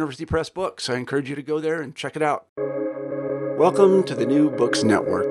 Press 0.00 0.48
books. 0.48 0.88
I 0.88 0.96
encourage 0.96 1.28
you 1.28 1.36
to 1.36 1.42
go 1.42 1.60
there 1.60 1.82
and 1.82 1.94
check 1.94 2.16
it 2.16 2.22
out. 2.22 2.46
Welcome 3.58 4.02
to 4.04 4.14
the 4.14 4.24
New 4.24 4.50
Books 4.50 4.82
Network. 4.82 5.26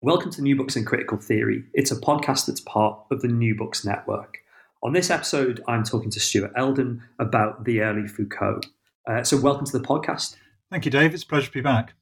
Welcome 0.00 0.30
to 0.32 0.42
New 0.42 0.56
Books 0.56 0.74
in 0.74 0.84
Critical 0.84 1.18
Theory. 1.18 1.64
It's 1.74 1.90
a 1.90 1.96
podcast 1.96 2.46
that's 2.46 2.60
part 2.60 2.98
of 3.10 3.20
the 3.20 3.28
New 3.28 3.54
Books 3.54 3.84
Network. 3.84 4.38
On 4.82 4.94
this 4.94 5.10
episode, 5.10 5.62
I'm 5.68 5.84
talking 5.84 6.10
to 6.10 6.20
Stuart 6.20 6.52
Elden 6.56 7.02
about 7.18 7.64
the 7.64 7.82
early 7.82 8.08
Foucault. 8.08 8.62
Uh, 9.06 9.22
so, 9.22 9.36
welcome 9.36 9.66
to 9.66 9.78
the 9.78 9.84
podcast. 9.84 10.36
Thank 10.70 10.86
you, 10.86 10.90
Dave. 10.90 11.12
It's 11.12 11.24
a 11.24 11.26
pleasure 11.26 11.48
to 11.48 11.52
be 11.52 11.60
back. 11.60 11.92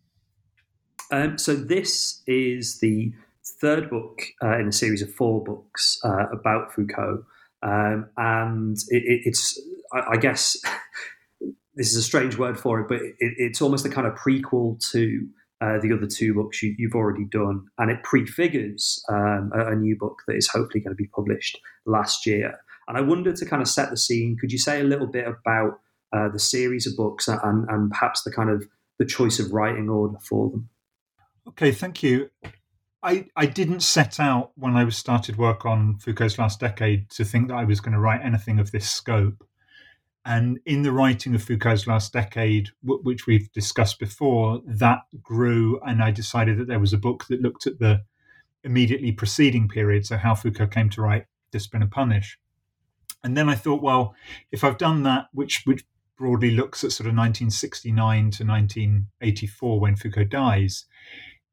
Um, 1.10 1.36
so, 1.38 1.56
this 1.56 2.22
is 2.26 2.78
the 2.78 3.12
third 3.60 3.90
book 3.90 4.22
uh, 4.42 4.58
in 4.58 4.68
a 4.68 4.72
series 4.72 5.02
of 5.02 5.12
four 5.12 5.42
books 5.42 5.98
uh, 6.04 6.26
about 6.32 6.72
Foucault. 6.72 7.24
Um, 7.62 8.08
and 8.16 8.78
it, 8.88 9.22
it's, 9.26 9.60
I, 9.92 10.12
I, 10.12 10.16
guess, 10.16 10.56
this 11.74 11.90
is 11.90 11.96
a 11.96 12.02
strange 12.02 12.36
word 12.36 12.58
for 12.58 12.80
it, 12.80 12.88
but 12.88 13.00
it, 13.00 13.14
it's 13.18 13.62
almost 13.62 13.84
a 13.86 13.90
kind 13.90 14.06
of 14.06 14.14
prequel 14.14 14.78
to 14.92 15.26
uh, 15.60 15.78
the 15.80 15.92
other 15.92 16.06
two 16.06 16.34
books 16.34 16.62
you, 16.62 16.74
have 16.88 16.94
already 16.94 17.24
done, 17.24 17.66
and 17.78 17.90
it 17.90 18.02
prefigures 18.02 19.04
um, 19.10 19.50
a, 19.54 19.72
a, 19.72 19.76
new 19.76 19.94
book 19.94 20.22
that 20.26 20.36
is 20.36 20.48
hopefully 20.48 20.80
going 20.80 20.92
to 20.92 21.02
be 21.02 21.08
published 21.08 21.58
last 21.84 22.24
year. 22.24 22.58
And 22.88 22.96
I 22.96 23.02
wonder 23.02 23.32
to 23.32 23.46
kind 23.46 23.60
of 23.60 23.68
set 23.68 23.90
the 23.90 23.96
scene, 23.96 24.38
could 24.40 24.52
you 24.52 24.58
say 24.58 24.80
a 24.80 24.84
little 24.84 25.06
bit 25.06 25.26
about 25.26 25.80
uh, 26.12 26.28
the 26.28 26.38
series 26.38 26.86
of 26.86 26.96
books 26.96 27.28
and, 27.28 27.68
and 27.68 27.90
perhaps 27.90 28.22
the 28.22 28.32
kind 28.32 28.50
of 28.50 28.66
the 28.98 29.04
choice 29.04 29.38
of 29.38 29.52
writing 29.52 29.88
order 29.88 30.18
for 30.18 30.50
them? 30.50 30.70
Okay, 31.48 31.72
thank 31.72 32.02
you. 32.02 32.30
I, 33.02 33.26
I 33.36 33.46
didn't 33.46 33.80
set 33.80 34.20
out 34.20 34.52
when 34.56 34.76
I 34.76 34.88
started 34.90 35.36
work 35.36 35.64
on 35.64 35.98
Foucault's 35.98 36.38
last 36.38 36.60
decade 36.60 37.10
to 37.10 37.24
think 37.24 37.48
that 37.48 37.54
I 37.54 37.64
was 37.64 37.80
going 37.80 37.94
to 37.94 38.00
write 38.00 38.22
anything 38.22 38.58
of 38.58 38.72
this 38.72 38.90
scope. 38.90 39.46
And 40.24 40.60
in 40.66 40.82
the 40.82 40.92
writing 40.92 41.34
of 41.34 41.42
Foucault's 41.42 41.86
last 41.86 42.12
decade, 42.12 42.68
which 42.82 43.26
we've 43.26 43.50
discussed 43.52 43.98
before, 43.98 44.60
that 44.66 45.00
grew, 45.22 45.80
and 45.80 46.02
I 46.02 46.10
decided 46.10 46.58
that 46.58 46.68
there 46.68 46.78
was 46.78 46.92
a 46.92 46.98
book 46.98 47.26
that 47.28 47.40
looked 47.40 47.66
at 47.66 47.78
the 47.78 48.02
immediately 48.62 49.12
preceding 49.12 49.68
period, 49.68 50.04
so 50.04 50.18
how 50.18 50.34
Foucault 50.34 50.68
came 50.68 50.90
to 50.90 51.02
write 51.02 51.26
Discipline 51.50 51.82
and 51.82 51.90
Punish. 51.90 52.38
And 53.24 53.36
then 53.36 53.48
I 53.48 53.54
thought, 53.54 53.82
well, 53.82 54.14
if 54.52 54.62
I've 54.62 54.78
done 54.78 55.02
that, 55.04 55.28
which 55.32 55.62
which 55.64 55.84
broadly 56.16 56.50
looks 56.50 56.84
at 56.84 56.92
sort 56.92 57.06
of 57.06 57.16
1969 57.16 58.30
to 58.32 58.44
1984 58.44 59.80
when 59.80 59.96
Foucault 59.96 60.24
dies, 60.24 60.84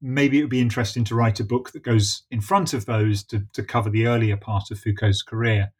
maybe 0.01 0.37
it 0.37 0.41
would 0.41 0.49
be 0.49 0.61
interesting 0.61 1.03
to 1.05 1.15
write 1.15 1.39
a 1.39 1.45
book 1.45 1.71
that 1.71 1.83
goes 1.83 2.23
in 2.29 2.41
front 2.41 2.73
of 2.73 2.85
those 2.85 3.23
to, 3.23 3.45
to 3.53 3.63
cover 3.63 3.89
the 3.89 4.05
earlier 4.05 4.37
part 4.37 4.69
of 4.69 4.79
Foucault's 4.79 5.23
career. 5.23 5.71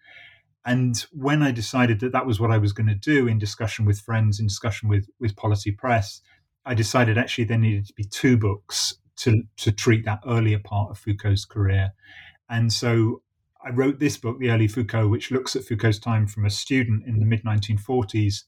And 0.67 0.97
when 1.13 1.41
I 1.41 1.51
decided 1.51 2.01
that 2.01 2.11
that 2.11 2.25
was 2.25 2.41
what 2.41 2.51
I 2.51 2.57
was 2.57 2.73
going 2.73 2.88
to 2.88 2.94
do 2.94 3.25
in 3.25 3.39
discussion 3.39 3.85
with 3.85 4.01
friends, 4.01 4.38
in 4.38 4.47
discussion 4.47 4.89
with, 4.89 5.07
with 5.17 5.38
Polity 5.38 5.72
Press, 5.72 6.22
I 6.66 6.73
decided 6.73 7.17
actually 7.17 7.45
there 7.45 7.57
needed 7.57 7.88
to 7.88 7.94
be 7.94 8.03
two 8.03 8.35
books 8.35 8.95
to, 9.19 9.44
to 9.56 9.72
treat 9.72 10.03
that 10.03 10.19
earlier 10.27 10.59
part 10.59 10.91
of 10.91 10.97
Foucault's 11.00 11.45
career. 11.45 11.94
And 12.50 12.73
so 12.73 13.22
I 13.63 13.69
wrote 13.69 14.00
this 14.00 14.17
book, 14.17 14.39
The 14.39 14.50
Early 14.50 14.67
Foucault, 14.67 15.07
which 15.07 15.31
looks 15.31 15.56
at 15.56 15.63
Foucault's 15.63 16.00
time 16.00 16.27
from 16.27 16.45
a 16.45 16.50
student 16.50 17.06
in 17.07 17.19
the 17.19 17.25
mid 17.25 17.45
1940s 17.45 18.44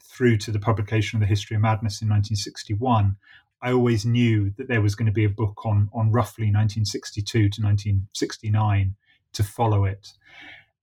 through 0.00 0.36
to 0.38 0.52
the 0.52 0.60
publication 0.60 1.16
of 1.16 1.22
The 1.22 1.26
History 1.26 1.56
of 1.56 1.62
Madness 1.62 2.00
in 2.00 2.08
1961. 2.08 3.16
I 3.60 3.72
always 3.72 4.06
knew 4.06 4.52
that 4.58 4.68
there 4.68 4.80
was 4.80 4.94
going 4.94 5.06
to 5.06 5.12
be 5.12 5.24
a 5.24 5.28
book 5.28 5.66
on, 5.66 5.90
on 5.92 6.12
roughly 6.12 6.44
1962 6.44 7.32
to 7.32 7.62
1969 7.62 8.94
to 9.32 9.42
follow 9.42 9.84
it. 9.84 10.12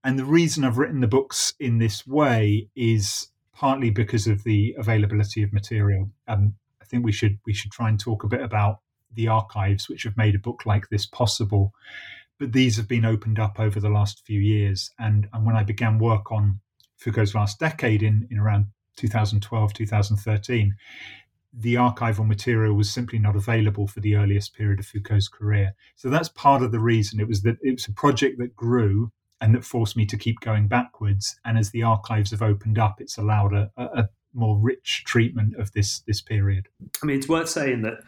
And 0.04 0.18
the 0.18 0.24
reason 0.24 0.64
I've 0.64 0.78
written 0.78 1.00
the 1.00 1.06
books 1.06 1.54
in 1.60 1.78
this 1.78 2.06
way 2.06 2.68
is 2.74 3.28
partly 3.54 3.90
because 3.90 4.26
of 4.26 4.42
the 4.42 4.74
availability 4.78 5.42
of 5.42 5.52
material. 5.52 6.10
Um, 6.26 6.54
I 6.80 6.84
think 6.84 7.04
we 7.04 7.12
should 7.12 7.38
we 7.46 7.54
should 7.54 7.70
try 7.70 7.88
and 7.88 7.98
talk 7.98 8.24
a 8.24 8.28
bit 8.28 8.42
about 8.42 8.80
the 9.14 9.28
archives 9.28 9.88
which 9.88 10.02
have 10.04 10.16
made 10.16 10.34
a 10.34 10.40
book 10.40 10.66
like 10.66 10.88
this 10.88 11.06
possible. 11.06 11.72
But 12.38 12.52
these 12.52 12.76
have 12.76 12.88
been 12.88 13.04
opened 13.04 13.38
up 13.38 13.60
over 13.60 13.78
the 13.78 13.90
last 13.90 14.24
few 14.26 14.40
years. 14.40 14.90
And, 14.98 15.28
and 15.32 15.46
when 15.46 15.56
I 15.56 15.62
began 15.62 15.98
work 15.98 16.32
on 16.32 16.60
Foucault's 16.96 17.34
last 17.34 17.58
decade 17.60 18.02
in, 18.02 18.26
in 18.30 18.38
around 18.38 18.66
2012, 18.96 19.72
2013, 19.74 20.74
the 21.52 21.74
archival 21.74 22.26
material 22.26 22.74
was 22.74 22.90
simply 22.90 23.18
not 23.18 23.36
available 23.36 23.86
for 23.86 24.00
the 24.00 24.16
earliest 24.16 24.54
period 24.54 24.80
of 24.80 24.86
Foucault's 24.86 25.28
career. 25.28 25.74
So 25.96 26.08
that's 26.08 26.30
part 26.30 26.62
of 26.62 26.72
the 26.72 26.80
reason. 26.80 27.20
It 27.20 27.28
was 27.28 27.42
that 27.42 27.58
it 27.60 27.72
was 27.72 27.86
a 27.86 27.92
project 27.92 28.38
that 28.38 28.56
grew 28.56 29.12
and 29.42 29.56
that 29.56 29.64
forced 29.64 29.96
me 29.96 30.06
to 30.06 30.16
keep 30.16 30.40
going 30.40 30.68
backwards. 30.68 31.36
And 31.44 31.58
as 31.58 31.70
the 31.70 31.82
archives 31.82 32.30
have 32.30 32.42
opened 32.42 32.78
up, 32.78 33.00
it's 33.00 33.18
allowed 33.18 33.52
a, 33.52 33.70
a 33.76 34.08
more 34.32 34.56
rich 34.58 35.02
treatment 35.04 35.56
of 35.58 35.72
this 35.72 36.00
this 36.06 36.22
period. 36.22 36.68
I 37.02 37.06
mean, 37.06 37.18
it's 37.18 37.28
worth 37.28 37.48
saying 37.48 37.82
that 37.82 37.98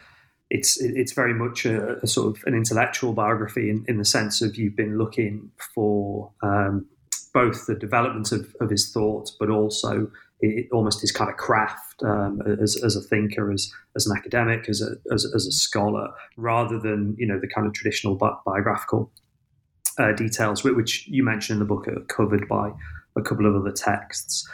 it's 0.49 0.81
it's 0.81 1.11
very 1.11 1.33
much 1.33 1.65
a, 1.65 1.99
a 2.01 2.07
sort 2.07 2.35
of 2.35 2.43
an 2.45 2.55
intellectual 2.55 3.13
biography 3.13 3.69
in, 3.69 3.85
in 3.87 3.97
the 3.97 4.05
sense 4.05 4.41
of 4.41 4.55
you've 4.55 4.77
been 4.77 4.97
looking 4.97 5.51
for 5.73 6.31
um, 6.41 6.87
both 7.33 7.65
the 7.65 7.75
development 7.75 8.31
of, 8.31 8.55
of 8.61 8.69
his 8.69 8.91
thought, 8.91 9.29
but 9.37 9.49
also 9.49 10.09
it, 10.39 10.69
almost 10.71 11.01
his 11.01 11.11
kind 11.11 11.29
of 11.29 11.35
craft 11.35 12.01
um, 12.03 12.41
as, 12.61 12.81
as 12.81 12.95
a 12.95 13.01
thinker, 13.01 13.51
as 13.51 13.69
as 13.97 14.07
an 14.07 14.15
academic, 14.17 14.69
as 14.69 14.81
a 14.81 14.95
as, 15.13 15.29
as, 15.35 15.45
a 15.45 15.51
scholar, 15.51 16.13
rather 16.37 16.79
than 16.79 17.13
you 17.17 17.27
know 17.27 17.39
the 17.39 17.47
kind 17.47 17.67
of 17.67 17.73
traditional 17.73 18.15
bi- 18.15 18.31
biographical 18.45 19.11
uh, 19.97 20.11
details, 20.13 20.63
which 20.63 21.07
you 21.07 21.23
mentioned 21.23 21.55
in 21.55 21.59
the 21.59 21.65
book, 21.65 21.87
are 21.87 22.01
covered 22.01 22.47
by 22.47 22.71
a 23.15 23.21
couple 23.21 23.45
of 23.45 23.55
other 23.55 23.71
texts. 23.71 24.47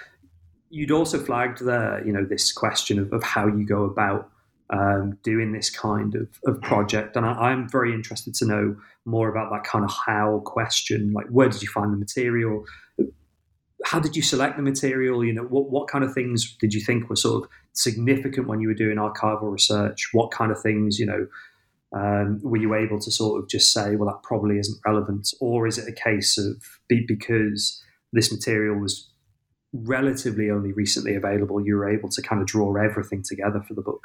You'd 0.70 0.92
also 0.92 1.20
flagged 1.20 1.66
there, 1.66 2.06
you 2.06 2.14
know, 2.14 2.24
this 2.24 2.52
question 2.52 3.00
of, 3.00 3.12
of 3.12 3.24
how 3.24 3.48
you 3.48 3.66
go 3.66 3.84
about 3.84 4.30
um, 4.72 5.18
doing 5.24 5.52
this 5.52 5.70
kind 5.70 6.16
of, 6.16 6.30
of 6.46 6.62
project, 6.62 7.18
and 7.18 7.26
I, 7.26 7.52
am 7.52 7.68
very 7.68 7.94
interested 7.94 8.34
to 8.36 8.46
know 8.46 8.78
more 9.04 9.30
about 9.30 9.52
that 9.52 9.66
kind 9.66 9.84
of 9.84 9.92
how 10.06 10.42
question. 10.46 11.12
Like, 11.12 11.28
where 11.28 11.50
did 11.50 11.62
you 11.62 11.68
find 11.68 11.92
the 11.92 11.98
material? 11.98 12.64
How 13.84 14.00
did 14.00 14.16
you 14.16 14.22
select 14.22 14.56
the 14.56 14.64
material? 14.64 15.26
You 15.26 15.34
know, 15.34 15.44
what 15.44 15.70
what 15.70 15.90
kind 15.90 16.06
of 16.06 16.14
things 16.14 16.56
did 16.58 16.74
you 16.74 16.80
think 16.80 17.10
were 17.10 17.18
sort 17.18 17.44
of 17.44 17.50
significant 17.74 18.48
when 18.48 18.62
you 18.62 18.70
were 18.70 18.74
doing 18.74 18.96
archival 18.96 19.52
research? 19.52 20.10
What 20.14 20.32
kind 20.32 20.54
of 20.54 20.62
things, 20.62 21.00
you 21.00 21.06
know, 21.06 21.28
um, 21.94 22.40
were 22.42 22.58
you 22.58 22.74
able 22.74 23.00
to 23.00 23.12
sort 23.12 23.42
of 23.42 23.50
just 23.50 23.74
say, 23.74 23.96
well, 23.96 24.10
that 24.10 24.24
probably 24.24 24.58
isn't 24.60 24.80
relevant? 24.86 25.34
Or 25.40 25.68
is 25.68 25.78
it 25.78 25.90
a 25.90 25.92
case 25.92 26.38
of 26.38 26.64
because 26.88 27.84
this 28.14 28.32
material 28.32 28.80
was 28.80 29.10
relatively 29.74 30.50
only 30.50 30.74
recently 30.74 31.16
available, 31.16 31.66
you 31.66 31.76
were 31.76 31.90
able 31.90 32.10
to 32.10 32.22
kind 32.22 32.42
of 32.42 32.48
draw 32.48 32.76
everything 32.76 33.24
together 33.24 33.62
for 33.68 33.74
the 33.74 33.82
book? 33.82 34.02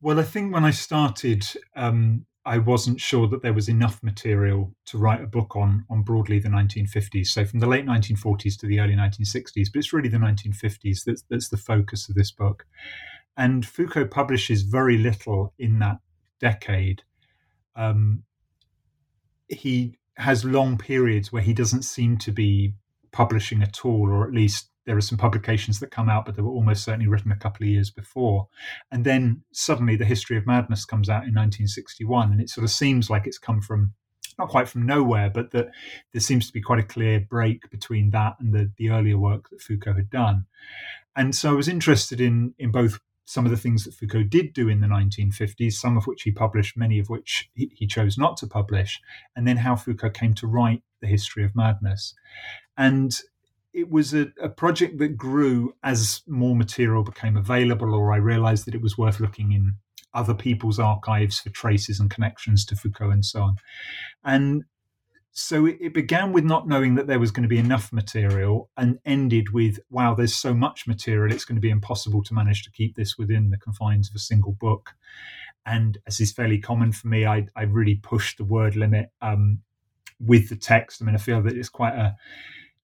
Well, 0.00 0.20
I 0.20 0.22
think 0.22 0.54
when 0.54 0.64
I 0.64 0.70
started, 0.70 1.44
um, 1.74 2.26
I 2.44 2.58
wasn't 2.58 3.00
sure 3.00 3.26
that 3.28 3.42
there 3.42 3.52
was 3.52 3.68
enough 3.68 4.02
material 4.02 4.74
to 4.86 4.98
write 4.98 5.22
a 5.22 5.26
book 5.26 5.56
on 5.56 5.84
on 5.90 6.02
broadly 6.02 6.38
the 6.38 6.48
1950s. 6.48 7.26
So 7.26 7.44
from 7.44 7.58
the 7.58 7.66
late 7.66 7.84
1940s 7.84 8.58
to 8.60 8.66
the 8.66 8.80
early 8.80 8.94
1960s, 8.94 9.68
but 9.72 9.78
it's 9.78 9.92
really 9.92 10.08
the 10.08 10.18
1950s 10.18 11.04
that's 11.04 11.24
that's 11.28 11.48
the 11.48 11.56
focus 11.56 12.08
of 12.08 12.14
this 12.14 12.30
book. 12.30 12.64
And 13.36 13.66
Foucault 13.66 14.08
publishes 14.08 14.62
very 14.62 14.98
little 14.98 15.52
in 15.58 15.78
that 15.80 15.98
decade, 16.40 17.02
um, 17.76 18.24
he 19.48 19.96
has 20.16 20.44
long 20.44 20.76
periods 20.76 21.32
where 21.32 21.42
he 21.42 21.54
doesn't 21.54 21.82
seem 21.82 22.18
to 22.18 22.32
be 22.32 22.74
publishing 23.12 23.62
at 23.62 23.84
all, 23.84 24.10
or 24.10 24.26
at 24.26 24.32
least 24.32 24.70
there 24.84 24.96
are 24.96 25.02
some 25.02 25.18
publications 25.18 25.80
that 25.80 25.90
come 25.90 26.08
out, 26.08 26.24
but 26.24 26.34
they 26.34 26.42
were 26.42 26.50
almost 26.50 26.82
certainly 26.82 27.06
written 27.06 27.30
a 27.30 27.36
couple 27.36 27.64
of 27.64 27.70
years 27.70 27.90
before. 27.90 28.48
And 28.90 29.04
then 29.04 29.42
suddenly 29.52 29.96
the 29.96 30.04
History 30.04 30.36
of 30.36 30.46
Madness 30.46 30.84
comes 30.84 31.08
out 31.08 31.24
in 31.24 31.34
1961, 31.34 32.32
and 32.32 32.40
it 32.40 32.50
sort 32.50 32.64
of 32.64 32.70
seems 32.70 33.10
like 33.10 33.26
it's 33.26 33.38
come 33.38 33.60
from 33.60 33.92
not 34.38 34.48
quite 34.48 34.68
from 34.68 34.86
nowhere, 34.86 35.28
but 35.28 35.50
that 35.50 35.68
there 36.12 36.20
seems 36.20 36.46
to 36.46 36.52
be 36.52 36.62
quite 36.62 36.78
a 36.78 36.84
clear 36.84 37.20
break 37.20 37.68
between 37.70 38.10
that 38.10 38.36
and 38.38 38.54
the, 38.54 38.70
the 38.78 38.90
earlier 38.90 39.18
work 39.18 39.50
that 39.50 39.60
Foucault 39.60 39.94
had 39.94 40.10
done. 40.10 40.46
And 41.16 41.34
so 41.34 41.50
I 41.50 41.56
was 41.56 41.68
interested 41.68 42.20
in 42.20 42.54
in 42.58 42.70
both 42.70 43.00
some 43.28 43.44
of 43.44 43.50
the 43.50 43.58
things 43.58 43.84
that 43.84 43.92
Foucault 43.92 44.22
did 44.30 44.54
do 44.54 44.70
in 44.70 44.80
the 44.80 44.86
1950s, 44.86 45.74
some 45.74 45.98
of 45.98 46.06
which 46.06 46.22
he 46.22 46.32
published, 46.32 46.78
many 46.78 46.98
of 46.98 47.10
which 47.10 47.50
he, 47.52 47.70
he 47.74 47.86
chose 47.86 48.16
not 48.16 48.38
to 48.38 48.46
publish, 48.46 49.02
and 49.36 49.46
then 49.46 49.58
how 49.58 49.76
Foucault 49.76 50.12
came 50.12 50.32
to 50.32 50.46
write 50.46 50.82
the 51.02 51.06
history 51.06 51.44
of 51.44 51.54
madness. 51.54 52.14
And 52.78 53.14
it 53.74 53.90
was 53.90 54.14
a, 54.14 54.28
a, 54.42 54.48
project 54.48 54.96
that 55.00 55.18
grew 55.18 55.74
as 55.82 56.22
more 56.26 56.56
material 56.56 57.04
became 57.04 57.36
available, 57.36 57.94
or 57.94 58.14
I 58.14 58.16
realized 58.16 58.64
that 58.64 58.74
it 58.74 58.80
was 58.80 58.96
worth 58.96 59.20
looking 59.20 59.52
in 59.52 59.74
other 60.14 60.32
people's 60.32 60.78
archives 60.78 61.38
for 61.38 61.50
traces 61.50 62.00
and 62.00 62.10
connections 62.10 62.64
to 62.64 62.76
Foucault 62.76 63.10
and 63.10 63.26
so 63.26 63.42
on. 63.42 63.56
And 64.24 64.64
so 65.38 65.66
it, 65.66 65.78
it, 65.80 65.94
began 65.94 66.32
with 66.32 66.44
not 66.44 66.66
knowing 66.66 66.96
that 66.96 67.06
there 67.06 67.20
was 67.20 67.30
going 67.30 67.44
to 67.44 67.48
be 67.48 67.58
enough 67.58 67.92
material 67.92 68.70
and 68.76 68.98
ended 69.04 69.52
with, 69.52 69.78
wow, 69.88 70.12
there's 70.12 70.34
so 70.34 70.52
much 70.52 70.88
material, 70.88 71.32
it's 71.32 71.44
going 71.44 71.56
to 71.56 71.60
be 71.60 71.70
impossible 71.70 72.24
to 72.24 72.34
manage 72.34 72.64
to 72.64 72.72
keep 72.72 72.96
this 72.96 73.16
within 73.16 73.50
the 73.50 73.56
confines 73.56 74.08
of 74.08 74.16
a 74.16 74.18
single 74.18 74.50
book. 74.52 74.94
And 75.64 75.98
as 76.08 76.18
is 76.18 76.32
fairly 76.32 76.58
common 76.58 76.90
for 76.90 77.06
me, 77.06 77.24
I, 77.24 77.46
I 77.54 77.62
really 77.62 77.94
pushed 77.94 78.38
the 78.38 78.44
word 78.44 78.74
limit 78.74 79.12
um, 79.22 79.60
with 80.18 80.48
the 80.48 80.56
text. 80.56 81.00
I 81.00 81.04
mean, 81.04 81.14
I 81.14 81.18
feel 81.18 81.40
that 81.42 81.56
it's 81.56 81.68
quite 81.68 81.94
a 81.94 82.16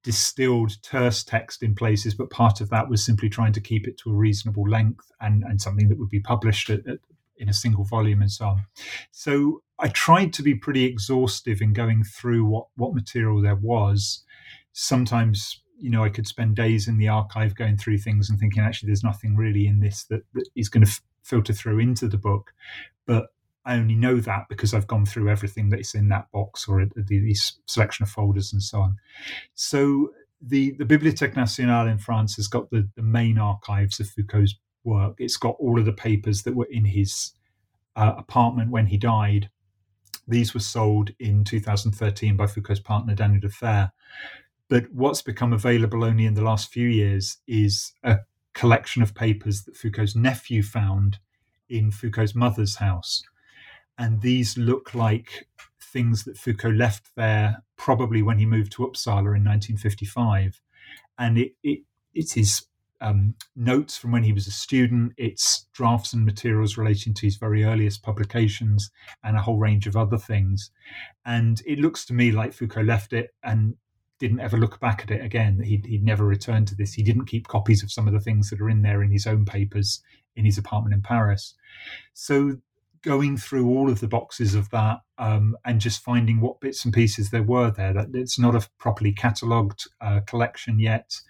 distilled, 0.04 0.80
terse 0.80 1.24
text 1.24 1.60
in 1.60 1.74
places, 1.74 2.14
but 2.14 2.30
part 2.30 2.60
of 2.60 2.70
that 2.70 2.88
was 2.88 3.04
simply 3.04 3.28
trying 3.28 3.52
to 3.54 3.60
keep 3.60 3.88
it 3.88 3.98
to 3.98 4.10
a 4.10 4.14
reasonable 4.14 4.68
length 4.68 5.10
and, 5.20 5.42
and 5.42 5.60
something 5.60 5.88
that 5.88 5.98
would 5.98 6.10
be 6.10 6.20
published 6.20 6.70
at, 6.70 6.86
at, 6.86 6.98
in 7.36 7.48
a 7.48 7.54
single 7.54 7.82
volume 7.82 8.22
and 8.22 8.30
so 8.30 8.46
on. 8.46 8.66
So 9.10 9.63
I 9.78 9.88
tried 9.88 10.32
to 10.34 10.42
be 10.42 10.54
pretty 10.54 10.84
exhaustive 10.84 11.60
in 11.60 11.72
going 11.72 12.04
through 12.04 12.44
what 12.44 12.66
what 12.76 12.94
material 12.94 13.40
there 13.42 13.56
was. 13.56 14.24
Sometimes, 14.72 15.60
you 15.78 15.90
know, 15.90 16.04
I 16.04 16.08
could 16.08 16.26
spend 16.26 16.56
days 16.56 16.88
in 16.88 16.98
the 16.98 17.08
archive 17.08 17.54
going 17.54 17.76
through 17.76 17.98
things 17.98 18.30
and 18.30 18.38
thinking, 18.38 18.62
actually, 18.62 18.88
there's 18.88 19.04
nothing 19.04 19.36
really 19.36 19.66
in 19.66 19.80
this 19.80 20.04
that, 20.04 20.22
that 20.34 20.48
is 20.56 20.68
going 20.68 20.84
to 20.84 20.90
f- 20.90 21.02
filter 21.22 21.52
through 21.52 21.78
into 21.78 22.08
the 22.08 22.18
book. 22.18 22.52
But 23.06 23.26
I 23.64 23.76
only 23.76 23.94
know 23.94 24.20
that 24.20 24.48
because 24.48 24.74
I've 24.74 24.86
gone 24.86 25.06
through 25.06 25.30
everything 25.30 25.70
that's 25.70 25.94
in 25.94 26.08
that 26.08 26.30
box 26.32 26.68
or 26.68 26.84
the, 26.84 27.02
the 27.02 27.36
selection 27.66 28.02
of 28.02 28.10
folders 28.10 28.52
and 28.52 28.62
so 28.62 28.80
on. 28.80 28.96
So 29.54 30.10
the, 30.40 30.72
the 30.72 30.84
Bibliothèque 30.84 31.36
Nationale 31.36 31.86
in 31.86 31.98
France 31.98 32.36
has 32.36 32.46
got 32.46 32.70
the, 32.70 32.88
the 32.94 33.02
main 33.02 33.38
archives 33.38 34.00
of 34.00 34.08
Foucault's 34.08 34.56
work. 34.84 35.14
It's 35.18 35.38
got 35.38 35.56
all 35.58 35.78
of 35.78 35.86
the 35.86 35.92
papers 35.92 36.42
that 36.42 36.54
were 36.54 36.68
in 36.70 36.84
his 36.84 37.32
uh, 37.96 38.12
apartment 38.18 38.70
when 38.70 38.86
he 38.86 38.98
died. 38.98 39.48
These 40.26 40.54
were 40.54 40.60
sold 40.60 41.10
in 41.18 41.44
2013 41.44 42.36
by 42.36 42.46
Foucault's 42.46 42.80
partner 42.80 43.14
Daniel 43.14 43.40
Defert. 43.40 43.90
But 44.68 44.90
what's 44.92 45.22
become 45.22 45.52
available 45.52 46.04
only 46.04 46.26
in 46.26 46.34
the 46.34 46.42
last 46.42 46.72
few 46.72 46.88
years 46.88 47.38
is 47.46 47.92
a 48.02 48.18
collection 48.54 49.02
of 49.02 49.14
papers 49.14 49.64
that 49.64 49.76
Foucault's 49.76 50.16
nephew 50.16 50.62
found 50.62 51.18
in 51.68 51.90
Foucault's 51.90 52.34
mother's 52.34 52.76
house. 52.76 53.22
And 53.98 54.20
these 54.22 54.56
look 54.56 54.94
like 54.94 55.48
things 55.80 56.24
that 56.24 56.38
Foucault 56.38 56.70
left 56.70 57.14
there 57.14 57.62
probably 57.76 58.22
when 58.22 58.38
he 58.38 58.46
moved 58.46 58.72
to 58.72 58.82
Uppsala 58.82 59.36
in 59.36 59.44
1955. 59.44 60.60
And 61.18 61.38
it, 61.38 61.52
it, 61.62 61.80
it 62.14 62.36
is 62.36 62.66
um, 63.04 63.34
notes 63.54 63.98
from 63.98 64.12
when 64.12 64.24
he 64.24 64.32
was 64.32 64.46
a 64.46 64.50
student, 64.50 65.12
it's 65.18 65.66
drafts 65.74 66.14
and 66.14 66.24
materials 66.24 66.78
relating 66.78 67.12
to 67.14 67.26
his 67.26 67.36
very 67.36 67.62
earliest 67.62 68.02
publications, 68.02 68.90
and 69.22 69.36
a 69.36 69.42
whole 69.42 69.58
range 69.58 69.86
of 69.86 69.94
other 69.94 70.16
things. 70.16 70.70
And 71.26 71.60
it 71.66 71.78
looks 71.78 72.06
to 72.06 72.14
me 72.14 72.32
like 72.32 72.54
Foucault 72.54 72.82
left 72.82 73.12
it 73.12 73.34
and 73.42 73.74
didn't 74.18 74.40
ever 74.40 74.56
look 74.56 74.80
back 74.80 75.02
at 75.02 75.10
it 75.10 75.22
again. 75.22 75.60
He'd, 75.62 75.84
he'd 75.84 76.02
never 76.02 76.24
returned 76.24 76.66
to 76.68 76.74
this. 76.74 76.94
He 76.94 77.02
didn't 77.02 77.26
keep 77.26 77.46
copies 77.46 77.82
of 77.82 77.92
some 77.92 78.06
of 78.06 78.14
the 78.14 78.20
things 78.20 78.48
that 78.48 78.60
are 78.60 78.70
in 78.70 78.80
there 78.80 79.02
in 79.02 79.10
his 79.10 79.26
own 79.26 79.44
papers 79.44 80.02
in 80.34 80.46
his 80.46 80.56
apartment 80.56 80.94
in 80.94 81.02
Paris. 81.02 81.54
So 82.14 82.56
going 83.02 83.36
through 83.36 83.68
all 83.68 83.90
of 83.90 84.00
the 84.00 84.08
boxes 84.08 84.54
of 84.54 84.70
that 84.70 85.00
um, 85.18 85.56
and 85.64 85.80
just 85.80 86.02
finding 86.02 86.40
what 86.40 86.60
bits 86.60 86.84
and 86.84 86.94
pieces 86.94 87.30
there 87.30 87.42
were 87.42 87.70
there. 87.70 87.92
That 87.92 88.08
it's 88.14 88.38
not 88.38 88.54
a 88.54 88.66
properly 88.78 89.12
catalogued 89.12 89.84
uh, 90.00 90.20
collection 90.26 90.80
yet. 90.80 91.20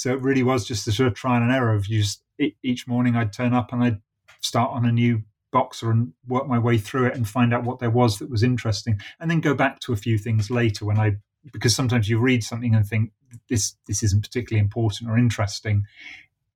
So 0.00 0.10
it 0.14 0.22
really 0.22 0.42
was 0.42 0.66
just 0.66 0.88
a 0.88 0.92
sort 0.92 1.08
of 1.08 1.14
trial 1.14 1.42
and 1.42 1.52
error 1.52 1.74
of 1.74 1.84
just 1.84 2.22
each 2.62 2.88
morning 2.88 3.16
I'd 3.16 3.34
turn 3.34 3.52
up 3.52 3.70
and 3.70 3.84
I'd 3.84 4.00
start 4.40 4.70
on 4.70 4.86
a 4.86 4.92
new 4.92 5.24
boxer 5.52 5.90
and 5.90 6.14
work 6.26 6.48
my 6.48 6.58
way 6.58 6.78
through 6.78 7.08
it 7.08 7.14
and 7.14 7.28
find 7.28 7.52
out 7.52 7.64
what 7.64 7.80
there 7.80 7.90
was 7.90 8.18
that 8.18 8.30
was 8.30 8.42
interesting, 8.42 8.98
and 9.20 9.30
then 9.30 9.40
go 9.40 9.52
back 9.52 9.78
to 9.80 9.92
a 9.92 9.96
few 9.96 10.16
things 10.16 10.50
later 10.50 10.86
when 10.86 10.98
I 10.98 11.16
because 11.52 11.76
sometimes 11.76 12.08
you 12.08 12.18
read 12.18 12.42
something 12.42 12.74
and 12.74 12.86
think 12.86 13.12
this 13.50 13.76
this 13.86 14.02
isn't 14.02 14.22
particularly 14.22 14.64
important 14.64 15.10
or 15.10 15.18
interesting, 15.18 15.84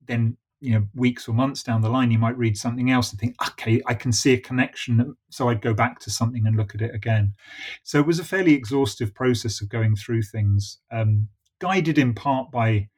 then 0.07 0.39
you 0.63 0.73
know 0.73 0.89
weeks 0.95 1.29
or 1.29 1.35
months 1.35 1.63
down 1.63 1.83
the 1.83 1.91
line 1.91 2.11
you 2.11 2.19
might 2.19 2.39
read 2.39 2.57
something 2.57 2.91
else 2.91 3.11
and 3.11 3.21
think 3.21 3.35
okay 3.47 3.83
i 3.87 3.93
can 3.93 4.11
see 4.11 4.33
a 4.33 4.41
connection. 4.41 5.15
So 5.29 5.51
i'd 5.51 5.61
go 5.61 5.75
back 5.75 5.99
to 6.01 6.11
something 6.11 6.47
and 6.47 6.57
look 6.57 6.75
at 6.75 6.81
it 6.81 6.95
again. 6.95 7.35
So 7.83 7.99
it 7.99 8.07
was 8.07 8.19
a 8.19 8.25
fairly 8.25 8.55
exhaustive 8.55 9.15
process 9.15 9.61
of 9.61 9.69
going 9.69 9.97
through 9.97 10.23
things 10.23 10.79
um, 10.91 11.29
guided 11.59 11.99
in 11.99 12.15
part 12.15 12.51
by 12.51 12.89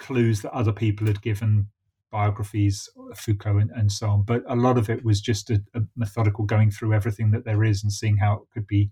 clues 0.00 0.42
that 0.42 0.52
other 0.52 0.72
people 0.72 1.06
had 1.06 1.22
given 1.22 1.68
biographies 2.10 2.88
foucault 3.14 3.58
and, 3.58 3.70
and 3.70 3.92
so 3.92 4.08
on 4.08 4.22
but 4.22 4.42
a 4.48 4.56
lot 4.56 4.76
of 4.76 4.90
it 4.90 5.04
was 5.04 5.20
just 5.20 5.48
a, 5.48 5.62
a 5.74 5.80
methodical 5.96 6.44
going 6.44 6.70
through 6.70 6.92
everything 6.92 7.30
that 7.30 7.44
there 7.44 7.62
is 7.62 7.84
and 7.84 7.92
seeing 7.92 8.16
how 8.16 8.34
it 8.34 8.42
could 8.52 8.66
be 8.66 8.90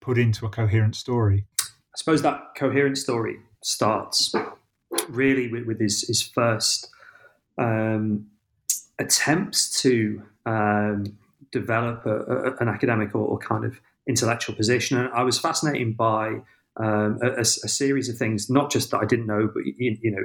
put 0.00 0.18
into 0.18 0.44
a 0.44 0.48
coherent 0.48 0.96
story 0.96 1.46
i 1.62 1.96
suppose 1.96 2.22
that 2.22 2.40
coherent 2.56 2.98
story 2.98 3.36
starts 3.62 4.34
really 5.08 5.48
with, 5.50 5.66
with 5.66 5.80
his, 5.80 6.06
his 6.06 6.22
first 6.22 6.88
um, 7.58 8.26
attempts 8.98 9.80
to 9.82 10.22
um, 10.46 11.04
develop 11.52 12.06
a, 12.06 12.20
a, 12.20 12.56
an 12.56 12.68
academic 12.68 13.14
or, 13.14 13.26
or, 13.26 13.38
kind 13.38 13.64
of 13.64 13.80
intellectual 14.06 14.54
position. 14.54 14.98
And 14.98 15.12
I 15.12 15.22
was 15.22 15.38
fascinated 15.38 15.96
by 15.96 16.40
um, 16.76 17.18
a, 17.22 17.40
a, 17.40 17.44
series 17.44 18.08
of 18.08 18.16
things, 18.16 18.48
not 18.48 18.70
just 18.70 18.90
that 18.90 18.98
I 18.98 19.04
didn't 19.04 19.26
know, 19.26 19.50
but 19.52 19.64
you, 19.66 19.98
you 20.00 20.10
know, 20.10 20.24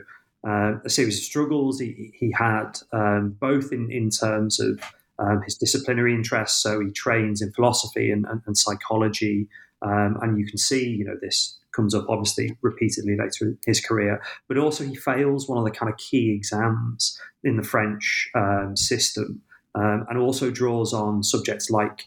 uh, 0.50 0.78
a 0.86 0.90
series 0.90 1.18
of 1.18 1.24
struggles 1.24 1.80
he, 1.80 2.12
he 2.14 2.32
had, 2.32 2.80
um, 2.94 3.36
both 3.40 3.72
in, 3.72 3.92
in 3.92 4.10
terms 4.10 4.60
of 4.60 4.80
um, 5.18 5.42
his 5.42 5.56
disciplinary 5.56 6.14
interests. 6.14 6.62
So 6.62 6.80
he 6.80 6.92
trains 6.92 7.42
in 7.42 7.52
philosophy 7.52 8.12
and, 8.12 8.26
and, 8.26 8.42
and 8.46 8.58
psychology, 8.58 9.48
um, 9.82 10.18
and 10.22 10.38
you 10.38 10.46
can 10.46 10.58
see, 10.58 10.88
you 10.88 11.04
know, 11.04 11.16
this 11.22 11.58
comes 11.76 11.96
up 11.96 12.06
obviously 12.08 12.56
repeatedly 12.62 13.18
later 13.18 13.46
in 13.46 13.58
his 13.66 13.82
career, 13.82 14.22
but 14.48 14.58
also 14.58 14.84
he 14.84 14.96
fails 14.96 15.50
one 15.50 15.58
of 15.58 15.66
the 15.66 15.72
kind 15.72 15.92
of 15.92 15.98
key 15.98 16.32
exams 16.32 17.20
in 17.44 17.58
the 17.58 17.64
French 17.64 18.30
um, 18.36 18.78
system, 18.78 19.42
and 19.74 20.18
also 20.18 20.50
draws 20.50 20.94
on 20.94 21.22
subjects 21.22 21.70
like 21.70 22.06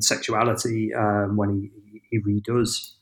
sexuality 0.00 0.92
when 1.34 1.70
he, 1.90 2.02
he 2.10 2.20
redoes 2.20 2.92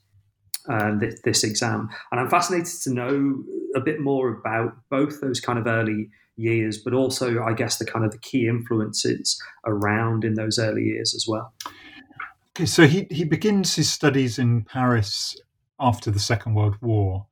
um, 0.69 0.99
this, 0.99 1.21
this, 1.25 1.45
exam. 1.45 1.89
And 2.11 2.21
I'm 2.21 2.29
fascinated 2.29 2.83
to 2.83 2.91
know 2.93 3.43
a 3.75 3.81
bit 3.81 4.01
more 4.01 4.29
about 4.31 4.77
both 4.91 5.21
those 5.21 5.41
kind 5.41 5.59
of 5.59 5.67
early 5.67 6.11
years, 6.37 6.79
but 6.79 6.95
also, 6.95 7.43
I 7.43 7.53
guess, 7.53 7.79
the 7.79 7.85
kind 7.85 8.05
of 8.05 8.13
the 8.13 8.19
key 8.19 8.49
influences 8.49 9.41
around 9.67 10.25
in 10.25 10.35
those 10.35 10.59
early 10.59 10.85
years 10.85 11.15
as 11.15 11.27
well. 11.27 11.53
Okay, 12.57 12.67
so 12.67 12.87
he, 12.87 13.07
he 13.11 13.25
begins 13.25 13.77
his 13.77 13.91
studies 13.91 14.39
in 14.39 14.65
Paris 14.65 15.37
after 15.79 16.11
the 16.11 16.19
Second 16.19 16.55
World 16.55 16.77
War 16.81 17.27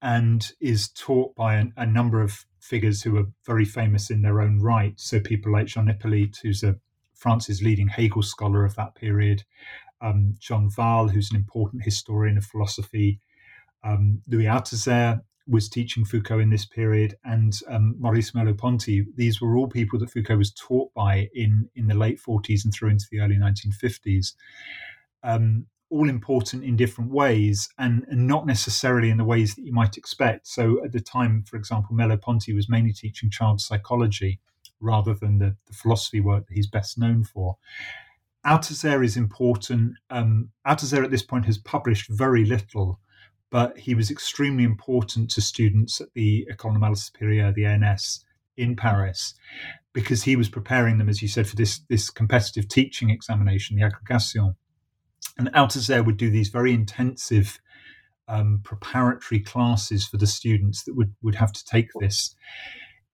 and 0.00 0.52
is 0.60 0.88
taught 0.88 1.34
by 1.34 1.54
a, 1.56 1.64
a, 1.76 1.86
number 1.86 2.20
of 2.20 2.44
figures 2.60 3.02
who 3.02 3.16
are 3.16 3.26
very 3.46 3.64
famous 3.64 4.10
in 4.10 4.22
their 4.22 4.40
own 4.40 4.60
right. 4.60 4.94
So 5.00 5.20
people 5.20 5.52
like 5.52 5.66
Jean 5.66 5.86
Hyppolite, 5.86 6.38
who's 6.42 6.62
a 6.62 6.76
France's 7.14 7.62
leading 7.62 7.88
Hegel 7.88 8.22
scholar 8.22 8.64
of 8.64 8.74
that 8.74 8.94
period, 8.96 9.44
um, 10.02 10.34
Jean 10.38 10.68
Wahl, 10.76 11.08
who's 11.08 11.30
an 11.30 11.36
important 11.36 11.84
historian 11.84 12.36
of 12.36 12.44
philosophy, 12.44 13.20
um, 13.84 14.22
Louis 14.28 14.44
Althusser 14.44 15.20
was 15.48 15.68
teaching 15.68 16.04
Foucault 16.04 16.38
in 16.38 16.50
this 16.50 16.64
period, 16.64 17.16
and 17.24 17.58
um, 17.68 17.96
Maurice 17.98 18.30
Merleau-Ponty. 18.32 19.06
These 19.16 19.40
were 19.40 19.56
all 19.56 19.66
people 19.66 19.98
that 19.98 20.10
Foucault 20.10 20.36
was 20.36 20.52
taught 20.52 20.92
by 20.94 21.28
in 21.34 21.68
in 21.74 21.88
the 21.88 21.94
late 21.94 22.20
40s 22.20 22.64
and 22.64 22.72
through 22.72 22.90
into 22.90 23.06
the 23.10 23.20
early 23.20 23.36
1950s. 23.36 24.34
Um, 25.22 25.66
all 25.90 26.08
important 26.08 26.64
in 26.64 26.74
different 26.74 27.10
ways 27.10 27.68
and, 27.78 28.06
and, 28.08 28.26
not 28.26 28.46
necessarily 28.46 29.10
in 29.10 29.18
the 29.18 29.24
ways 29.24 29.54
that 29.54 29.62
you 29.62 29.74
might 29.74 29.98
expect. 29.98 30.46
So 30.46 30.82
at 30.82 30.90
the 30.92 31.00
time, 31.00 31.44
for 31.46 31.56
example, 31.56 31.94
Merleau-Ponty 31.94 32.54
was 32.54 32.66
mainly 32.66 32.94
teaching 32.94 33.30
child 33.30 33.60
psychology 33.60 34.40
rather 34.80 35.12
than 35.12 35.38
the, 35.38 35.54
the 35.66 35.74
philosophy 35.74 36.18
work 36.18 36.46
that 36.46 36.54
he's 36.54 36.66
best 36.66 36.96
known 36.96 37.24
for. 37.24 37.58
Althusser 38.46 39.04
is 39.04 39.16
important. 39.16 39.94
Um, 40.10 40.50
Althusser 40.66 41.04
at 41.04 41.10
this 41.10 41.22
point 41.22 41.46
has 41.46 41.58
published 41.58 42.10
very 42.10 42.44
little, 42.44 42.98
but 43.50 43.78
he 43.78 43.94
was 43.94 44.10
extremely 44.10 44.64
important 44.64 45.30
to 45.30 45.40
students 45.40 46.00
at 46.00 46.08
the 46.14 46.46
École 46.50 46.72
Normale 46.72 46.94
Supérieure, 46.94 47.54
the 47.54 47.66
ENS, 47.66 48.24
in 48.56 48.76
Paris, 48.76 49.34
because 49.92 50.24
he 50.24 50.36
was 50.36 50.48
preparing 50.48 50.98
them, 50.98 51.08
as 51.08 51.22
you 51.22 51.28
said, 51.28 51.46
for 51.46 51.56
this, 51.56 51.80
this 51.88 52.10
competitive 52.10 52.68
teaching 52.68 53.10
examination, 53.10 53.76
the 53.76 53.82
agrégation. 53.82 54.56
And 55.38 55.52
Althusser 55.52 56.04
would 56.04 56.16
do 56.16 56.30
these 56.30 56.48
very 56.48 56.72
intensive 56.72 57.60
um, 58.28 58.60
preparatory 58.62 59.40
classes 59.40 60.06
for 60.06 60.16
the 60.16 60.26
students 60.26 60.84
that 60.84 60.96
would, 60.96 61.14
would 61.22 61.34
have 61.36 61.52
to 61.52 61.64
take 61.64 61.88
this 62.00 62.34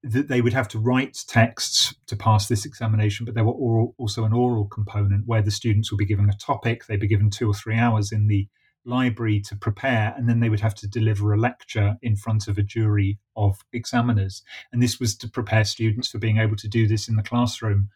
that 0.02 0.28
they 0.28 0.40
would 0.40 0.52
have 0.52 0.68
to 0.68 0.78
write 0.78 1.24
texts 1.26 1.94
to 2.06 2.16
pass 2.16 2.46
this 2.46 2.64
examination, 2.64 3.26
but 3.26 3.34
there 3.34 3.44
were 3.44 3.52
oral, 3.52 3.94
also 3.98 4.24
an 4.24 4.32
oral 4.32 4.66
component 4.66 5.26
where 5.26 5.42
the 5.42 5.50
students 5.50 5.90
would 5.90 5.98
be 5.98 6.06
given 6.06 6.30
a 6.30 6.36
topic. 6.36 6.86
They'd 6.86 7.00
be 7.00 7.08
given 7.08 7.30
two 7.30 7.50
or 7.50 7.54
three 7.54 7.76
hours 7.76 8.12
in 8.12 8.28
the 8.28 8.48
library 8.84 9.40
to 9.40 9.56
prepare, 9.56 10.14
and 10.16 10.28
then 10.28 10.40
they 10.40 10.48
would 10.48 10.60
have 10.60 10.74
to 10.76 10.88
deliver 10.88 11.32
a 11.32 11.38
lecture 11.38 11.96
in 12.00 12.16
front 12.16 12.48
of 12.48 12.58
a 12.58 12.62
jury 12.62 13.18
of 13.36 13.58
examiners. 13.72 14.42
And 14.72 14.82
this 14.82 15.00
was 15.00 15.16
to 15.16 15.28
prepare 15.28 15.64
students 15.64 16.08
for 16.08 16.18
being 16.18 16.38
able 16.38 16.56
to 16.56 16.68
do 16.68 16.86
this 16.86 17.08
in 17.08 17.16
the 17.16 17.22
classroom. 17.22 17.90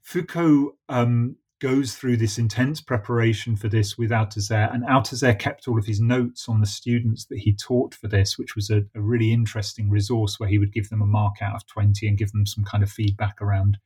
Foucault 0.00 0.76
um, 0.88 1.36
goes 1.62 1.94
through 1.94 2.16
this 2.16 2.38
intense 2.38 2.80
preparation 2.80 3.54
for 3.54 3.68
this 3.68 3.96
with 3.96 4.10
Althusser, 4.10 4.74
and 4.74 4.82
Althusser 4.82 5.38
kept 5.38 5.68
all 5.68 5.78
of 5.78 5.86
his 5.86 6.00
notes 6.00 6.48
on 6.48 6.60
the 6.60 6.66
students 6.66 7.26
that 7.26 7.38
he 7.38 7.54
taught 7.54 7.94
for 7.94 8.08
this, 8.08 8.36
which 8.36 8.56
was 8.56 8.68
a, 8.68 8.82
a, 8.96 9.00
really 9.00 9.32
interesting 9.32 9.88
resource 9.88 10.40
where 10.40 10.48
he 10.48 10.58
would 10.58 10.72
give 10.72 10.88
them 10.90 11.00
a 11.00 11.06
mark 11.06 11.36
out 11.40 11.54
of 11.54 11.64
20 11.68 12.08
and 12.08 12.18
give 12.18 12.32
them 12.32 12.46
some 12.46 12.64
kind 12.64 12.82
of 12.82 12.90
feedback 12.90 13.40
around 13.40 13.78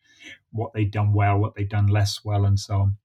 what 0.53 0.73
they'd 0.73 0.91
done 0.91 1.13
well, 1.13 1.37
what 1.37 1.55
they'd 1.55 1.69
done 1.69 1.87
less 1.87 2.25
well, 2.25 2.47
and 2.47 2.59
so 2.59 2.77
on. 2.77 2.97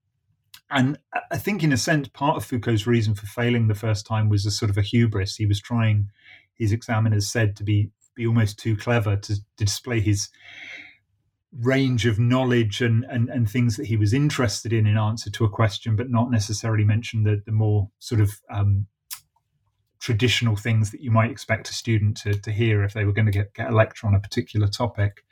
And 0.69 0.97
I 1.29 1.37
think, 1.37 1.65
in 1.65 1.73
a 1.73 1.77
sense, 1.77 2.07
part 2.07 2.37
of 2.37 2.45
Foucault's 2.45 2.87
reason 2.87 3.13
for 3.13 3.25
failing 3.25 3.67
the 3.67 3.75
first 3.75 4.07
time 4.07 4.29
was 4.29 4.45
a 4.45 4.51
sort 4.51 4.71
of 4.71 4.77
a 4.77 4.81
hubris. 4.81 5.35
He 5.35 5.45
was 5.45 5.59
trying, 5.59 6.09
his 6.53 6.71
examiners 6.71 7.29
said, 7.29 7.57
to 7.57 7.65
be 7.65 7.91
be 8.15 8.27
almost 8.27 8.59
too 8.59 8.75
clever 8.75 9.15
to, 9.15 9.35
to 9.35 9.41
display 9.57 9.99
his 9.99 10.29
range 11.59 12.05
of 12.05 12.17
knowledge 12.17 12.81
and, 12.81 13.05
and, 13.09 13.29
and 13.29 13.49
things 13.49 13.75
that 13.77 13.87
he 13.87 13.97
was 13.97 14.13
interested 14.13 14.71
in 14.71 14.87
in 14.87 14.97
answer 14.97 15.29
to 15.29 15.45
a 15.45 15.49
question, 15.49 15.95
but 15.95 16.09
not 16.09 16.31
necessarily 16.31 16.83
mention 16.83 17.23
the, 17.23 17.41
the 17.45 17.51
more 17.51 17.89
sort 17.99 18.21
of 18.21 18.31
um, 18.49 18.87
traditional 19.99 20.55
things 20.55 20.91
that 20.91 21.01
you 21.01 21.11
might 21.11 21.29
expect 21.29 21.69
a 21.69 21.73
student 21.73 22.17
to, 22.17 22.33
to 22.33 22.51
hear 22.51 22.83
if 22.83 22.93
they 22.93 23.05
were 23.05 23.13
going 23.13 23.25
to 23.25 23.31
get, 23.31 23.53
get 23.53 23.69
a 23.69 23.75
lecture 23.75 24.07
on 24.07 24.15
a 24.15 24.19
particular 24.19 24.67
topic. 24.67 25.23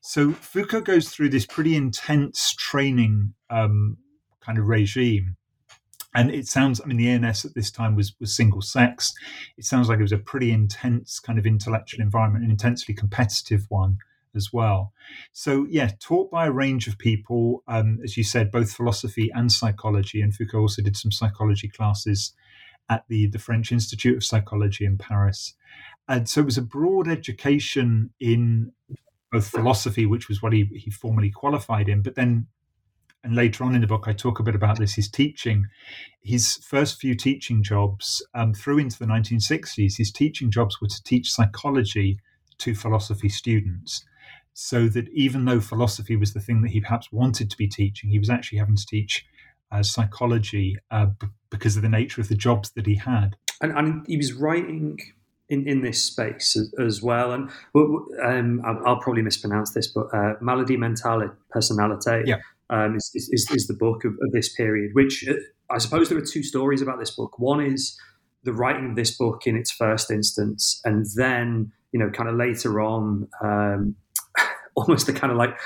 So 0.00 0.32
Foucault 0.32 0.82
goes 0.82 1.10
through 1.10 1.30
this 1.30 1.46
pretty 1.46 1.76
intense 1.76 2.52
training 2.52 3.34
um, 3.50 3.98
kind 4.40 4.58
of 4.58 4.66
regime. 4.66 5.36
And 6.14 6.30
it 6.30 6.46
sounds, 6.46 6.80
I 6.80 6.86
mean, 6.86 6.96
the 6.96 7.10
ENS 7.10 7.44
at 7.44 7.54
this 7.54 7.70
time 7.70 7.94
was, 7.94 8.14
was 8.18 8.34
single 8.34 8.62
sex. 8.62 9.12
It 9.58 9.66
sounds 9.66 9.90
like 9.90 9.98
it 9.98 10.02
was 10.02 10.12
a 10.12 10.18
pretty 10.18 10.50
intense 10.50 11.20
kind 11.20 11.38
of 11.38 11.44
intellectual 11.44 12.00
environment, 12.00 12.44
an 12.44 12.50
intensely 12.50 12.94
competitive 12.94 13.66
one 13.68 13.98
as 14.36 14.52
well. 14.52 14.92
So, 15.32 15.66
yeah, 15.68 15.90
taught 16.00 16.30
by 16.30 16.46
a 16.46 16.52
range 16.52 16.86
of 16.86 16.98
people, 16.98 17.62
um, 17.66 17.98
as 18.04 18.16
you 18.16 18.24
said, 18.24 18.50
both 18.50 18.72
philosophy 18.72 19.30
and 19.34 19.50
psychology. 19.50 20.20
And 20.20 20.34
Foucault 20.34 20.60
also 20.60 20.82
did 20.82 20.96
some 20.96 21.12
psychology 21.12 21.68
classes 21.68 22.32
at 22.88 23.04
the, 23.08 23.26
the 23.26 23.38
French 23.38 23.72
Institute 23.72 24.16
of 24.16 24.24
Psychology 24.24 24.84
in 24.84 24.98
Paris. 24.98 25.54
And 26.08 26.28
so 26.28 26.40
it 26.40 26.46
was 26.46 26.58
a 26.58 26.62
broad 26.62 27.08
education 27.08 28.10
in 28.20 28.72
both 29.32 29.48
philosophy, 29.48 30.06
which 30.06 30.28
was 30.28 30.40
what 30.40 30.52
he, 30.52 30.64
he 30.74 30.90
formally 30.90 31.30
qualified 31.30 31.88
in, 31.88 32.02
but 32.02 32.14
then, 32.14 32.46
and 33.24 33.34
later 33.34 33.64
on 33.64 33.74
in 33.74 33.80
the 33.80 33.86
book, 33.88 34.04
I 34.06 34.12
talk 34.12 34.38
a 34.38 34.44
bit 34.44 34.54
about 34.54 34.78
this, 34.78 34.94
his 34.94 35.08
teaching. 35.08 35.66
His 36.22 36.58
first 36.58 37.00
few 37.00 37.16
teaching 37.16 37.62
jobs 37.62 38.24
um, 38.34 38.54
through 38.54 38.78
into 38.78 38.98
the 38.98 39.06
1960s, 39.06 39.96
his 39.96 40.12
teaching 40.12 40.50
jobs 40.50 40.80
were 40.80 40.86
to 40.86 41.02
teach 41.02 41.32
psychology 41.32 42.20
to 42.58 42.74
philosophy 42.74 43.28
students 43.28 44.04
so 44.58 44.88
that 44.88 45.06
even 45.12 45.44
though 45.44 45.60
philosophy 45.60 46.16
was 46.16 46.32
the 46.32 46.40
thing 46.40 46.62
that 46.62 46.70
he 46.70 46.80
perhaps 46.80 47.12
wanted 47.12 47.50
to 47.50 47.58
be 47.58 47.68
teaching, 47.68 48.08
he 48.08 48.18
was 48.18 48.30
actually 48.30 48.56
having 48.56 48.74
to 48.74 48.86
teach 48.86 49.26
uh, 49.70 49.82
psychology 49.82 50.78
uh, 50.90 51.04
b- 51.04 51.26
because 51.50 51.76
of 51.76 51.82
the 51.82 51.90
nature 51.90 52.22
of 52.22 52.28
the 52.28 52.34
jobs 52.34 52.70
that 52.70 52.86
he 52.86 52.94
had. 52.94 53.36
And, 53.60 53.76
and 53.76 54.06
he 54.06 54.16
was 54.16 54.32
writing 54.32 54.98
in, 55.50 55.68
in 55.68 55.82
this 55.82 56.02
space 56.02 56.56
as, 56.56 56.72
as 56.80 57.02
well. 57.02 57.32
And 57.32 57.50
um, 58.24 58.62
I'll, 58.64 58.96
probably 58.96 59.20
mispronounce 59.20 59.74
this, 59.74 59.88
but 59.88 60.06
uh, 60.14 60.36
Maladie 60.40 60.78
Mentale 60.78 61.32
Personality 61.50 62.22
yeah. 62.24 62.36
um, 62.70 62.96
is, 62.96 63.10
is, 63.14 63.50
is, 63.50 63.66
the 63.66 63.74
book 63.74 64.06
of, 64.06 64.12
of 64.22 64.32
this 64.32 64.54
period, 64.54 64.92
which 64.94 65.28
uh, 65.28 65.34
I 65.70 65.76
suppose 65.76 66.08
there 66.08 66.16
are 66.16 66.24
two 66.24 66.42
stories 66.42 66.80
about 66.80 66.98
this 66.98 67.10
book. 67.10 67.38
One 67.38 67.60
is 67.60 68.00
the 68.44 68.54
writing 68.54 68.88
of 68.88 68.96
this 68.96 69.14
book 69.14 69.46
in 69.46 69.54
its 69.54 69.70
first 69.70 70.10
instance, 70.10 70.80
and 70.82 71.04
then, 71.14 71.72
you 71.92 72.00
know, 72.00 72.08
kind 72.08 72.30
of 72.30 72.36
later 72.36 72.80
on, 72.80 73.28
um, 73.42 73.96
almost 74.76 75.08
a 75.08 75.12
kind 75.12 75.32
of 75.32 75.38
like 75.38 75.58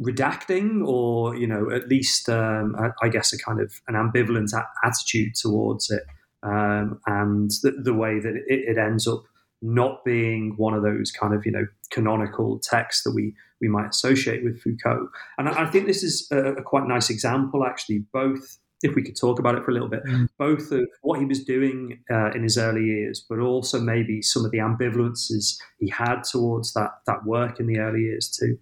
redacting 0.00 0.86
or 0.86 1.34
you 1.36 1.46
know 1.46 1.70
at 1.70 1.88
least 1.88 2.28
um, 2.28 2.74
I, 2.78 3.06
I, 3.06 3.08
guess 3.08 3.32
a 3.32 3.38
kind 3.38 3.60
of 3.60 3.72
an 3.88 3.94
ambivalent 3.94 4.52
a- 4.54 4.86
attitude 4.86 5.34
towards 5.34 5.90
it 5.90 6.02
um, 6.42 7.00
and 7.06 7.50
the, 7.62 7.72
the, 7.82 7.94
way 7.94 8.18
that 8.18 8.34
it, 8.34 8.44
it, 8.48 8.78
ends 8.78 9.06
up 9.06 9.22
not 9.60 10.04
being 10.04 10.54
one 10.56 10.74
of 10.74 10.82
those 10.82 11.12
kind 11.12 11.34
of 11.34 11.44
you 11.46 11.52
know 11.52 11.66
canonical 11.90 12.58
texts 12.58 13.04
that 13.04 13.14
we 13.14 13.34
we 13.60 13.68
might 13.68 13.88
associate 13.88 14.42
with 14.42 14.60
Foucault. 14.60 15.08
And 15.38 15.48
I, 15.48 15.62
I 15.62 15.66
think 15.66 15.86
this 15.86 16.02
is 16.02 16.26
a, 16.32 16.54
a, 16.54 16.62
quite 16.62 16.86
nice 16.88 17.10
example 17.10 17.64
actually 17.64 18.04
both 18.12 18.58
if 18.82 18.94
we 18.94 19.02
could 19.02 19.16
talk 19.16 19.38
about 19.38 19.54
it 19.54 19.64
for 19.64 19.70
a 19.70 19.74
little 19.74 19.88
bit, 19.88 20.04
mm. 20.04 20.28
both 20.38 20.70
of 20.72 20.86
what 21.02 21.18
he 21.18 21.24
was 21.24 21.44
doing 21.44 22.02
uh, 22.10 22.30
in 22.32 22.42
his 22.42 22.58
early 22.58 22.84
years, 22.84 23.24
but 23.28 23.38
also 23.38 23.80
maybe 23.80 24.22
some 24.22 24.44
of 24.44 24.50
the 24.50 24.58
ambivalences 24.58 25.56
he 25.78 25.88
had 25.88 26.22
towards 26.30 26.72
that 26.74 26.90
that 27.06 27.24
work 27.24 27.60
in 27.60 27.66
the 27.66 27.78
early 27.78 28.00
years 28.00 28.28
too. 28.28 28.58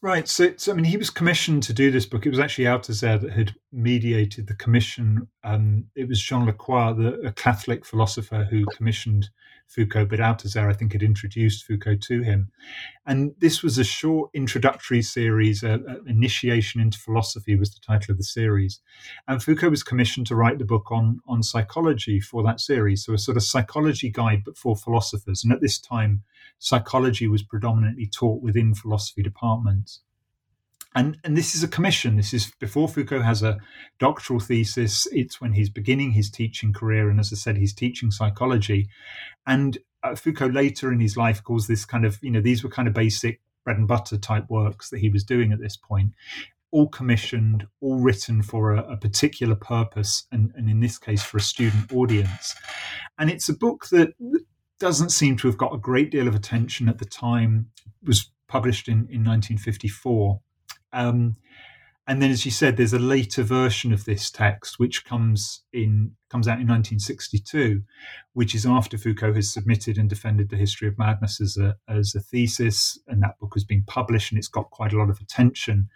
Right. 0.00 0.28
So, 0.28 0.54
so 0.56 0.72
I 0.72 0.74
mean, 0.74 0.84
he 0.84 0.96
was 0.96 1.10
commissioned 1.10 1.62
to 1.64 1.72
do 1.72 1.90
this 1.90 2.06
book. 2.06 2.24
It 2.24 2.30
was 2.30 2.38
actually 2.38 2.64
Althusser 2.64 3.20
that 3.20 3.32
had 3.32 3.54
mediated 3.72 4.46
the 4.46 4.54
commission. 4.54 5.28
Um, 5.44 5.86
it 5.94 6.08
was 6.08 6.22
Jean 6.22 6.46
Lacroix, 6.46 6.94
the, 6.94 7.20
a 7.26 7.32
Catholic 7.32 7.84
philosopher, 7.84 8.44
who 8.44 8.64
commissioned 8.66 9.28
Foucault, 9.70 10.06
but 10.06 10.18
Althusser, 10.18 10.68
I 10.68 10.72
think, 10.72 10.92
had 10.92 11.02
introduced 11.02 11.64
Foucault 11.64 12.00
to 12.08 12.22
him. 12.22 12.50
And 13.06 13.34
this 13.38 13.62
was 13.62 13.78
a 13.78 13.84
short 13.84 14.30
introductory 14.34 15.00
series, 15.00 15.62
uh, 15.62 15.78
uh, 15.88 15.94
Initiation 16.06 16.80
into 16.80 16.98
Philosophy 16.98 17.54
was 17.54 17.72
the 17.72 17.80
title 17.80 18.10
of 18.12 18.18
the 18.18 18.24
series. 18.24 18.80
And 19.28 19.40
Foucault 19.40 19.70
was 19.70 19.84
commissioned 19.84 20.26
to 20.26 20.34
write 20.34 20.58
the 20.58 20.64
book 20.64 20.90
on, 20.90 21.20
on 21.28 21.44
psychology 21.44 22.18
for 22.18 22.42
that 22.42 22.60
series. 22.60 23.04
So 23.04 23.14
a 23.14 23.18
sort 23.18 23.36
of 23.36 23.44
psychology 23.44 24.10
guide, 24.10 24.42
but 24.44 24.58
for 24.58 24.74
philosophers. 24.74 25.44
And 25.44 25.52
at 25.52 25.60
this 25.60 25.78
time, 25.78 26.24
psychology 26.58 27.28
was 27.28 27.44
predominantly 27.44 28.06
taught 28.06 28.42
within 28.42 28.74
philosophy 28.74 29.22
departments 29.22 30.00
and 30.94 31.18
and 31.22 31.36
this 31.36 31.54
is 31.54 31.62
a 31.62 31.68
commission. 31.68 32.16
This 32.16 32.34
is 32.34 32.52
before 32.58 32.88
Foucault 32.88 33.22
has 33.22 33.42
a 33.42 33.58
doctoral 33.98 34.40
thesis. 34.40 35.06
It's 35.12 35.40
when 35.40 35.52
he's 35.52 35.70
beginning 35.70 36.12
his 36.12 36.30
teaching 36.30 36.72
career, 36.72 37.08
and 37.08 37.20
as 37.20 37.32
I 37.32 37.36
said, 37.36 37.56
he's 37.56 37.74
teaching 37.74 38.10
psychology. 38.10 38.88
And 39.46 39.78
uh, 40.02 40.16
Foucault 40.16 40.48
later 40.48 40.92
in 40.92 41.00
his 41.00 41.16
life 41.16 41.44
calls 41.44 41.66
this 41.66 41.84
kind 41.84 42.04
of 42.04 42.18
you 42.22 42.30
know 42.30 42.40
these 42.40 42.64
were 42.64 42.70
kind 42.70 42.88
of 42.88 42.94
basic 42.94 43.40
bread 43.64 43.76
and 43.76 43.86
butter 43.86 44.16
type 44.16 44.46
works 44.48 44.90
that 44.90 45.00
he 45.00 45.10
was 45.10 45.22
doing 45.22 45.52
at 45.52 45.60
this 45.60 45.76
point, 45.76 46.12
all 46.72 46.88
commissioned, 46.88 47.66
all 47.80 48.00
written 48.00 48.42
for 48.42 48.74
a, 48.74 48.92
a 48.92 48.96
particular 48.96 49.54
purpose, 49.54 50.26
and, 50.32 50.52
and 50.56 50.68
in 50.68 50.80
this 50.80 50.98
case 50.98 51.22
for 51.22 51.36
a 51.36 51.42
student 51.42 51.92
audience. 51.92 52.54
And 53.18 53.30
it's 53.30 53.48
a 53.48 53.54
book 53.54 53.88
that 53.90 54.14
doesn't 54.80 55.10
seem 55.10 55.36
to 55.36 55.46
have 55.46 55.58
got 55.58 55.74
a 55.74 55.78
great 55.78 56.10
deal 56.10 56.26
of 56.26 56.34
attention 56.34 56.88
at 56.88 56.98
the 56.98 57.04
time. 57.04 57.70
It 58.02 58.08
was 58.08 58.30
published 58.48 58.88
in, 58.88 59.06
in 59.10 59.22
1954 59.22 60.40
um, 60.92 61.36
and 62.10 62.20
then, 62.20 62.32
as 62.32 62.44
you 62.44 62.50
said, 62.50 62.76
there's 62.76 62.92
a 62.92 62.98
later 62.98 63.44
version 63.44 63.92
of 63.92 64.04
this 64.04 64.32
text 64.32 64.80
which 64.80 65.04
comes 65.04 65.62
in 65.72 66.16
comes 66.28 66.48
out 66.48 66.58
in 66.58 66.66
1962, 66.66 67.82
which 68.32 68.52
is 68.52 68.66
after 68.66 68.98
Foucault 68.98 69.34
has 69.34 69.52
submitted 69.52 69.96
and 69.96 70.08
defended 70.08 70.48
the 70.48 70.56
history 70.56 70.88
of 70.88 70.98
madness 70.98 71.40
as 71.40 71.56
a 71.56 71.76
as 71.88 72.14
a 72.16 72.20
thesis, 72.20 72.98
and 73.06 73.22
that 73.22 73.38
book 73.38 73.52
has 73.54 73.62
been 73.62 73.84
published 73.86 74.32
and 74.32 74.40
it's 74.40 74.48
got 74.48 74.70
quite 74.70 74.92
a 74.92 74.98
lot 74.98 75.08
of 75.08 75.20
attention. 75.20 75.88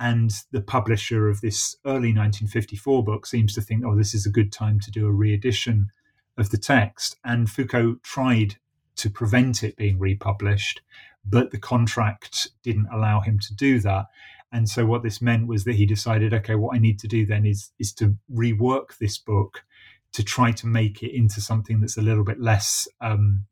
And 0.00 0.32
the 0.50 0.62
publisher 0.62 1.28
of 1.28 1.42
this 1.42 1.76
early 1.86 2.12
1954 2.12 3.04
book 3.04 3.24
seems 3.24 3.54
to 3.54 3.60
think, 3.60 3.84
oh, 3.86 3.96
this 3.96 4.14
is 4.14 4.26
a 4.26 4.30
good 4.30 4.50
time 4.50 4.80
to 4.80 4.90
do 4.90 5.06
a 5.06 5.12
re-edition 5.12 5.90
of 6.36 6.50
the 6.50 6.58
text. 6.58 7.18
And 7.24 7.48
Foucault 7.48 7.98
tried 8.02 8.56
to 8.96 9.10
prevent 9.10 9.62
it 9.62 9.76
being 9.76 10.00
republished, 10.00 10.80
but 11.24 11.50
the 11.50 11.58
contract 11.58 12.48
didn't 12.62 12.88
allow 12.92 13.20
him 13.20 13.38
to 13.38 13.54
do 13.54 13.80
that. 13.80 14.06
And 14.52 14.68
so 14.68 14.84
what 14.84 15.02
this 15.02 15.22
meant 15.22 15.46
was 15.46 15.64
that 15.64 15.76
he 15.76 15.86
decided, 15.86 16.34
okay, 16.34 16.54
what 16.56 16.76
I 16.76 16.78
need 16.78 16.98
to 17.00 17.08
do 17.08 17.24
then 17.24 17.46
is 17.46 17.70
is 17.78 17.92
to 17.94 18.16
rework 18.30 18.98
this 18.98 19.18
book 19.18 19.64
to 20.12 20.22
try 20.22 20.52
to 20.52 20.66
make 20.66 21.02
it 21.02 21.14
into 21.16 21.40
something 21.40 21.80
that's 21.80 21.96
a 21.96 22.02
little 22.02 22.24
bit 22.24 22.40
less 22.40 22.86
um, 23.00 23.46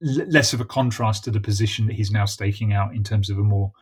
less 0.00 0.52
of 0.52 0.60
a 0.60 0.64
contrast 0.64 1.24
to 1.24 1.30
the 1.30 1.40
position 1.40 1.86
that 1.86 1.94
he's 1.94 2.10
now 2.10 2.26
staking 2.26 2.72
out 2.72 2.94
in 2.94 3.02
terms 3.02 3.30
of 3.30 3.38
a 3.38 3.42
more 3.42 3.72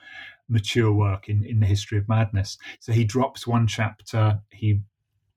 mature 0.49 0.93
work 0.93 1.29
in, 1.29 1.45
in 1.45 1.61
the 1.61 1.67
history 1.67 1.99
of 1.99 2.09
madness. 2.09 2.57
So 2.79 2.93
he 2.93 3.05
drops 3.05 3.47
one 3.47 3.67
chapter, 3.67 4.41
he 4.51 4.83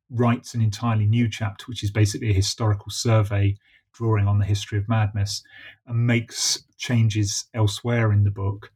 writes 0.09 0.53
an 0.53 0.61
entirely 0.61 1.07
new 1.07 1.29
chapter, 1.29 1.65
which 1.65 1.83
is 1.83 1.91
basically 1.91 2.29
a 2.29 2.33
historical 2.33 2.91
survey 2.91 3.55
drawing 3.93 4.27
on 4.27 4.37
the 4.37 4.45
history 4.45 4.77
of 4.77 4.87
madness, 4.87 5.41
and 5.87 6.05
makes 6.05 6.63
changes 6.77 7.45
elsewhere 7.53 8.11
in 8.11 8.23
the 8.23 8.31
book. 8.31 8.71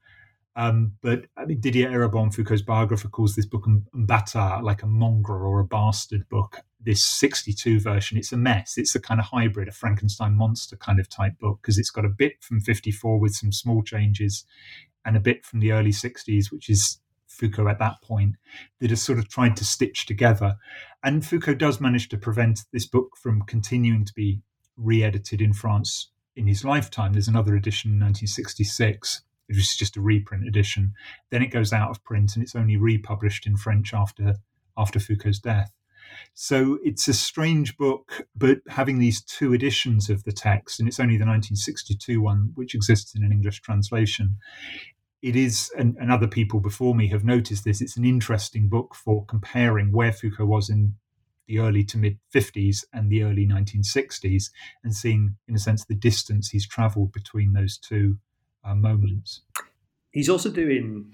Um, 0.55 0.93
but 1.01 1.25
I 1.37 1.45
mean, 1.45 1.61
Didier 1.61 1.89
Eribon, 1.89 2.33
Foucault's 2.33 2.61
biographer, 2.61 3.07
calls 3.07 3.35
this 3.35 3.45
book 3.45 3.65
un 3.67 3.85
bâtard, 3.95 4.63
like 4.63 4.83
a 4.83 4.87
mongrel 4.87 5.45
or 5.45 5.59
a 5.61 5.65
bastard 5.65 6.27
book. 6.29 6.61
This 6.83 7.03
62 7.03 7.79
version, 7.79 8.17
it's 8.17 8.33
a 8.33 8.37
mess. 8.37 8.73
It's 8.77 8.95
a 8.95 8.99
kind 8.99 9.19
of 9.19 9.27
hybrid, 9.27 9.69
a 9.69 9.71
Frankenstein 9.71 10.33
monster 10.33 10.75
kind 10.75 10.99
of 10.99 11.07
type 11.07 11.37
book, 11.39 11.59
because 11.61 11.77
it's 11.77 11.91
got 11.91 12.05
a 12.05 12.09
bit 12.09 12.33
from 12.41 12.59
54 12.59 13.19
with 13.19 13.33
some 13.33 13.51
small 13.51 13.81
changes 13.81 14.45
and 15.05 15.15
a 15.15 15.21
bit 15.21 15.45
from 15.45 15.59
the 15.59 15.71
early 15.71 15.91
60s, 15.91 16.51
which 16.51 16.69
is 16.69 16.99
Foucault 17.27 17.69
at 17.69 17.79
that 17.79 18.01
point, 18.03 18.35
that 18.79 18.91
are 18.91 18.97
sort 18.97 19.19
of 19.19 19.29
tried 19.29 19.55
to 19.55 19.65
stitch 19.65 20.05
together. 20.05 20.57
And 21.03 21.25
Foucault 21.25 21.55
does 21.55 21.79
manage 21.79 22.09
to 22.09 22.17
prevent 22.17 22.61
this 22.73 22.85
book 22.85 23.15
from 23.15 23.43
continuing 23.43 24.05
to 24.05 24.13
be 24.13 24.41
re 24.75 25.03
edited 25.03 25.41
in 25.41 25.53
France 25.53 26.10
in 26.35 26.47
his 26.47 26.63
lifetime. 26.63 27.13
There's 27.13 27.27
another 27.27 27.55
edition 27.55 27.91
in 27.91 27.99
1966 27.99 29.23
which 29.47 29.57
is 29.57 29.75
just 29.75 29.97
a 29.97 30.01
reprint 30.01 30.47
edition. 30.47 30.93
Then 31.29 31.41
it 31.41 31.47
goes 31.47 31.73
out 31.73 31.89
of 31.89 32.03
print 32.05 32.35
and 32.35 32.43
it's 32.43 32.55
only 32.55 32.77
republished 32.77 33.45
in 33.45 33.57
French 33.57 33.93
after 33.93 34.35
after 34.77 34.99
Foucault's 34.99 35.39
death. 35.39 35.73
So 36.33 36.79
it's 36.83 37.07
a 37.07 37.13
strange 37.13 37.77
book, 37.77 38.25
but 38.35 38.59
having 38.69 38.99
these 38.99 39.21
two 39.21 39.53
editions 39.53 40.09
of 40.09 40.23
the 40.23 40.31
text, 40.31 40.79
and 40.79 40.87
it's 40.87 40.99
only 40.99 41.15
the 41.17 41.25
1962 41.25 42.21
one 42.21 42.51
which 42.55 42.73
exists 42.73 43.13
in 43.15 43.23
an 43.23 43.31
English 43.31 43.61
translation. 43.61 44.37
It 45.21 45.35
is, 45.35 45.69
and, 45.77 45.95
and 45.99 46.11
other 46.11 46.27
people 46.27 46.59
before 46.59 46.95
me 46.95 47.09
have 47.09 47.23
noticed 47.23 47.63
this. 47.63 47.81
It's 47.81 47.97
an 47.97 48.05
interesting 48.05 48.69
book 48.69 48.95
for 48.95 49.25
comparing 49.25 49.91
where 49.91 50.11
Foucault 50.11 50.45
was 50.45 50.69
in 50.69 50.95
the 51.51 51.59
early 51.59 51.83
to 51.83 51.97
mid 51.97 52.17
50s 52.33 52.85
and 52.93 53.11
the 53.11 53.23
early 53.23 53.45
1960s, 53.45 54.45
and 54.83 54.95
seeing, 54.95 55.35
in 55.47 55.55
a 55.55 55.59
sense, 55.59 55.83
the 55.83 55.95
distance 55.95 56.49
he's 56.49 56.67
travelled 56.67 57.11
between 57.11 57.51
those 57.51 57.77
two 57.77 58.17
uh, 58.63 58.73
moments. 58.73 59.41
He's 60.11 60.29
also 60.29 60.49
doing 60.49 61.11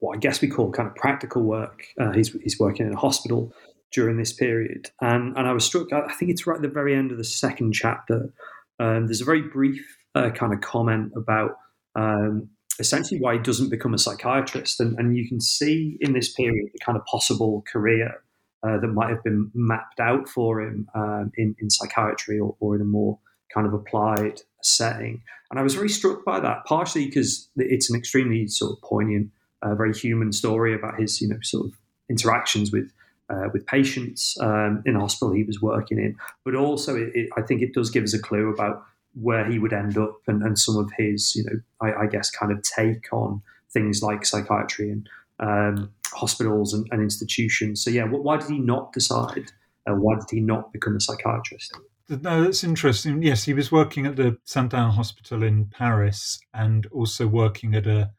what 0.00 0.16
I 0.16 0.18
guess 0.18 0.40
we 0.40 0.48
call 0.48 0.72
kind 0.72 0.88
of 0.88 0.96
practical 0.96 1.42
work. 1.42 1.84
Uh, 2.00 2.10
he's, 2.10 2.32
he's 2.42 2.58
working 2.58 2.86
in 2.86 2.92
a 2.92 2.98
hospital 2.98 3.52
during 3.92 4.16
this 4.16 4.32
period. 4.32 4.90
And, 5.00 5.36
and 5.36 5.46
I 5.46 5.52
was 5.52 5.64
struck, 5.64 5.92
I 5.92 6.12
think 6.14 6.30
it's 6.30 6.46
right 6.46 6.56
at 6.56 6.62
the 6.62 6.68
very 6.68 6.94
end 6.94 7.12
of 7.12 7.18
the 7.18 7.24
second 7.24 7.72
chapter. 7.72 8.32
Um, 8.78 9.06
there's 9.06 9.20
a 9.20 9.24
very 9.24 9.42
brief 9.42 9.84
uh, 10.14 10.30
kind 10.30 10.52
of 10.52 10.62
comment 10.62 11.12
about 11.14 11.58
um, 11.94 12.48
essentially 12.78 13.20
why 13.20 13.34
he 13.34 13.40
doesn't 13.40 13.68
become 13.68 13.94
a 13.94 13.98
psychiatrist. 13.98 14.80
And, 14.80 14.98
and 14.98 15.16
you 15.16 15.28
can 15.28 15.40
see 15.40 15.96
in 16.00 16.12
this 16.12 16.32
period 16.32 16.70
the 16.72 16.78
kind 16.84 16.96
of 16.98 17.04
possible 17.04 17.62
career 17.70 18.22
uh, 18.62 18.78
that 18.78 18.88
might 18.88 19.10
have 19.10 19.22
been 19.24 19.50
mapped 19.54 20.00
out 20.00 20.28
for 20.28 20.60
him 20.60 20.88
um, 20.94 21.32
in, 21.36 21.56
in 21.60 21.70
psychiatry 21.70 22.38
or, 22.38 22.56
or 22.60 22.74
in 22.74 22.82
a 22.82 22.84
more 22.84 23.18
kind 23.52 23.66
of 23.66 23.72
applied 23.72 24.40
setting. 24.62 25.22
And 25.50 25.58
I 25.58 25.62
was 25.62 25.74
very 25.74 25.88
struck 25.88 26.24
by 26.24 26.40
that, 26.40 26.64
partially 26.64 27.06
because 27.06 27.48
it's 27.56 27.90
an 27.90 27.96
extremely 27.96 28.46
sort 28.48 28.72
of 28.72 28.82
poignant, 28.82 29.30
uh, 29.62 29.74
very 29.74 29.92
human 29.92 30.32
story 30.32 30.74
about 30.74 30.98
his, 30.98 31.20
you 31.20 31.28
know, 31.28 31.38
sort 31.42 31.66
of 31.66 31.72
interactions 32.08 32.72
with 32.72 32.90
uh, 33.30 33.48
with 33.52 33.64
patients 33.66 34.36
um, 34.40 34.82
in 34.84 34.96
hospital 34.96 35.32
he 35.32 35.44
was 35.44 35.62
working 35.62 35.98
in, 35.98 36.16
but 36.44 36.56
also 36.56 36.96
it, 36.96 37.10
it, 37.14 37.28
I 37.36 37.42
think 37.42 37.62
it 37.62 37.72
does 37.72 37.88
give 37.88 38.02
us 38.02 38.12
a 38.12 38.18
clue 38.18 38.52
about 38.52 38.82
where 39.14 39.44
he 39.44 39.58
would 39.58 39.72
end 39.72 39.96
up 39.96 40.18
and, 40.26 40.42
and 40.42 40.58
some 40.58 40.76
of 40.76 40.90
his, 40.98 41.34
you 41.36 41.44
know, 41.44 41.60
I, 41.80 42.02
I, 42.02 42.06
guess 42.06 42.30
kind 42.30 42.52
of 42.52 42.62
take 42.62 43.12
on 43.12 43.42
things 43.72 44.02
like 44.02 44.24
psychiatry 44.24 44.90
and 44.90 45.08
um, 45.40 45.90
hospitals 46.12 46.74
and, 46.74 46.86
and, 46.90 47.02
institutions. 47.02 47.82
So 47.82 47.90
yeah, 47.90 48.04
why 48.04 48.36
did 48.36 48.50
he 48.50 48.58
not 48.58 48.92
decide? 48.92 49.50
Uh, 49.88 49.94
why 49.94 50.16
did 50.16 50.30
he 50.30 50.40
not 50.40 50.72
become 50.72 50.96
a 50.96 51.00
psychiatrist? 51.00 51.72
No, 52.08 52.44
that's 52.44 52.64
interesting. 52.64 53.22
Yes, 53.22 53.44
he 53.44 53.54
was 53.54 53.70
working 53.70 54.04
at 54.04 54.16
the 54.16 54.36
Sainte-Anne 54.44 54.90
Hospital 54.90 55.42
in 55.42 55.66
Paris 55.66 56.40
and 56.52 56.86
also 56.86 57.26
working 57.26 57.74
at 57.74 57.86
a 57.86 58.10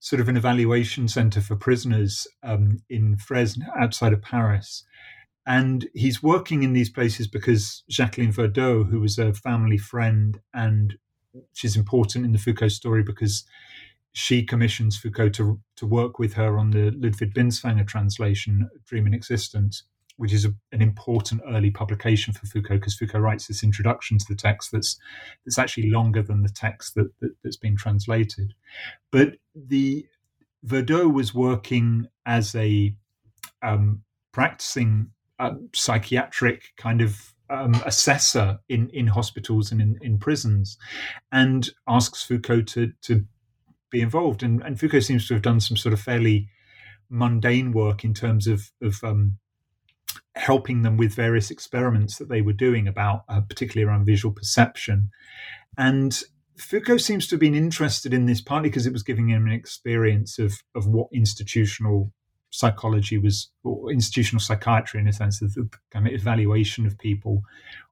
sort 0.00 0.20
of 0.20 0.28
an 0.28 0.36
evaluation 0.36 1.06
center 1.06 1.40
for 1.40 1.54
prisoners 1.54 2.26
um, 2.42 2.82
in 2.90 3.16
Fresnes 3.16 3.64
outside 3.78 4.12
of 4.12 4.20
Paris. 4.20 4.84
And 5.46 5.88
he's 5.94 6.22
working 6.22 6.64
in 6.64 6.72
these 6.72 6.90
places 6.90 7.28
because 7.28 7.84
Jacqueline 7.88 8.32
Verdeaux, 8.32 8.88
who 8.88 8.98
was 8.98 9.18
a 9.18 9.32
family 9.32 9.78
friend, 9.78 10.40
and 10.52 10.98
she's 11.52 11.76
important 11.76 12.24
in 12.24 12.32
the 12.32 12.38
Foucault 12.38 12.68
story 12.68 13.04
because 13.04 13.44
she 14.12 14.42
commissions 14.42 14.96
Foucault 14.96 15.30
to, 15.30 15.60
to 15.76 15.86
work 15.86 16.18
with 16.18 16.34
her 16.34 16.58
on 16.58 16.70
the 16.70 16.90
Ludwig 16.90 17.34
Binswanger 17.34 17.86
translation, 17.86 18.68
Dream 18.86 19.06
and 19.06 19.14
Existence 19.14 19.84
which 20.16 20.32
is 20.32 20.44
a, 20.44 20.54
an 20.72 20.82
important 20.82 21.40
early 21.48 21.70
publication 21.70 22.32
for 22.32 22.46
Foucault 22.46 22.76
because 22.76 22.94
Foucault 22.94 23.20
writes 23.20 23.46
this 23.46 23.62
introduction 23.62 24.18
to 24.18 24.24
the 24.28 24.36
text 24.36 24.70
that's 24.72 24.98
that's 25.44 25.58
actually 25.58 25.90
longer 25.90 26.22
than 26.22 26.42
the 26.42 26.48
text 26.48 26.94
that, 26.94 27.10
that 27.20 27.32
has 27.44 27.56
been 27.56 27.76
translated. 27.76 28.54
But 29.10 29.34
the 29.54 30.06
Verdeaux 30.64 31.12
was 31.12 31.34
working 31.34 32.06
as 32.24 32.54
a 32.54 32.94
um, 33.62 34.02
practicing 34.32 35.10
uh, 35.38 35.54
psychiatric 35.74 36.72
kind 36.76 37.00
of 37.00 37.34
um, 37.50 37.74
assessor 37.84 38.60
in, 38.68 38.88
in 38.90 39.08
hospitals 39.08 39.72
and 39.72 39.80
in, 39.80 39.98
in 40.00 40.18
prisons, 40.18 40.78
and 41.32 41.68
asks 41.88 42.22
Foucault 42.22 42.62
to 42.62 42.92
to 43.02 43.24
be 43.92 44.00
involved. 44.00 44.42
And, 44.42 44.62
and 44.62 44.78
Foucault 44.78 45.00
seems 45.00 45.28
to 45.28 45.34
have 45.34 45.42
done 45.42 45.60
some 45.60 45.76
sort 45.76 45.92
of 45.92 46.00
fairly 46.00 46.48
mundane 47.08 47.72
work 47.72 48.04
in 48.04 48.14
terms 48.14 48.46
of 48.46 48.72
of 48.80 49.04
um, 49.04 49.38
helping 50.34 50.82
them 50.82 50.96
with 50.96 51.14
various 51.14 51.50
experiments 51.50 52.16
that 52.18 52.28
they 52.28 52.42
were 52.42 52.52
doing 52.52 52.88
about, 52.88 53.24
uh, 53.28 53.40
particularly 53.40 53.88
around 53.88 54.06
visual 54.06 54.34
perception. 54.34 55.10
And 55.76 56.20
Foucault 56.56 56.98
seems 56.98 57.26
to 57.26 57.34
have 57.34 57.40
been 57.40 57.54
interested 57.54 58.14
in 58.14 58.26
this 58.26 58.40
partly 58.40 58.68
because 58.68 58.86
it 58.86 58.92
was 58.92 59.02
giving 59.02 59.28
him 59.28 59.46
an 59.46 59.52
experience 59.52 60.38
of, 60.38 60.52
of 60.74 60.86
what 60.86 61.08
institutional 61.12 62.12
psychology 62.50 63.18
was, 63.18 63.50
or 63.64 63.90
institutional 63.90 64.40
psychiatry 64.40 65.00
in 65.00 65.08
a 65.08 65.12
sense, 65.12 65.42
of 65.42 65.54
the 65.54 65.68
kind 65.90 66.06
of 66.06 66.12
evaluation 66.12 66.86
of 66.86 66.98
people 66.98 67.42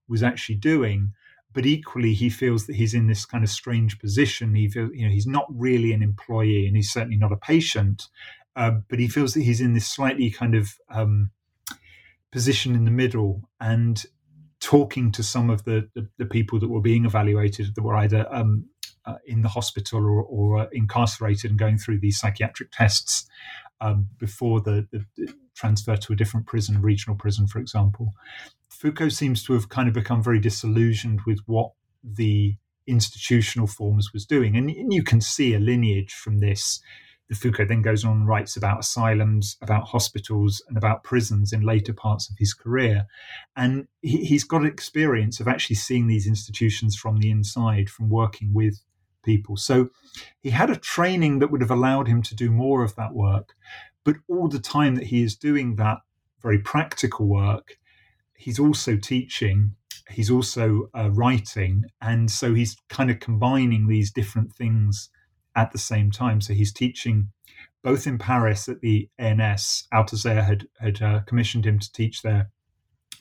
was 0.09 0.23
actually 0.23 0.57
doing. 0.57 1.13
But 1.53 1.67
equally, 1.67 2.15
he 2.15 2.31
feels 2.31 2.67
that 2.67 2.77
he's 2.77 2.95
in 2.95 3.09
this 3.09 3.25
kind 3.25 3.43
of 3.43 3.51
strange 3.51 3.99
position. 3.99 4.55
He 4.55 4.69
feels, 4.69 4.91
you 4.95 5.07
know, 5.07 5.13
he's 5.13 5.27
not 5.27 5.47
really 5.51 5.93
an 5.93 6.03
employee, 6.03 6.67
and 6.67 6.77
he's 6.77 6.93
certainly 6.93 7.17
not 7.17 7.33
a 7.33 7.37
patient. 7.37 8.07
Uh, 8.57 8.73
but 8.89 8.99
he 8.99 9.09
feels 9.09 9.35
that 9.35 9.43
he's 9.43 9.61
in 9.61 9.75
this 9.75 9.89
slightly 9.89 10.31
kind 10.31 10.55
of 10.55 10.71
um, 10.91 11.31
position 12.31 12.75
in 12.75 12.85
the 12.85 12.91
middle 12.91 13.49
and 13.61 14.05
talking 14.61 15.11
to 15.13 15.23
some 15.23 15.51
of 15.51 15.65
the, 15.65 15.89
the, 15.95 16.07
the 16.19 16.27
people 16.27 16.59
that 16.61 16.69
were 16.69 16.81
being 16.81 17.05
evaluated 17.05 17.75
that 17.75 17.83
were 17.83 17.97
either 17.97 18.27
um, 18.33 18.67
uh, 19.07 19.17
in 19.27 19.43
the 19.43 19.49
hospital 19.49 20.01
or, 20.05 20.23
or 20.23 20.59
uh, 20.59 20.67
incarcerated 20.73 21.51
and 21.51 21.59
going 21.59 21.79
through 21.79 21.99
these 21.99 22.19
psychiatric 22.19 22.71
tests 22.71 23.29
um, 23.81 24.09
before 24.19 24.61
the, 24.61 24.87
the, 24.93 25.05
the, 25.17 25.33
transfer 25.61 25.97
to 25.97 26.13
a 26.13 26.17
different 26.17 26.47
prison, 26.47 26.77
a 26.77 26.81
regional 26.81 27.17
prison, 27.17 27.47
for 27.47 27.59
example. 27.59 28.13
Foucault 28.69 29.11
seems 29.11 29.43
to 29.45 29.53
have 29.53 29.69
kind 29.69 29.89
of 29.89 29.95
become 29.95 30.23
very 30.23 30.41
disillusioned 30.41 31.21
with 31.27 31.41
what 31.47 31.73
the 32.03 32.57
institutional 32.87 33.67
forms 33.67 34.13
was 34.13 34.25
doing. 34.25 34.57
And, 34.57 34.71
and 34.71 34.93
you 34.93 35.03
can 35.03 35.21
see 35.21 35.55
a 35.55 35.59
lineage 35.59 36.13
from 36.13 36.39
this 36.39 36.81
the 37.31 37.37
Foucault 37.37 37.67
then 37.67 37.81
goes 37.81 38.05
on 38.05 38.13
and 38.13 38.29
writes 38.29 38.57
about 38.57 38.81
asylums, 38.81 39.57
about 39.63 39.85
hospitals, 39.85 40.61
and 40.67 40.77
about 40.77 41.05
prisons 41.05 41.53
in 41.53 41.61
later 41.63 41.95
parts 41.95 42.29
of 42.29 42.37
his 42.37 42.53
career. 42.53 43.07
And 43.57 43.87
he, 44.03 44.27
has 44.35 44.43
got 44.43 44.67
experience 44.67 45.39
of 45.39 45.47
actually 45.47 45.77
seeing 45.77 46.09
these 46.09 46.27
institutions 46.27 46.97
from 46.97 47.19
the 47.19 47.31
inside, 47.31 47.89
from 47.89 48.11
working 48.11 48.53
with 48.53 48.83
people. 49.23 49.57
So 49.57 49.91
he 50.43 50.51
had 50.51 50.71
a 50.71 50.77
training 50.77 51.39
that 51.39 51.53
would 51.53 51.61
have 51.61 51.71
allowed 51.71 52.09
him 52.09 52.21
to 52.23 52.35
do 52.35 52.51
more 52.51 52.83
of 52.83 52.97
that 52.97 53.15
work. 53.15 53.55
But 54.05 54.17
all 54.29 54.49
the 54.49 54.61
time 54.61 54.95
that 54.97 55.07
he 55.07 55.23
is 55.23 55.37
doing 55.37 55.77
that 55.77 55.99
very 56.43 56.59
practical 56.59 57.27
work, 57.27 57.77
he's 58.35 58.59
also 58.59 58.97
teaching 58.97 59.75
he's 60.11 60.31
also 60.31 60.91
uh, 60.95 61.11
writing 61.13 61.85
and 62.01 62.31
so 62.31 62.55
he's 62.55 62.77
kind 62.89 63.11
of 63.11 63.21
combining 63.21 63.87
these 63.87 64.11
different 64.11 64.53
things 64.53 65.09
at 65.57 65.73
the 65.73 65.79
same 65.79 66.11
time. 66.11 66.41
So 66.41 66.53
he's 66.53 66.73
teaching 66.73 67.29
both 67.83 68.07
in 68.07 68.19
Paris 68.19 68.69
at 68.69 68.81
the 68.81 69.09
ENS. 69.19 69.89
Althusser 69.93 70.45
had, 70.45 70.67
had 70.81 71.03
uh, 71.03 71.21
commissioned 71.27 71.67
him 71.67 71.79
to 71.79 71.93
teach 71.93 72.23
there. 72.23 72.51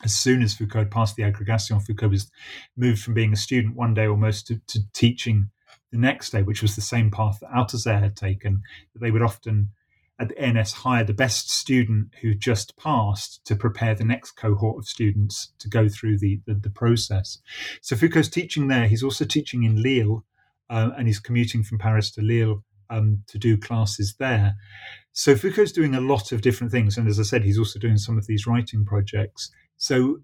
As 0.02 0.14
soon 0.14 0.42
as 0.42 0.54
Foucault 0.54 0.80
had 0.80 0.90
passed 0.90 1.16
the 1.16 1.22
agrégation, 1.22 1.82
Foucault 1.84 2.08
was 2.08 2.30
moved 2.76 3.02
from 3.02 3.14
being 3.14 3.32
a 3.32 3.36
student 3.36 3.76
one 3.76 3.94
day 3.94 4.06
almost 4.06 4.46
to, 4.46 4.60
to 4.68 4.80
teaching 4.92 5.50
the 5.92 5.98
next 5.98 6.30
day, 6.30 6.42
which 6.42 6.62
was 6.62 6.74
the 6.74 6.82
same 6.82 7.10
path 7.10 7.38
that 7.40 7.50
Althusser 7.50 8.00
had 8.00 8.16
taken. 8.16 8.62
That 8.92 9.00
they 9.00 9.10
would 9.10 9.22
often 9.22 9.70
at 10.20 10.28
the 10.28 10.38
ENS 10.38 10.72
hire 10.72 11.02
the 11.02 11.14
best 11.14 11.50
student 11.50 12.08
who 12.20 12.34
just 12.34 12.76
passed 12.76 13.44
to 13.46 13.56
prepare 13.56 13.94
the 13.94 14.04
next 14.04 14.32
cohort 14.32 14.78
of 14.78 14.86
students 14.86 15.52
to 15.58 15.68
go 15.68 15.88
through 15.88 16.18
the, 16.18 16.40
the, 16.46 16.54
the 16.54 16.70
process. 16.70 17.38
So 17.80 17.96
Foucault's 17.96 18.28
teaching 18.28 18.68
there. 18.68 18.86
He's 18.86 19.02
also 19.02 19.24
teaching 19.24 19.64
in 19.64 19.82
Lille 19.82 20.24
uh, 20.68 20.90
and 20.96 21.06
he's 21.06 21.18
commuting 21.18 21.62
from 21.62 21.78
Paris 21.78 22.10
to 22.12 22.22
Lille 22.22 22.62
um, 22.90 23.22
to 23.28 23.38
do 23.38 23.56
classes 23.56 24.16
there. 24.18 24.56
So 25.12 25.34
Foucault's 25.34 25.72
doing 25.72 25.94
a 25.94 26.00
lot 26.00 26.32
of 26.32 26.42
different 26.42 26.70
things, 26.72 26.96
and 26.96 27.08
as 27.08 27.18
I 27.18 27.24
said, 27.24 27.44
he's 27.44 27.58
also 27.58 27.78
doing 27.78 27.96
some 27.96 28.18
of 28.18 28.26
these 28.26 28.46
writing 28.46 28.84
projects. 28.84 29.50
So 29.76 30.20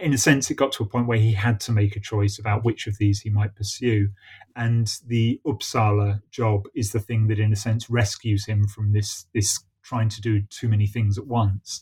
in 0.00 0.12
a 0.12 0.18
sense, 0.18 0.50
it 0.50 0.54
got 0.54 0.72
to 0.72 0.82
a 0.82 0.86
point 0.86 1.06
where 1.06 1.18
he 1.18 1.32
had 1.32 1.60
to 1.60 1.72
make 1.72 1.96
a 1.96 2.00
choice 2.00 2.38
about 2.38 2.64
which 2.64 2.86
of 2.86 2.98
these 2.98 3.20
he 3.20 3.30
might 3.30 3.54
pursue. 3.54 4.10
And 4.54 4.92
the 5.06 5.40
Uppsala 5.46 6.20
job 6.30 6.64
is 6.74 6.92
the 6.92 7.00
thing 7.00 7.28
that, 7.28 7.38
in 7.38 7.52
a 7.52 7.56
sense, 7.56 7.90
rescues 7.90 8.46
him 8.46 8.66
from 8.66 8.92
this 8.92 9.26
this 9.34 9.60
trying 9.82 10.08
to 10.08 10.20
do 10.20 10.42
too 10.50 10.68
many 10.68 10.86
things 10.86 11.16
at 11.16 11.28
once. 11.28 11.80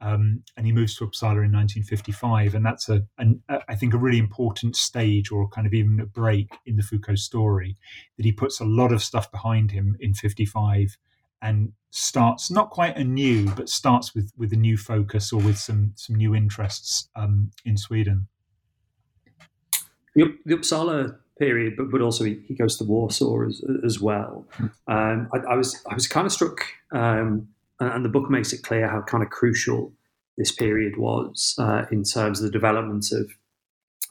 Um, 0.00 0.44
and 0.56 0.66
he 0.66 0.72
moves 0.72 0.94
to 0.96 1.04
Uppsala 1.04 1.44
in 1.44 1.52
1955, 1.52 2.54
and 2.54 2.64
that's 2.64 2.88
a, 2.88 3.02
an, 3.18 3.42
a, 3.48 3.58
I 3.68 3.74
think, 3.74 3.92
a 3.92 3.98
really 3.98 4.18
important 4.18 4.76
stage 4.76 5.32
or 5.32 5.48
kind 5.48 5.66
of 5.66 5.74
even 5.74 5.98
a 5.98 6.06
break 6.06 6.56
in 6.64 6.76
the 6.76 6.84
Foucault 6.84 7.16
story. 7.16 7.76
That 8.16 8.24
he 8.24 8.32
puts 8.32 8.60
a 8.60 8.64
lot 8.64 8.92
of 8.92 9.02
stuff 9.02 9.30
behind 9.32 9.72
him 9.72 9.96
in 9.98 10.14
55 10.14 10.96
and 11.42 11.72
starts 11.90 12.50
not 12.50 12.70
quite 12.70 12.96
anew, 12.96 13.50
but 13.50 13.68
starts 13.68 14.14
with 14.14 14.32
with 14.36 14.52
a 14.52 14.56
new 14.56 14.76
focus 14.76 15.32
or 15.32 15.40
with 15.40 15.58
some 15.58 15.92
some 15.96 16.16
new 16.16 16.34
interests 16.34 17.08
um, 17.16 17.50
in 17.64 17.76
Sweden. 17.76 18.28
The, 20.14 20.36
the 20.44 20.56
Uppsala 20.56 21.16
period, 21.38 21.74
but 21.76 21.90
but 21.90 22.00
also 22.00 22.24
he, 22.24 22.40
he 22.46 22.54
goes 22.54 22.76
to 22.78 22.84
Warsaw 22.84 23.46
as, 23.46 23.62
as 23.84 24.00
well. 24.00 24.46
Hmm. 24.52 24.66
Um, 24.88 25.28
I, 25.32 25.52
I, 25.52 25.54
was 25.56 25.82
I 25.90 25.94
was 25.94 26.06
kind 26.06 26.26
of 26.26 26.32
struck, 26.32 26.64
um, 26.92 27.48
and 27.80 28.04
the 28.04 28.08
book 28.08 28.30
makes 28.30 28.52
it 28.52 28.62
clear 28.62 28.88
how 28.88 29.02
kind 29.02 29.22
of 29.22 29.30
crucial 29.30 29.92
this 30.36 30.52
period 30.52 30.96
was 30.96 31.54
uh, 31.58 31.84
in 31.90 32.02
terms 32.04 32.40
of 32.40 32.46
the 32.46 32.52
development 32.52 33.06
of 33.12 33.30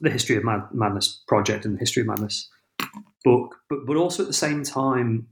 the 0.01 0.09
history 0.09 0.35
of 0.35 0.43
Mad, 0.43 0.61
madness 0.71 1.23
project 1.27 1.65
and 1.65 1.75
the 1.75 1.79
history 1.79 2.01
of 2.01 2.07
madness 2.07 2.49
book, 3.23 3.55
but 3.69 3.85
but 3.85 3.97
also 3.97 4.23
at 4.23 4.27
the 4.27 4.33
same 4.33 4.63
time, 4.63 5.27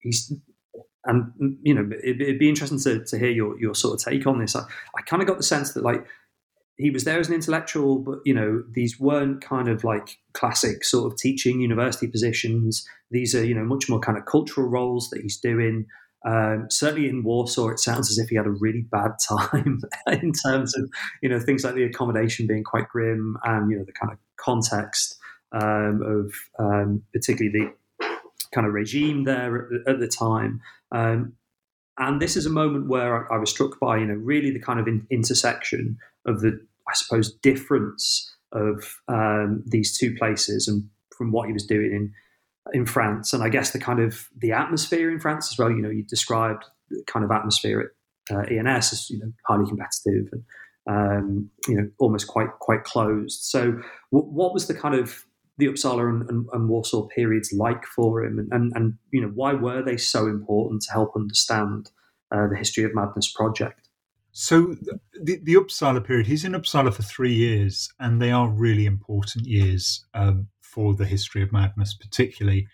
he's 0.00 0.32
and 1.04 1.58
you 1.62 1.74
know 1.74 1.88
it'd, 2.02 2.20
it'd 2.20 2.38
be 2.38 2.48
interesting 2.48 2.78
to, 2.80 3.04
to 3.04 3.18
hear 3.18 3.30
your 3.30 3.58
your 3.60 3.74
sort 3.74 3.94
of 3.94 4.04
take 4.04 4.26
on 4.26 4.38
this. 4.38 4.56
I, 4.56 4.62
I 4.96 5.02
kind 5.02 5.22
of 5.22 5.28
got 5.28 5.36
the 5.36 5.42
sense 5.42 5.72
that 5.72 5.84
like 5.84 6.06
he 6.76 6.90
was 6.90 7.04
there 7.04 7.18
as 7.18 7.28
an 7.28 7.34
intellectual, 7.34 7.98
but 7.98 8.20
you 8.24 8.34
know 8.34 8.62
these 8.72 8.98
weren't 9.00 9.42
kind 9.42 9.68
of 9.68 9.84
like 9.84 10.18
classic 10.32 10.84
sort 10.84 11.12
of 11.12 11.18
teaching 11.18 11.60
university 11.60 12.06
positions. 12.06 12.86
These 13.10 13.34
are 13.34 13.44
you 13.44 13.54
know 13.54 13.64
much 13.64 13.88
more 13.88 14.00
kind 14.00 14.18
of 14.18 14.26
cultural 14.26 14.68
roles 14.68 15.10
that 15.10 15.22
he's 15.22 15.38
doing. 15.38 15.86
Um, 16.26 16.66
certainly 16.68 17.08
in 17.08 17.22
Warsaw, 17.22 17.68
it 17.68 17.78
sounds 17.78 18.10
as 18.10 18.18
if 18.18 18.28
he 18.28 18.36
had 18.36 18.46
a 18.46 18.50
really 18.50 18.82
bad 18.90 19.12
time 19.28 19.80
in 20.08 20.32
terms 20.32 20.76
of 20.76 20.90
you 21.22 21.28
know 21.28 21.40
things 21.40 21.64
like 21.64 21.74
the 21.74 21.84
accommodation 21.84 22.46
being 22.46 22.64
quite 22.64 22.88
grim 22.88 23.36
and 23.44 23.70
you 23.70 23.78
know 23.78 23.84
the 23.84 23.92
kind 23.92 24.12
of 24.12 24.18
context 24.36 25.16
um, 25.52 26.02
of 26.02 26.32
um, 26.58 27.02
particularly 27.12 27.58
the 27.58 27.72
kind 28.52 28.66
of 28.66 28.72
regime 28.72 29.24
there 29.24 29.68
at, 29.86 29.94
at 29.94 30.00
the 30.00 30.08
time. 30.08 30.60
Um, 30.92 31.34
and 31.98 32.22
this 32.22 32.36
is 32.36 32.46
a 32.46 32.50
moment 32.50 32.88
where 32.88 33.30
I, 33.30 33.36
I, 33.36 33.38
was 33.38 33.50
struck 33.50 33.80
by 33.80 33.98
you 33.98 34.06
know 34.06 34.14
really 34.14 34.50
the 34.50 34.60
kind 34.60 34.80
of 34.80 34.86
in, 34.86 35.06
intersection 35.10 35.98
of 36.26 36.40
the 36.40 36.60
I 36.88 36.94
suppose, 36.94 37.32
difference 37.32 38.34
of 38.52 39.00
um, 39.08 39.62
these 39.66 39.96
two 39.96 40.14
places 40.16 40.66
and 40.68 40.88
from 41.16 41.32
what 41.32 41.46
he 41.46 41.52
was 41.52 41.66
doing 41.66 41.92
in 41.92 42.12
in 42.74 42.84
France, 42.84 43.32
and 43.32 43.42
I 43.42 43.48
guess 43.48 43.70
the 43.70 43.78
kind 43.78 44.00
of 44.00 44.28
the 44.36 44.52
atmosphere 44.52 45.10
in 45.10 45.20
France 45.20 45.50
as 45.52 45.58
well. 45.58 45.70
You 45.70 45.82
know, 45.82 45.90
you 45.90 46.02
described 46.02 46.64
the 46.90 47.02
kind 47.06 47.24
of 47.24 47.30
atmosphere 47.30 47.92
at 48.30 48.36
uh, 48.36 48.42
ENS 48.42 48.92
as 48.92 49.10
you 49.10 49.18
know 49.18 49.32
highly 49.46 49.66
competitive 49.66 50.32
and 50.32 50.42
um, 50.86 51.50
you 51.66 51.76
know 51.76 51.88
almost 51.98 52.26
quite 52.26 52.50
quite 52.60 52.84
closed. 52.84 53.42
So, 53.42 53.80
w- 54.12 54.30
what 54.30 54.52
was 54.52 54.66
the 54.66 54.74
kind 54.74 54.94
of 54.94 55.24
the 55.58 55.66
Uppsala 55.66 56.08
and, 56.08 56.28
and, 56.30 56.46
and, 56.52 56.68
Warsaw 56.68 57.08
periods 57.08 57.52
like 57.52 57.84
for 57.84 58.24
him, 58.24 58.38
and, 58.38 58.52
and, 58.52 58.72
and 58.74 58.94
you 59.10 59.20
know 59.20 59.32
why 59.34 59.52
were 59.52 59.82
they 59.82 59.96
so 59.96 60.26
important 60.26 60.82
to 60.82 60.92
help 60.92 61.16
understand 61.16 61.90
uh, 62.30 62.46
the 62.46 62.56
history 62.56 62.84
of 62.84 62.94
madness 62.94 63.30
project? 63.32 63.88
So 64.32 64.76
the, 65.20 65.40
the 65.42 65.54
Uppsala 65.54 66.04
period, 66.04 66.26
he's 66.26 66.44
in 66.44 66.52
Uppsala 66.52 66.94
for 66.94 67.02
three 67.02 67.34
years, 67.34 67.92
and 67.98 68.22
they 68.22 68.30
are 68.30 68.48
really 68.48 68.86
important 68.86 69.46
years 69.46 70.04
um, 70.14 70.46
for 70.60 70.94
the 70.94 71.06
history 71.06 71.42
of 71.42 71.52
madness, 71.52 71.94
particularly. 71.94 72.68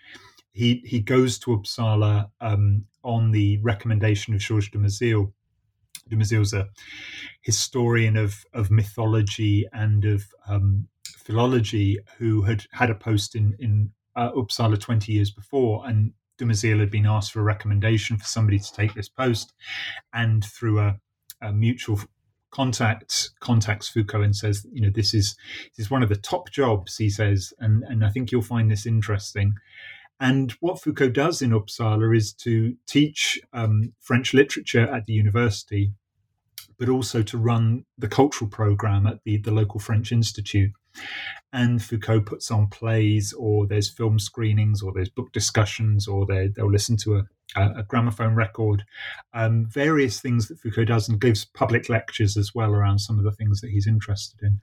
He 0.52 0.82
he 0.84 1.00
goes 1.00 1.38
to 1.40 1.52
Uppsala 1.52 2.28
um, 2.40 2.84
on 3.02 3.30
the 3.30 3.58
recommendation 3.62 4.34
of 4.34 4.40
Georges 4.40 4.70
Dumézil. 4.70 5.32
Dumézil's 6.10 6.52
a 6.52 6.68
historian 7.40 8.18
of, 8.18 8.44
of 8.52 8.70
mythology 8.70 9.66
and 9.72 10.04
of 10.04 10.24
um, 10.46 10.86
philology 11.24 11.98
who 12.18 12.42
had 12.42 12.64
had 12.72 12.90
a 12.90 12.94
post 12.94 13.34
in, 13.34 13.56
in 13.58 13.90
uh, 14.16 14.30
Uppsala 14.32 14.78
20 14.78 15.12
years 15.12 15.30
before, 15.30 15.86
and 15.86 16.12
Dumézil 16.38 16.80
had 16.80 16.90
been 16.90 17.06
asked 17.06 17.32
for 17.32 17.40
a 17.40 17.44
recommendation 17.44 18.16
for 18.16 18.24
somebody 18.24 18.58
to 18.58 18.72
take 18.72 18.94
this 18.94 19.08
post, 19.08 19.52
and 20.12 20.44
through 20.44 20.80
a 20.80 20.98
a 21.40 21.52
mutual 21.52 22.00
contact 22.50 23.30
contacts 23.40 23.88
Foucault 23.88 24.22
and 24.22 24.36
says, 24.36 24.66
you 24.72 24.80
know, 24.80 24.90
this 24.94 25.12
is 25.12 25.36
this 25.76 25.86
is 25.86 25.90
one 25.90 26.02
of 26.02 26.08
the 26.08 26.16
top 26.16 26.50
jobs, 26.50 26.96
he 26.96 27.10
says, 27.10 27.52
and 27.58 27.82
and 27.84 28.04
I 28.04 28.10
think 28.10 28.30
you'll 28.30 28.42
find 28.42 28.70
this 28.70 28.86
interesting. 28.86 29.54
And 30.20 30.52
what 30.60 30.80
Foucault 30.80 31.10
does 31.10 31.42
in 31.42 31.50
Uppsala 31.50 32.16
is 32.16 32.32
to 32.34 32.76
teach 32.86 33.40
um, 33.52 33.92
French 34.00 34.32
literature 34.32 34.88
at 34.88 35.06
the 35.06 35.12
university, 35.12 35.92
but 36.78 36.88
also 36.88 37.22
to 37.22 37.38
run 37.38 37.84
the 37.98 38.08
cultural 38.08 38.50
program 38.50 39.06
at 39.06 39.20
the, 39.24 39.38
the 39.38 39.50
local 39.50 39.80
French 39.80 40.12
Institute. 40.12 40.72
And 41.52 41.82
Foucault 41.82 42.22
puts 42.22 42.50
on 42.50 42.68
plays, 42.68 43.32
or 43.32 43.66
there's 43.66 43.90
film 43.90 44.18
screenings, 44.18 44.82
or 44.82 44.92
there's 44.92 45.08
book 45.08 45.32
discussions, 45.32 46.06
or 46.06 46.26
they, 46.26 46.48
they'll 46.48 46.70
listen 46.70 46.96
to 46.98 47.16
a, 47.16 47.24
a, 47.56 47.78
a 47.78 47.82
gramophone 47.82 48.34
record, 48.34 48.84
um, 49.32 49.66
various 49.66 50.20
things 50.20 50.48
that 50.48 50.58
Foucault 50.58 50.84
does, 50.84 51.08
and 51.08 51.20
gives 51.20 51.44
public 51.44 51.88
lectures 51.88 52.36
as 52.36 52.54
well 52.54 52.70
around 52.70 53.00
some 53.00 53.18
of 53.18 53.24
the 53.24 53.32
things 53.32 53.60
that 53.60 53.70
he's 53.70 53.86
interested 53.86 54.40
in. 54.42 54.60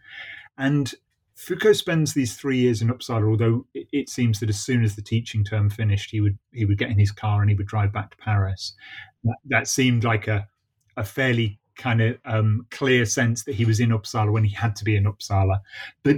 And 0.58 0.94
Foucault 1.36 1.74
spends 1.74 2.14
these 2.14 2.36
three 2.36 2.58
years 2.58 2.82
in 2.82 2.90
Uppsala, 2.90 3.28
although 3.28 3.66
it, 3.74 4.10
seems 4.10 4.40
that 4.40 4.50
as 4.50 4.60
soon 4.60 4.84
as 4.84 4.96
the 4.96 5.02
teaching 5.02 5.44
term 5.44 5.70
finished, 5.70 6.12
he 6.12 6.22
would 6.22 6.38
he 6.52 6.66
would 6.66 6.78
get 6.78 6.92
in 6.92 7.00
his 7.00 7.12
car 7.12 7.42
and 7.42 7.50
he 7.50 7.56
would 7.56 7.66
drive 7.66 7.92
back 7.92 8.12
to 8.12 8.18
Paris. 8.18 8.74
That, 9.24 9.38
that 9.46 9.68
seemed 9.68 10.04
like 10.04 10.28
a 10.28 10.48
a 10.98 11.04
fairly 11.04 11.60
kind 11.82 12.02
of 12.02 12.18
um, 12.26 12.66
clear 12.70 13.06
sense 13.06 13.44
that 13.44 13.56
he 13.56 13.66
was 13.66 13.80
in 13.80 13.90
Uppsala 13.90 14.32
when 14.32 14.44
he 14.44 14.56
had 14.56 14.76
to 14.78 14.84
be 14.84 14.96
in 14.96 15.06
Uppsala, 15.06 15.60
but 16.04 16.18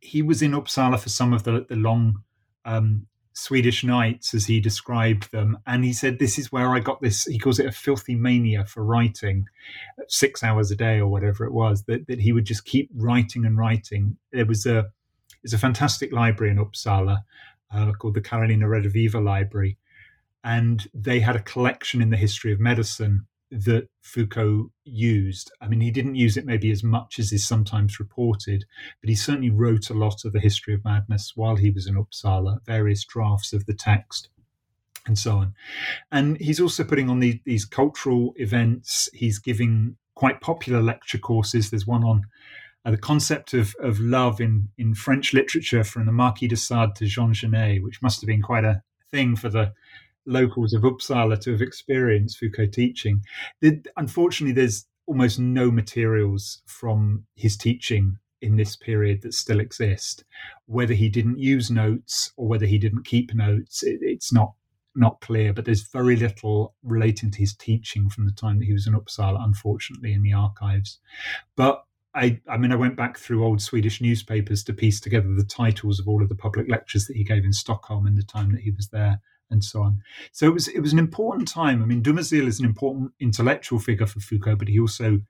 he 0.00 0.22
was 0.22 0.42
in 0.42 0.52
Uppsala 0.52 0.98
for 0.98 1.08
some 1.08 1.32
of 1.32 1.44
the 1.44 1.64
the 1.68 1.76
long 1.76 2.22
um, 2.64 3.06
Swedish 3.34 3.82
nights, 3.82 4.34
as 4.34 4.46
he 4.46 4.60
described 4.60 5.32
them. 5.32 5.58
And 5.66 5.84
he 5.84 5.92
said, 5.92 6.18
This 6.18 6.38
is 6.38 6.52
where 6.52 6.74
I 6.74 6.80
got 6.80 7.00
this. 7.00 7.24
He 7.24 7.38
calls 7.38 7.58
it 7.58 7.66
a 7.66 7.72
filthy 7.72 8.14
mania 8.14 8.64
for 8.64 8.84
writing, 8.84 9.46
six 10.08 10.42
hours 10.42 10.70
a 10.70 10.76
day 10.76 10.98
or 10.98 11.06
whatever 11.06 11.44
it 11.44 11.52
was, 11.52 11.84
that, 11.84 12.06
that 12.08 12.20
he 12.20 12.32
would 12.32 12.44
just 12.44 12.64
keep 12.64 12.90
writing 12.94 13.44
and 13.44 13.56
writing. 13.56 14.16
There 14.32 14.46
was 14.46 14.66
a, 14.66 14.90
there's 15.42 15.54
a 15.54 15.58
fantastic 15.58 16.12
library 16.12 16.52
in 16.52 16.58
Uppsala 16.58 17.22
uh, 17.72 17.92
called 17.92 18.14
the 18.14 18.20
Carolina 18.20 18.66
Rediviva 18.66 19.22
Library. 19.22 19.78
And 20.44 20.86
they 20.92 21.20
had 21.20 21.36
a 21.36 21.42
collection 21.42 22.02
in 22.02 22.10
the 22.10 22.16
history 22.16 22.52
of 22.52 22.60
medicine 22.60 23.26
that 23.52 23.88
Foucault 24.00 24.70
used. 24.84 25.52
I 25.60 25.68
mean, 25.68 25.80
he 25.80 25.90
didn't 25.90 26.14
use 26.14 26.36
it 26.36 26.46
maybe 26.46 26.70
as 26.70 26.82
much 26.82 27.18
as 27.18 27.32
is 27.32 27.46
sometimes 27.46 28.00
reported, 28.00 28.64
but 29.00 29.10
he 29.10 29.14
certainly 29.14 29.50
wrote 29.50 29.90
a 29.90 29.94
lot 29.94 30.24
of 30.24 30.32
the 30.32 30.40
history 30.40 30.74
of 30.74 30.84
madness 30.84 31.32
while 31.36 31.56
he 31.56 31.70
was 31.70 31.86
in 31.86 31.94
Uppsala, 31.94 32.64
various 32.64 33.04
drafts 33.04 33.52
of 33.52 33.66
the 33.66 33.74
text 33.74 34.30
and 35.06 35.18
so 35.18 35.32
on. 35.32 35.54
And 36.10 36.38
he's 36.38 36.60
also 36.60 36.84
putting 36.84 37.10
on 37.10 37.20
the, 37.20 37.40
these 37.44 37.64
cultural 37.64 38.32
events. 38.36 39.08
He's 39.12 39.38
giving 39.38 39.96
quite 40.14 40.40
popular 40.40 40.80
lecture 40.80 41.18
courses. 41.18 41.70
There's 41.70 41.86
one 41.86 42.04
on 42.04 42.24
uh, 42.84 42.92
the 42.92 42.96
concept 42.98 43.54
of, 43.54 43.74
of 43.80 44.00
love 44.00 44.40
in, 44.40 44.68
in 44.78 44.94
French 44.94 45.34
literature 45.34 45.84
from 45.84 46.06
the 46.06 46.12
Marquis 46.12 46.48
de 46.48 46.56
Sade 46.56 46.94
to 46.96 47.06
Jean 47.06 47.32
Genet, 47.32 47.82
which 47.82 48.02
must 48.02 48.20
have 48.20 48.28
been 48.28 48.42
quite 48.42 48.64
a 48.64 48.82
thing 49.10 49.36
for 49.36 49.48
the 49.48 49.72
locals 50.26 50.72
of 50.72 50.82
Uppsala 50.82 51.40
to 51.40 51.52
have 51.52 51.62
experienced 51.62 52.38
Foucault 52.38 52.66
teaching. 52.72 53.22
unfortunately, 53.96 54.52
there's 54.52 54.86
almost 55.06 55.38
no 55.38 55.70
materials 55.70 56.62
from 56.66 57.24
his 57.34 57.56
teaching 57.56 58.18
in 58.40 58.56
this 58.56 58.76
period 58.76 59.22
that 59.22 59.34
still 59.34 59.60
exist. 59.60 60.24
Whether 60.66 60.94
he 60.94 61.08
didn't 61.08 61.38
use 61.38 61.70
notes 61.70 62.32
or 62.36 62.48
whether 62.48 62.66
he 62.66 62.78
didn't 62.78 63.04
keep 63.04 63.34
notes, 63.34 63.82
it, 63.82 63.98
it's 64.02 64.32
not 64.32 64.54
not 64.94 65.20
clear. 65.20 65.52
But 65.52 65.64
there's 65.64 65.88
very 65.88 66.16
little 66.16 66.74
relating 66.82 67.30
to 67.30 67.38
his 67.38 67.54
teaching 67.54 68.10
from 68.10 68.26
the 68.26 68.32
time 68.32 68.58
that 68.58 68.66
he 68.66 68.74
was 68.74 68.86
in 68.86 68.94
Uppsala, 68.94 69.42
unfortunately, 69.42 70.12
in 70.12 70.22
the 70.22 70.34
archives. 70.34 70.98
But 71.56 71.84
I, 72.14 72.40
I 72.46 72.58
mean, 72.58 72.72
I 72.72 72.76
went 72.76 72.96
back 72.96 73.16
through 73.16 73.42
old 73.42 73.62
Swedish 73.62 74.02
newspapers 74.02 74.62
to 74.64 74.74
piece 74.74 75.00
together 75.00 75.32
the 75.34 75.44
titles 75.44 75.98
of 75.98 76.08
all 76.08 76.22
of 76.22 76.28
the 76.28 76.34
public 76.34 76.68
lectures 76.68 77.06
that 77.06 77.16
he 77.16 77.24
gave 77.24 77.44
in 77.44 77.54
Stockholm 77.54 78.06
in 78.06 78.16
the 78.16 78.22
time 78.22 78.52
that 78.52 78.60
he 78.60 78.70
was 78.70 78.88
there 78.88 79.20
and 79.52 79.62
so 79.62 79.82
on. 79.82 80.02
So 80.32 80.46
it 80.46 80.54
was 80.54 80.68
it 80.68 80.80
was 80.80 80.92
an 80.92 80.98
important 80.98 81.46
time. 81.48 81.82
I 81.82 81.86
mean, 81.86 82.02
Dumézil 82.02 82.46
is 82.46 82.58
an 82.58 82.66
important 82.66 83.12
intellectual 83.20 83.78
figure 83.78 84.06
for 84.06 84.20
Foucault, 84.20 84.56
but 84.56 84.68
he 84.68 84.80
also 84.80 85.20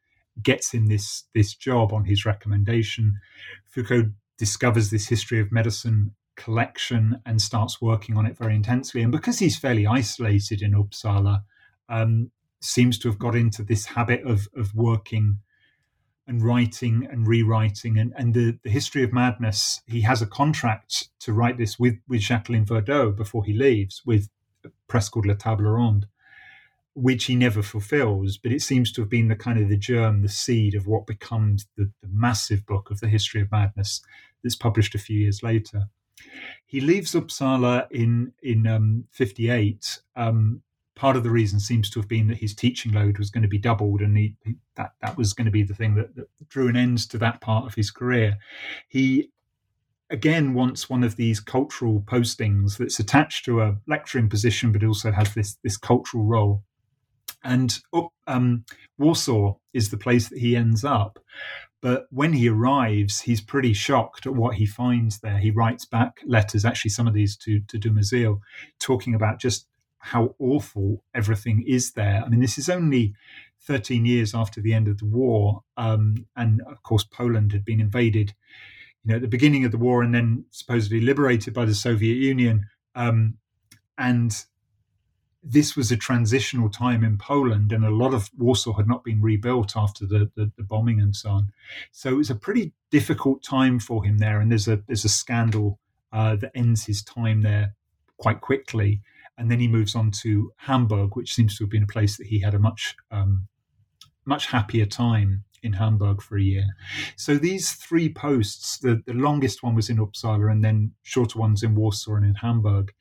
gets 0.43 0.73
in 0.73 0.89
this 0.89 1.25
this 1.35 1.55
job 1.55 1.93
on 1.93 2.05
his 2.05 2.25
recommendation. 2.25 3.21
Foucault 3.67 4.11
discovers 4.39 4.91
this 4.91 5.09
history 5.09 5.41
of 5.41 5.53
medicine 5.53 6.15
collection 6.37 7.21
and 7.27 7.43
starts 7.43 7.81
working 7.83 8.17
on 8.17 8.25
it 8.25 8.39
very 8.39 8.55
intensely. 8.55 9.03
And 9.03 9.13
because 9.13 9.39
he's 9.39 9.59
fairly 9.59 9.87
isolated 9.87 10.63
in 10.63 10.73
Uppsala, 10.73 11.43
um, 11.89 12.31
seems 12.61 12.99
to 13.01 13.09
have 13.09 13.19
got 13.19 13.35
into 13.35 13.63
this 13.63 13.87
habit 13.87 14.23
of 14.25 14.49
of 14.57 14.75
working 14.75 15.39
and 16.27 16.43
writing 16.43 17.09
and 17.11 17.27
rewriting 17.27 17.99
and, 17.99 18.13
and 18.17 18.35
the, 18.35 18.59
the 18.63 18.71
history 18.71 19.03
of 19.03 19.13
madness 19.13 19.81
he 19.87 20.03
has 20.03 20.23
a 20.23 20.27
contract 20.27 21.09
to 21.21 21.33
write 21.33 21.59
this 21.59 21.79
with 21.79 21.97
with 22.09 22.21
jacqueline 22.21 22.65
verdeaux 22.65 23.11
before 23.11 23.45
he 23.45 23.53
leaves 23.53 24.03
with 24.07 24.29
a 24.65 24.69
press 24.89 25.09
called 25.09 25.27
la 25.27 25.35
table 25.35 25.65
ronde 25.65 26.07
which 26.95 27.25
he 27.25 27.35
never 27.35 27.63
fulfills 27.63 28.37
but 28.37 28.53
it 28.53 28.63
seems 28.63 28.93
to 28.93 29.01
have 29.01 29.11
been 29.11 29.29
the 29.29 29.37
kind 29.37 29.59
of 29.59 29.69
the 29.69 29.77
germ 29.77 30.23
the 30.23 30.29
seed 30.29 30.75
of 30.75 30.87
what 30.87 31.07
becomes 31.07 31.67
the, 31.77 31.91
the 32.03 32.09
massive 32.13 32.65
book 32.67 32.91
of 32.91 33.01
the 33.01 33.09
history 33.09 33.41
of 33.41 33.51
madness 33.51 34.03
that's 34.43 34.57
published 34.57 34.95
a 34.95 34.99
few 34.99 35.19
years 35.19 35.43
later. 35.43 35.85
He 36.67 36.81
leaves 36.81 37.15
uppsala 37.15 37.87
in 37.91 38.33
in 38.43 38.67
um, 38.67 39.05
58 39.11 40.01
um, 40.17 40.63
part 40.95 41.17
of 41.17 41.23
the 41.23 41.31
reason 41.31 41.61
seems 41.61 41.89
to 41.91 42.01
have 42.01 42.09
been 42.09 42.29
that 42.29 42.39
his 42.39 42.55
teaching 42.55 42.93
load 42.93 43.19
was 43.19 43.31
going 43.31 43.43
to 43.43 43.49
be 43.49 43.59
doubled, 43.59 44.01
and 44.01 44.17
he, 44.17 44.35
that 44.77 44.93
that 45.01 45.17
was 45.17 45.33
going 45.33 45.47
to 45.47 45.51
be 45.51 45.63
the 45.63 45.75
thing 45.75 45.95
that, 45.95 46.15
that 46.17 46.29
drew 46.49 46.69
an 46.69 46.77
end 46.77 46.99
to 47.11 47.19
that 47.19 47.41
part 47.41 47.67
of 47.67 47.75
his 47.75 47.91
career. 47.91 48.37
He 48.89 49.31
again 50.11 50.53
wants 50.55 50.91
one 50.91 51.03
of 51.03 51.17
these 51.17 51.41
cultural 51.41 52.01
postings 52.01 52.77
that's 52.77 53.01
attached 53.01 53.45
to 53.47 53.63
a 53.63 53.77
lecturing 53.87 54.29
position, 54.29 54.73
but 54.73 54.85
also 54.85 55.11
has 55.13 55.35
this 55.35 55.57
this 55.63 55.77
cultural 55.77 56.25
role. 56.25 56.63
And 57.45 57.77
um, 58.27 58.65
Warsaw 58.99 59.57
is 59.73 59.91
the 59.91 59.97
place 59.97 60.29
that 60.29 60.39
he 60.39 60.55
ends 60.55 60.85
up. 60.85 61.19
But 61.81 62.07
when 62.11 62.35
he 62.35 62.49
arrives, 62.49 63.23
he's 63.23 63.41
pretty 63.41 63.73
shocked 63.73 64.27
at 64.27 64.35
what 64.35 64.55
he 64.55 64.67
finds 64.67 65.19
there. 65.19 65.39
He 65.39 65.51
writes 65.51 65.85
back 65.85 66.21
letters, 66.25 66.65
actually, 66.65 66.93
some 66.93 67.09
of 67.09 67.15
these 67.15 67.37
to, 67.39 67.61
to 67.67 67.79
Dumézil, 67.81 68.39
talking 68.79 69.17
about 69.17 69.41
just 69.41 69.67
how 70.05 70.35
awful 70.41 71.05
everything 71.15 71.63
is 71.65 71.93
there. 71.93 72.23
I 72.25 72.29
mean, 72.29 72.41
this 72.41 72.59
is 72.59 72.69
only 72.69 73.15
13 73.61 74.05
years 74.05 74.35
after 74.35 74.61
the 74.61 74.75
end 74.75 74.89
of 74.89 74.99
the 74.99 75.07
war. 75.07 75.63
Um, 75.77 76.27
and 76.37 76.61
of 76.63 76.83
course, 76.83 77.05
Poland 77.05 77.53
had 77.53 77.65
been 77.65 77.81
invaded, 77.81 78.35
you 79.05 79.11
know, 79.11 79.17
at 79.17 79.23
the 79.23 79.29
beginning 79.29 79.65
of 79.65 79.71
the 79.71 79.79
war 79.79 80.03
and 80.03 80.13
then 80.13 80.45
supposedly 80.51 81.01
liberated 81.01 81.55
by 81.55 81.65
the 81.65 81.75
Soviet 81.75 82.17
Union. 82.17 82.67
Um, 82.97 83.39
and 83.97 84.45
this 85.41 85.77
was 85.77 85.93
a 85.93 85.97
transitional 85.97 86.69
time 86.69 87.05
in 87.05 87.17
Poland, 87.17 87.73
and 87.73 87.85
a 87.85 87.91
lot 87.91 88.13
of 88.13 88.29
Warsaw 88.37 88.73
had 88.73 88.89
not 88.89 89.05
been 89.05 89.23
rebuilt 89.23 89.77
after 89.77 90.05
the, 90.05 90.31
the, 90.35 90.51
the 90.57 90.65
bombing 90.65 91.01
and 91.01 91.15
so 91.15 91.31
on. 91.31 91.53
So 91.93 92.11
it 92.11 92.17
was 92.17 92.31
a 92.31 92.35
pretty 92.35 92.73
difficult 92.91 93.45
time 93.45 93.79
for 93.79 94.05
him 94.05 94.19
there. 94.19 94.41
And 94.41 94.51
there's 94.51 94.67
a 94.67 94.83
there's 94.89 95.05
a 95.05 95.09
scandal 95.09 95.79
uh, 96.13 96.35
that 96.37 96.51
ends 96.57 96.87
his 96.87 97.05
time 97.05 97.43
there 97.43 97.77
quite 98.19 98.41
quickly 98.41 99.01
and 99.39 99.51
then 99.51 99.61
he 99.61 99.69
moves 99.69 99.95
on 99.95 100.11
to 100.23 100.53
Hamburg, 100.57 101.17
which 101.17 101.35
seems 101.35 101.57
to 101.57 101.65
have 101.65 101.71
been 101.71 101.83
a 101.83 101.87
place 101.87 102.17
that 102.17 102.27
he 102.27 102.41
had 102.41 102.55
a 102.55 102.59
much 102.59 102.95
um, 103.11 103.49
much 104.25 104.47
happier 104.47 104.87
time 104.87 105.45
in 105.63 105.75
Hamburg 105.75 106.23
for 106.23 106.37
a 106.37 106.43
year. 106.43 106.65
So 107.17 107.37
these 107.37 107.73
three 107.73 108.13
posts, 108.13 108.79
the, 108.79 109.03
the 109.07 109.15
longest 109.15 109.63
one 109.63 109.75
was 109.75 109.89
in 109.89 109.99
Uppsala, 109.99 110.51
and 110.51 110.65
then 110.65 110.93
shorter 111.03 111.39
ones 111.39 111.63
in 111.63 111.75
Warsaw 111.75 112.17
and 112.17 112.25
in 112.25 112.35
Hamburg, 112.35 112.93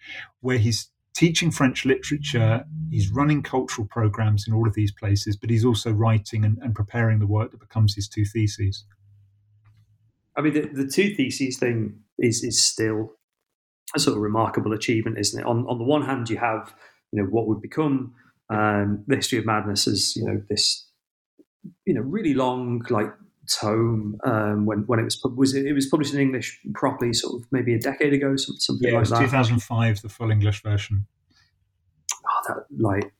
where 0.41 0.57
he's 0.57 0.89
teaching 1.13 1.51
French 1.51 1.85
literature, 1.85 2.63
he's 2.89 3.11
running 3.11 3.43
cultural 3.43 3.87
programs 3.87 4.47
in 4.47 4.53
all 4.53 4.67
of 4.67 4.75
these 4.75 4.91
places, 4.91 5.35
but 5.35 5.49
he's 5.49 5.65
also 5.65 5.91
writing 5.91 6.45
and, 6.45 6.57
and 6.59 6.75
preparing 6.75 7.19
the 7.19 7.27
work 7.27 7.51
that 7.51 7.59
becomes 7.59 7.95
his 7.95 8.07
two 8.07 8.25
theses. 8.25 8.85
I 10.35 10.41
mean, 10.41 10.53
the, 10.53 10.83
the 10.83 10.87
two 10.87 11.13
theses 11.13 11.57
thing 11.57 11.99
is 12.17 12.43
is 12.43 12.61
still 12.61 13.13
a 13.95 13.99
sort 13.99 14.15
of 14.15 14.21
remarkable 14.21 14.73
achievement, 14.73 15.17
isn't 15.17 15.39
it? 15.39 15.45
On 15.45 15.65
on 15.67 15.77
the 15.77 15.83
one 15.83 16.03
hand, 16.03 16.29
you 16.29 16.37
have 16.37 16.73
you 17.11 17.21
know 17.21 17.29
what 17.29 17.47
would 17.47 17.61
become 17.61 18.13
um, 18.49 19.03
the 19.07 19.15
history 19.15 19.39
of 19.39 19.45
madness 19.45 19.87
as 19.87 20.15
you 20.15 20.25
know 20.25 20.41
this 20.49 20.87
you 21.85 21.93
know 21.93 22.01
really 22.01 22.33
long 22.33 22.83
like 22.89 23.11
tome 23.49 24.17
um, 24.23 24.65
when 24.65 24.79
when 24.87 24.99
it 24.99 25.03
was 25.03 25.21
was 25.35 25.53
it, 25.53 25.65
it, 25.65 25.73
was 25.73 25.87
published 25.87 26.13
in 26.13 26.19
English 26.19 26.59
properly 26.73 27.13
sort 27.13 27.41
of 27.41 27.47
maybe 27.51 27.73
a 27.73 27.79
decade 27.79 28.13
ago 28.13 28.35
something 28.35 28.89
yeah, 28.89 28.99
like 28.99 29.07
that. 29.07 29.19
2005 29.19 30.01
the 30.01 30.09
full 30.09 30.31
English 30.31 30.63
version. 30.63 31.05
Oh, 32.27 32.41
that 32.47 32.65
like 32.77 33.13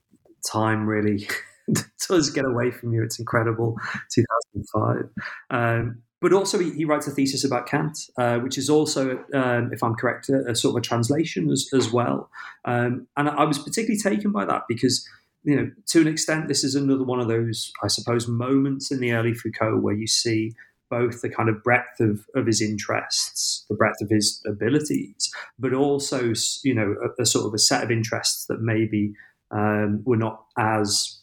time 0.46 0.86
really 0.86 1.28
does 2.08 2.30
get 2.30 2.46
away 2.46 2.72
from 2.72 2.94
you. 2.94 3.04
It's 3.04 3.20
incredible. 3.20 3.78
2005. 4.14 5.10
Um, 5.50 6.02
but 6.22 6.34
also, 6.34 6.60
he, 6.60 6.72
he, 6.72 6.86
writes 6.86 7.08
a 7.08 7.12
thesis 7.12 7.44
about 7.44 7.66
Kant, 7.66 7.98
uh, 8.18 8.38
which 8.38 8.58
is 8.58 8.70
also, 8.70 9.24
um, 9.34 9.72
if 9.74 9.84
I'm 9.84 9.96
correct, 9.96 10.30
a, 10.30 10.52
a, 10.52 10.56
sort 10.56 10.76
of 10.76 10.78
a 10.78 10.82
translation 10.82 11.50
as, 11.50 11.68
as 11.74 11.92
well. 11.92 12.30
Um, 12.64 13.08
and 13.18 13.28
I 13.28 13.44
was 13.44 13.58
particularly 13.58 14.00
taken 14.00 14.32
by 14.32 14.46
that 14.46 14.64
because, 14.70 15.08
you 15.44 15.56
know, 15.56 15.72
to 15.88 16.02
an 16.02 16.08
extent, 16.08 16.48
this 16.48 16.64
is 16.64 16.76
another 16.76 17.04
one 17.04 17.20
of 17.20 17.28
those, 17.28 17.74
I 17.84 17.88
suppose, 17.88 18.28
moments 18.28 18.92
in 18.92 19.00
the 19.00 19.14
early 19.14 19.34
Foucault 19.34 19.80
where 19.80 19.96
you 19.96 20.06
see 20.06 20.54
both 20.92 21.22
the 21.22 21.30
kind 21.30 21.50
of 21.50 21.64
breadth 21.64 22.00
of, 22.00 22.20
of 22.36 22.46
his 22.46 22.62
interests, 22.62 23.66
the 23.68 23.76
breadth 23.76 24.02
of 24.02 24.10
his 24.10 24.44
abilities, 24.46 25.32
but 25.58 25.74
also, 25.74 26.34
you 26.64 26.76
know, 26.76 26.96
a, 27.04 27.24
a 27.24 27.26
sort 27.26 27.48
of 27.48 27.54
a 27.56 27.58
set 27.58 27.84
of 27.84 27.90
interests 27.90 28.46
that 28.46 28.62
maybe 28.62 29.14
um, 29.50 30.04
were 30.06 30.18
not 30.18 30.44
as 30.58 31.21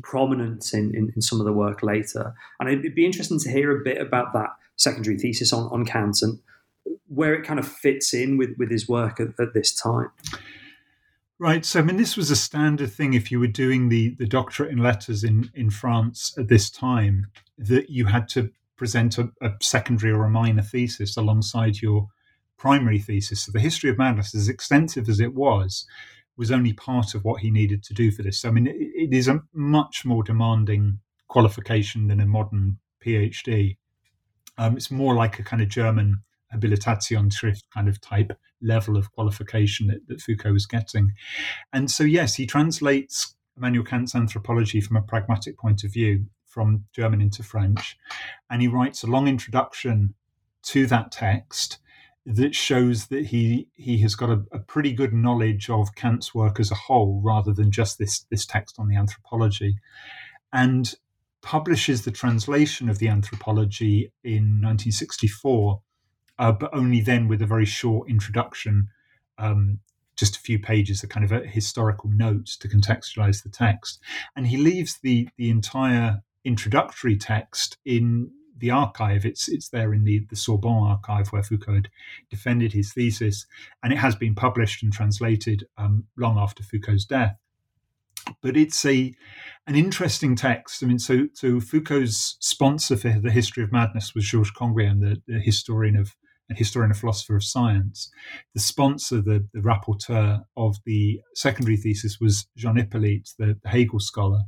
prominent 0.00 0.72
in, 0.72 0.94
in, 0.94 1.12
in, 1.14 1.22
some 1.22 1.40
of 1.40 1.46
the 1.46 1.52
work 1.52 1.82
later. 1.82 2.34
And 2.60 2.68
it'd 2.68 2.94
be 2.94 3.06
interesting 3.06 3.38
to 3.40 3.50
hear 3.50 3.76
a 3.76 3.84
bit 3.84 4.00
about 4.00 4.32
that 4.32 4.50
secondary 4.76 5.18
thesis 5.18 5.52
on, 5.52 5.64
on 5.72 5.84
Kant 5.84 6.22
and 6.22 6.38
where 7.08 7.34
it 7.34 7.44
kind 7.44 7.58
of 7.58 7.68
fits 7.68 8.14
in 8.14 8.36
with, 8.36 8.50
with 8.58 8.70
his 8.70 8.88
work 8.88 9.20
at, 9.20 9.28
at 9.38 9.54
this 9.54 9.74
time. 9.74 10.10
Right. 11.38 11.64
So, 11.64 11.80
I 11.80 11.82
mean, 11.82 11.96
this 11.96 12.16
was 12.16 12.30
a 12.30 12.36
standard 12.36 12.92
thing 12.92 13.14
if 13.14 13.32
you 13.32 13.40
were 13.40 13.48
doing 13.48 13.88
the, 13.88 14.10
the 14.10 14.26
doctorate 14.26 14.70
in 14.70 14.78
letters 14.78 15.24
in, 15.24 15.50
in 15.54 15.70
France 15.70 16.32
at 16.38 16.48
this 16.48 16.70
time, 16.70 17.26
that 17.58 17.90
you 17.90 18.06
had 18.06 18.28
to 18.30 18.50
present 18.76 19.18
a, 19.18 19.30
a 19.40 19.50
secondary 19.60 20.12
or 20.12 20.24
a 20.24 20.30
minor 20.30 20.62
thesis 20.62 21.16
alongside 21.16 21.82
your 21.82 22.08
primary 22.56 23.00
thesis. 23.00 23.42
So, 23.42 23.50
the 23.50 23.58
history 23.58 23.90
of 23.90 23.98
madness, 23.98 24.36
as 24.36 24.48
extensive 24.48 25.08
as 25.08 25.18
it 25.18 25.34
was, 25.34 25.84
was 26.36 26.50
only 26.50 26.72
part 26.72 27.14
of 27.14 27.24
what 27.24 27.40
he 27.40 27.50
needed 27.50 27.82
to 27.84 27.94
do 27.94 28.10
for 28.10 28.22
this. 28.22 28.40
So, 28.40 28.48
I 28.48 28.52
mean, 28.52 28.66
it, 28.66 28.76
it 28.76 29.14
is 29.14 29.28
a 29.28 29.42
much 29.52 30.04
more 30.04 30.22
demanding 30.22 31.00
qualification 31.28 32.08
than 32.08 32.20
a 32.20 32.26
modern 32.26 32.78
PhD. 33.04 33.76
Um, 34.58 34.76
it's 34.76 34.90
more 34.90 35.14
like 35.14 35.38
a 35.38 35.42
kind 35.42 35.62
of 35.62 35.68
German 35.68 36.22
Habilitation 36.52 37.30
kind 37.72 37.88
of 37.88 38.00
type 38.00 38.32
level 38.60 38.96
of 38.96 39.10
qualification 39.12 39.86
that, 39.88 40.06
that 40.08 40.20
Foucault 40.20 40.52
was 40.52 40.66
getting. 40.66 41.12
And 41.72 41.90
so, 41.90 42.04
yes, 42.04 42.34
he 42.34 42.46
translates 42.46 43.34
Immanuel 43.56 43.84
Kant's 43.84 44.14
anthropology 44.14 44.80
from 44.80 44.96
a 44.96 45.02
pragmatic 45.02 45.58
point 45.58 45.84
of 45.84 45.92
view 45.92 46.26
from 46.46 46.84
German 46.94 47.22
into 47.22 47.42
French. 47.42 47.96
And 48.50 48.60
he 48.60 48.68
writes 48.68 49.02
a 49.02 49.06
long 49.06 49.28
introduction 49.28 50.14
to 50.64 50.86
that 50.86 51.10
text 51.10 51.78
that 52.24 52.54
shows 52.54 53.06
that 53.06 53.26
he 53.26 53.68
he 53.74 53.98
has 53.98 54.14
got 54.14 54.30
a, 54.30 54.42
a, 54.52 54.58
pretty 54.60 54.92
good 54.92 55.12
knowledge 55.12 55.68
of 55.68 55.94
Kant's 55.96 56.34
work 56.34 56.60
as 56.60 56.70
a 56.70 56.76
whole, 56.76 57.20
rather 57.24 57.52
than 57.52 57.70
just 57.70 57.98
this 57.98 58.24
this 58.30 58.46
text 58.46 58.76
on 58.78 58.88
the 58.88 58.96
anthropology, 58.96 59.78
and 60.52 60.94
publishes 61.40 62.04
the 62.04 62.12
translation 62.12 62.88
of 62.88 62.98
the 62.98 63.08
anthropology 63.08 64.12
in 64.22 64.60
1964, 64.62 65.80
uh, 66.38 66.52
but 66.52 66.70
only 66.72 67.00
then 67.00 67.26
with 67.26 67.42
a 67.42 67.46
very 67.46 67.66
short 67.66 68.08
introduction, 68.08 68.86
um, 69.38 69.80
just 70.16 70.36
a 70.36 70.40
few 70.40 70.60
pages, 70.60 71.02
a 71.02 71.08
kind 71.08 71.24
of 71.24 71.32
a 71.32 71.44
historical 71.44 72.08
notes 72.08 72.56
to 72.56 72.68
contextualize 72.68 73.42
the 73.42 73.48
text, 73.48 73.98
and 74.36 74.46
he 74.46 74.56
leaves 74.56 75.00
the 75.02 75.28
the 75.36 75.50
entire 75.50 76.22
introductory 76.44 77.16
text 77.16 77.78
in 77.84 78.30
the 78.58 78.70
archive. 78.70 79.24
It's 79.24 79.48
it's 79.48 79.68
there 79.68 79.92
in 79.92 80.04
the, 80.04 80.26
the 80.30 80.36
Sorbonne 80.36 80.88
archive 80.88 81.28
where 81.28 81.42
Foucault 81.42 81.74
had 81.74 81.88
defended 82.30 82.72
his 82.72 82.92
thesis, 82.92 83.46
and 83.82 83.92
it 83.92 83.98
has 83.98 84.14
been 84.14 84.34
published 84.34 84.82
and 84.82 84.92
translated 84.92 85.66
um, 85.76 86.04
long 86.16 86.38
after 86.38 86.62
Foucault's 86.62 87.04
death. 87.04 87.36
But 88.40 88.56
it's 88.56 88.84
a 88.84 89.14
an 89.66 89.74
interesting 89.74 90.36
text. 90.36 90.82
I 90.82 90.86
mean, 90.86 90.98
so 90.98 91.28
so 91.32 91.60
Foucault's 91.60 92.36
sponsor 92.40 92.96
for 92.96 93.18
the 93.20 93.30
history 93.30 93.64
of 93.64 93.72
madness 93.72 94.14
was 94.14 94.24
Georges 94.28 94.52
Canguilhem, 94.52 95.00
the, 95.00 95.22
the 95.26 95.40
historian 95.40 95.96
of 95.96 96.14
a 96.52 96.58
historian 96.58 96.90
and 96.90 96.98
philosopher 96.98 97.36
of 97.36 97.44
science. 97.44 98.10
The 98.54 98.60
sponsor, 98.60 99.20
the, 99.20 99.46
the 99.52 99.60
rapporteur 99.60 100.44
of 100.56 100.76
the 100.84 101.20
secondary 101.34 101.76
thesis 101.76 102.20
was 102.20 102.46
Jean 102.56 102.76
Hyppolite, 102.76 103.34
the, 103.38 103.58
the 103.62 103.68
Hegel 103.68 104.00
scholar. 104.00 104.40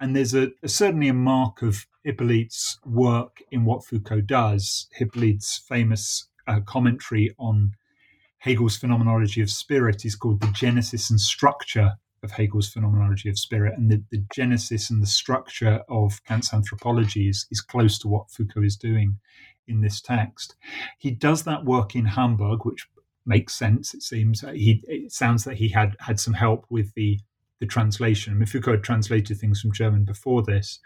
And 0.00 0.14
there's 0.14 0.34
a, 0.34 0.50
a, 0.62 0.68
certainly 0.68 1.08
a 1.08 1.14
mark 1.14 1.62
of 1.62 1.86
Hyppolite's 2.06 2.78
work 2.84 3.42
in 3.50 3.64
what 3.64 3.84
Foucault 3.84 4.22
does. 4.22 4.88
Hyppolite's 4.98 5.60
famous 5.68 6.28
uh, 6.46 6.60
commentary 6.60 7.34
on 7.38 7.72
Hegel's 8.38 8.76
phenomenology 8.76 9.42
of 9.42 9.50
spirit 9.50 10.04
is 10.04 10.14
called 10.14 10.40
The 10.40 10.52
Genesis 10.54 11.10
and 11.10 11.20
Structure 11.20 11.94
of 12.22 12.32
Hegel's 12.32 12.68
phenomenology 12.68 13.28
of 13.28 13.38
spirit. 13.38 13.74
And 13.76 13.90
the, 13.90 14.02
the 14.10 14.24
genesis 14.32 14.90
and 14.90 15.02
the 15.02 15.06
structure 15.06 15.82
of 15.88 16.22
Kant's 16.24 16.52
anthropology 16.52 17.28
is, 17.28 17.46
is 17.50 17.60
close 17.60 17.98
to 18.00 18.08
what 18.08 18.30
Foucault 18.30 18.62
is 18.62 18.76
doing 18.76 19.18
in 19.68 19.80
this 19.80 20.00
text. 20.00 20.54
He 20.98 21.10
does 21.10 21.44
that 21.44 21.64
work 21.64 21.94
in 21.94 22.06
Hamburg, 22.06 22.64
which 22.64 22.88
makes 23.26 23.54
sense. 23.54 23.94
It 23.94 24.02
seems 24.02 24.40
he 24.40 24.82
it 24.88 25.12
sounds 25.12 25.44
that 25.44 25.56
he 25.56 25.68
had 25.68 25.96
had 26.00 26.18
some 26.18 26.34
help 26.34 26.66
with 26.70 26.94
the 26.94 27.20
the 27.60 27.66
translation. 27.66 28.44
Foucault 28.46 28.72
had 28.72 28.82
translated 28.84 29.38
things 29.38 29.60
from 29.60 29.72
German 29.72 30.04
before 30.04 30.42
this, 30.42 30.78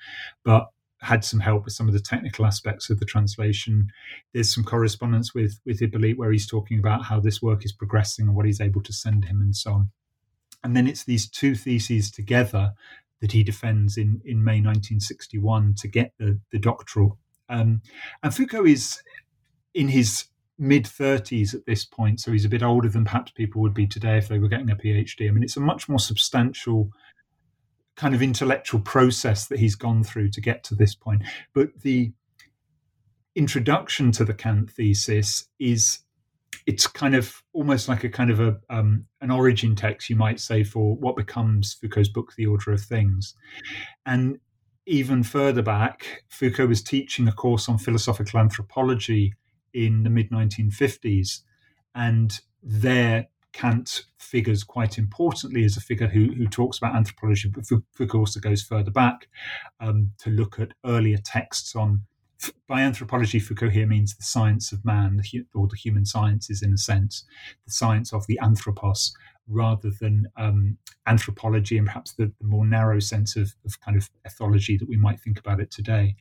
but 0.45 0.69
had 1.01 1.25
some 1.25 1.41
help 1.41 1.65
with 1.65 1.75
some 1.75 1.89
of 1.89 1.95
the 1.95 2.01
technical 2.01 2.47
aspects 2.47 2.89
of 2.89 3.01
the 3.01 3.05
translation. 3.05 3.89
There's 4.33 4.55
some 4.55 4.65
correspondence 4.65 5.35
with 5.35 5.61
with 5.65 5.81
Hyppolite 5.81 6.17
where 6.17 6.33
he's 6.33 6.47
talking 6.47 6.79
about 6.79 7.05
how 7.05 7.21
this 7.21 7.43
work 7.43 7.65
is 7.65 7.73
progressing 7.73 8.27
and 8.27 8.37
what 8.37 8.47
he's 8.47 8.61
able 8.61 8.83
to 8.83 8.93
send 8.93 9.25
him 9.25 9.41
and 9.41 9.55
so 9.55 9.73
on. 9.73 9.91
And 10.65 10.77
then 10.77 10.87
it's 10.87 11.05
these 11.05 11.29
two 11.29 11.55
theses 11.55 12.11
together 12.11 12.73
that 13.21 13.33
he 13.33 13.43
defends 13.43 13.97
in, 13.97 14.21
in 14.25 14.43
May 14.43 14.61
1961 14.61 15.75
to 15.79 15.89
get 15.89 16.13
the, 16.19 16.41
the 16.51 16.59
doctoral. 16.59 17.19
Um, 17.53 17.83
and 18.23 18.35
Foucault 18.35 18.65
is 18.65 19.03
in 19.75 19.89
his 19.89 20.25
mid 20.59 20.85
30s 20.85 21.55
at 21.55 21.67
this 21.67 21.85
point, 21.85 22.21
so 22.21 22.33
he's 22.33 22.45
a 22.45 22.49
bit 22.49 22.63
older 22.63 22.89
than 22.89 23.05
perhaps 23.05 23.31
people 23.33 23.61
would 23.61 23.75
be 23.75 23.87
today 23.87 24.17
if 24.17 24.29
they 24.29 24.39
were 24.39 24.49
getting 24.49 24.71
a 24.71 24.77
PhD. 24.77 25.29
I 25.29 25.33
mean, 25.33 25.43
it's 25.43 25.57
a 25.57 25.61
much 25.61 25.89
more 25.89 25.99
substantial 25.99 26.91
kind 27.95 28.15
of 28.15 28.23
intellectual 28.23 28.81
process 28.81 29.47
that 29.49 29.59
he's 29.59 29.75
gone 29.75 30.03
through 30.03 30.31
to 30.31 30.41
get 30.41 30.65
to 30.65 30.75
this 30.75 30.95
point. 30.95 31.23
But 31.53 31.83
the 31.83 32.13
introduction 33.35 34.13
to 34.13 34.25
the 34.25 34.35
Kant 34.35 34.71
thesis 34.71 35.47
is 35.59 36.01
it's 36.67 36.87
kind 36.87 37.15
of 37.15 37.43
almost 37.53 37.89
like 37.89 38.05
a 38.05 38.09
kind 38.09 38.31
of 38.31 38.41
a 38.41 38.59
um, 38.71 39.07
an 39.21 39.31
origin 39.31 39.75
text, 39.75 40.09
you 40.09 40.17
might 40.17 40.41
say, 40.41 40.65
for 40.65 40.97
what 40.97 41.17
becomes 41.17 41.75
Foucault's 41.75 42.09
book, 42.09 42.33
The 42.37 42.47
Order 42.47 42.73
of 42.73 42.81
Things. 42.83 43.35
And 44.07 44.39
even 44.87 45.23
further 45.23 45.63
back, 45.63 46.25
Foucault 46.29 46.67
was 46.67 46.83
teaching 46.83 47.29
a 47.29 47.33
course 47.33 47.69
on 47.69 47.79
philosophical 47.79 48.41
anthropology 48.41 49.35
in 49.73 50.03
the 50.03 50.11
mid 50.11 50.31
1950s, 50.31 51.41
and 51.95 52.41
there 52.63 53.29
Kant 53.53 54.07
figures 54.19 54.65
quite 54.65 54.99
importantly 54.99 55.65
as 55.65 55.77
a 55.77 55.81
figure 55.81 56.09
who, 56.09 56.33
who 56.33 56.47
talks 56.47 56.79
about 56.79 56.97
anthropology, 56.97 57.49
but 57.49 57.67
Foucault 57.93 58.19
also 58.19 58.41
goes 58.41 58.63
further 58.63 58.91
back 58.91 59.29
um, 59.79 60.13
to 60.19 60.31
look 60.31 60.59
at 60.59 60.73
earlier 60.85 61.19
texts 61.19 61.77
on. 61.77 62.03
By 62.67 62.81
anthropology, 62.81 63.39
Foucault 63.39 63.71
here 63.71 63.87
means 63.87 64.17
the 64.17 64.25
science 64.25 64.73
of 64.73 64.85
man, 64.85 65.21
or 65.55 65.69
the 65.69 65.77
human 65.77 66.05
sciences 66.05 66.63
in 66.63 66.73
a 66.73 66.79
sense, 66.79 67.25
the 67.65 67.73
science 67.73 68.13
of 68.13 68.27
the 68.27 68.39
anthropos, 68.41 69.15
rather 69.49 69.91
than 70.01 70.29
um, 70.37 70.79
anthropology 71.07 71.77
and 71.77 71.87
perhaps 71.87 72.13
the, 72.13 72.33
the 72.41 72.47
more 72.47 72.67
narrow 72.67 73.01
sense 73.01 73.37
of, 73.37 73.55
of, 73.65 73.81
kind 73.81 73.97
of 73.97 74.09
ethology 74.27 74.79
that 74.79 74.89
we 74.89 74.97
might 74.97 75.21
think 75.21 75.39
about 75.39 75.61
it 75.61 75.71
today. 75.71 76.17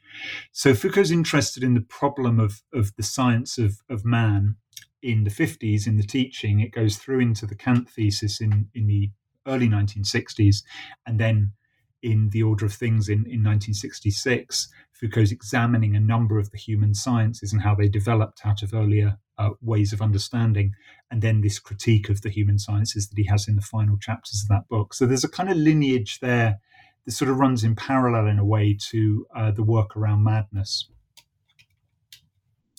So 0.52 0.74
Foucault's 0.74 1.12
interested 1.12 1.64
in 1.64 1.74
the 1.74 1.82
problem 1.82 2.40
of, 2.40 2.62
of 2.74 2.96
the 2.96 3.04
science 3.04 3.58
of, 3.58 3.78
of 3.90 4.04
man 4.04 4.56
in 5.02 5.24
the 5.24 5.30
50s 5.30 5.88
in 5.88 5.98
the 5.98 6.04
teaching. 6.04 6.60
It 6.60 6.72
goes 6.72 6.98
through 6.98 7.20
into 7.20 7.46
the 7.46 7.56
Kant 7.56 7.90
thesis 7.90 8.42
in, 8.42 8.70
in 8.74 8.88
the 8.88 9.12
early 9.48 9.68
1960s. 9.68 10.64
And 11.06 11.20
then 11.20 11.54
in 12.02 12.30
The 12.30 12.44
Order 12.44 12.66
of 12.66 12.74
Things 12.74 13.10
in, 13.10 13.20
in 13.20 13.44
1966, 13.44 14.68
Foucault's 14.94 15.32
examining 15.32 15.96
a 15.96 16.00
number 16.00 16.40
of 16.40 16.52
the 16.52 16.58
human 16.58 16.94
sciences 16.94 17.52
and 17.52 17.62
how 17.62 17.76
they 17.76 17.88
developed 17.88 18.42
out 18.46 18.62
of 18.62 18.74
earlier 18.74 19.18
uh, 19.38 19.52
ways 19.62 19.94
of 19.94 20.02
understanding. 20.02 20.74
And 21.10 21.22
then 21.22 21.42
this 21.42 21.60
critique 21.60 22.10
of 22.10 22.22
the 22.22 22.30
human 22.30 22.60
sciences 22.60 23.10
that 23.10 23.18
he 23.18 23.26
has 23.26 23.48
in 23.48 23.56
the 23.56 23.62
final 23.62 23.98
chapters 23.98 24.44
of 24.44 24.50
that 24.50 24.68
book. 24.70 24.94
So 24.94 25.06
there's 25.06 25.24
a 25.24 25.30
kind 25.30 25.50
of 25.50 25.58
lineage 25.58 26.20
there 26.20 26.60
that 27.06 27.12
sort 27.12 27.32
of 27.32 27.38
runs 27.38 27.64
in 27.64 27.76
parallel 27.76 28.28
in 28.28 28.40
a 28.40 28.46
way 28.46 28.78
to 28.90 29.26
uh, 29.36 29.52
the 29.52 29.64
work 29.64 29.98
around 29.98 30.24
madness. 30.24 30.88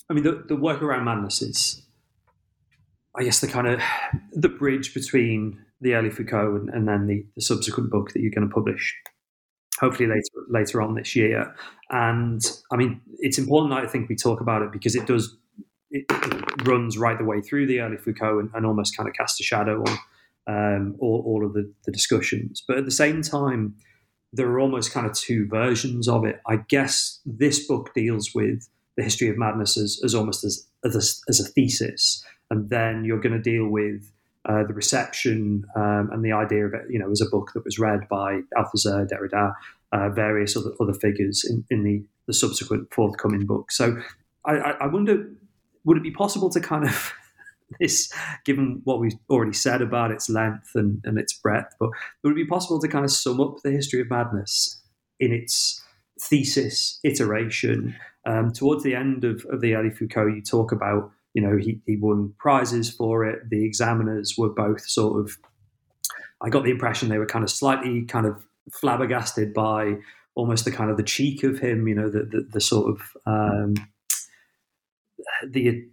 I 0.09 0.15
mean, 0.15 0.25
the, 0.25 0.45
the 0.47 0.57
work 0.57 0.83
around 0.83 1.05
madness 1.05 1.43
is 1.43 1.83
I 3.15 3.25
guess 3.25 3.41
the 3.41 3.49
kind 3.49 3.67
of 3.67 3.81
the 4.33 4.49
bridge 4.49 4.95
between 4.95 5.65
the 5.81 5.95
early 5.95 6.11
Foucault 6.11 6.57
and, 6.57 6.71
and 6.71 6.89
then 6.89 7.07
the, 7.07 7.27
the, 7.35 7.43
subsequent 7.43 7.91
book 7.91 8.13
that 8.13 8.21
you're 8.21 8.31
going 8.31 8.49
to 8.49 8.55
publish, 8.55 8.97
hopefully 9.81 10.09
later 10.09 10.47
later 10.49 10.83
on 10.83 10.95
this 10.95 11.15
year. 11.17 11.55
And 11.91 12.41
I 12.73 12.77
mean, 12.77 13.01
it's 13.19 13.39
important 13.39 13.73
I 13.73 13.87
think 13.87 14.09
we 14.09 14.17
talk 14.17 14.41
about 14.41 14.63
it 14.63 14.73
because 14.73 14.95
it 14.95 15.07
does 15.07 15.37
it, 15.91 16.05
runs 16.65 16.97
right 16.97 17.19
the 17.19 17.25
way 17.25 17.41
through 17.41 17.67
the 17.67 17.81
early 17.81 17.97
Foucault 17.97 18.39
and, 18.39 18.51
and 18.55 18.65
almost 18.65 18.97
kind 18.97 19.09
of 19.09 19.15
casts 19.15 19.41
a 19.41 19.43
shadow 19.43 19.83
on 19.83 19.99
um, 20.47 20.97
all, 20.99 21.23
all 21.27 21.47
of 21.47 21.53
the, 21.53 21.71
the 21.85 21.93
discussions. 21.93 22.63
But 22.67 22.79
at 22.79 22.85
the 22.85 22.91
same 22.91 23.23
time, 23.23 23.75
there 24.33 24.49
are 24.49 24.59
almost 24.59 24.93
kind 24.93 25.07
of 25.07 25.13
two 25.13 25.47
versions 25.47 26.09
of 26.09 26.25
it. 26.25 26.41
I 26.47 26.57
guess 26.69 27.21
this 27.27 27.67
book 27.67 27.93
deals 27.95 28.31
with 28.35 28.67
the 28.97 29.03
history 29.03 29.29
of 29.29 29.37
madness 29.37 29.77
as, 29.77 30.01
as 30.03 30.15
almost 30.15 30.45
as, 30.45 30.67
as 30.85 30.95
a, 30.95 31.31
as 31.31 31.41
a 31.41 31.45
thesis 31.45 32.25
and 32.53 32.69
then 32.69 33.03
you're 33.03 33.21
going 33.21 33.33
to 33.33 33.41
deal 33.41 33.67
with 33.67 34.13
uh, 34.49 34.65
the 34.67 34.75
reception 34.75 35.65
um, 35.77 36.11
and 36.13 36.25
the 36.25 36.33
idea 36.33 36.67
of 36.67 36.75
it, 36.75 36.83
you 36.91 36.99
know, 36.99 37.11
as 37.11 37.21
a 37.21 37.31
book 37.31 37.53
that 37.55 37.65
was 37.65 37.79
read 37.79 38.01
by 38.09 38.41
Althusser, 38.57 39.09
Derrida, 39.09 39.55
uh, 39.93 40.09
various 40.11 40.57
other, 40.57 40.73
other 40.81 40.95
figures 40.95 41.45
in, 41.49 41.65
in 41.71 41.85
the, 41.85 42.03
the 42.27 42.33
subsequent 42.33 42.93
forthcoming 42.93 43.47
book. 43.47 43.71
So 43.71 44.01
I, 44.45 44.55
I 44.57 44.87
wonder, 44.87 45.31
would 45.85 45.97
it 45.97 46.03
be 46.03 46.11
possible 46.11 46.51
to 46.51 46.61
kind 46.61 46.85
of 46.85 47.13
this, 47.81 48.13
given 48.45 48.81
what 48.85 48.99
we've 48.99 49.17
already 49.31 49.53
said 49.53 49.81
about 49.81 50.11
its 50.11 50.29
length 50.29 50.71
and, 50.75 51.01
and 51.05 51.19
its 51.19 51.33
breadth, 51.33 51.75
but 51.79 51.91
would 52.23 52.33
it 52.33 52.37
be 52.37 52.47
possible 52.47 52.81
to 52.81 52.89
kind 52.89 53.05
of 53.05 53.11
sum 53.11 53.41
up 53.41 53.59
the 53.63 53.71
history 53.71 54.01
of 54.01 54.11
madness 54.11 54.83
in 55.21 55.33
its 55.33 55.83
thesis 56.21 56.99
iteration? 57.05 57.95
Um, 58.27 58.53
towards 58.53 58.83
the 58.83 58.95
end 58.95 59.25
of, 59.25 59.45
of 59.51 59.61
the 59.61 59.75
early 59.75 59.91
Foucault, 59.91 60.27
you 60.27 60.43
talk 60.43 60.73
about 60.73 61.11
you 61.35 61.43
know, 61.43 61.57
he, 61.57 61.81
he 61.87 61.97
won 61.97 62.35
prizes 62.39 62.91
for 62.91 63.25
it. 63.25 63.49
The 63.51 63.65
examiners 63.65 64.35
were 64.37 64.51
both 64.51 64.83
sort 64.89 65.21
of, 65.21 65.39
I 66.41 66.51
got 66.51 66.65
the 66.65 66.71
impression 66.71 67.09
they 67.09 67.19
were 67.19 67.27
kind 67.27 67.45
of 67.45 67.51
slightly 67.51 68.03
kind 68.03 68.27
of 68.27 68.45
flabbergasted 68.73 69.55
by 69.55 69.97
almost 70.35 70.65
the 70.65 70.73
kind 70.73 70.91
of 70.91 70.97
the 70.97 71.03
cheek 71.03 71.43
of 71.43 71.59
him, 71.59 71.89
you 71.89 71.95
know, 71.95 72.11
the, 72.11 72.25
the, 72.25 72.49
the 72.53 72.61
sort 72.61 72.91
of, 72.91 73.17
um, 73.27 73.75
the 75.47 75.87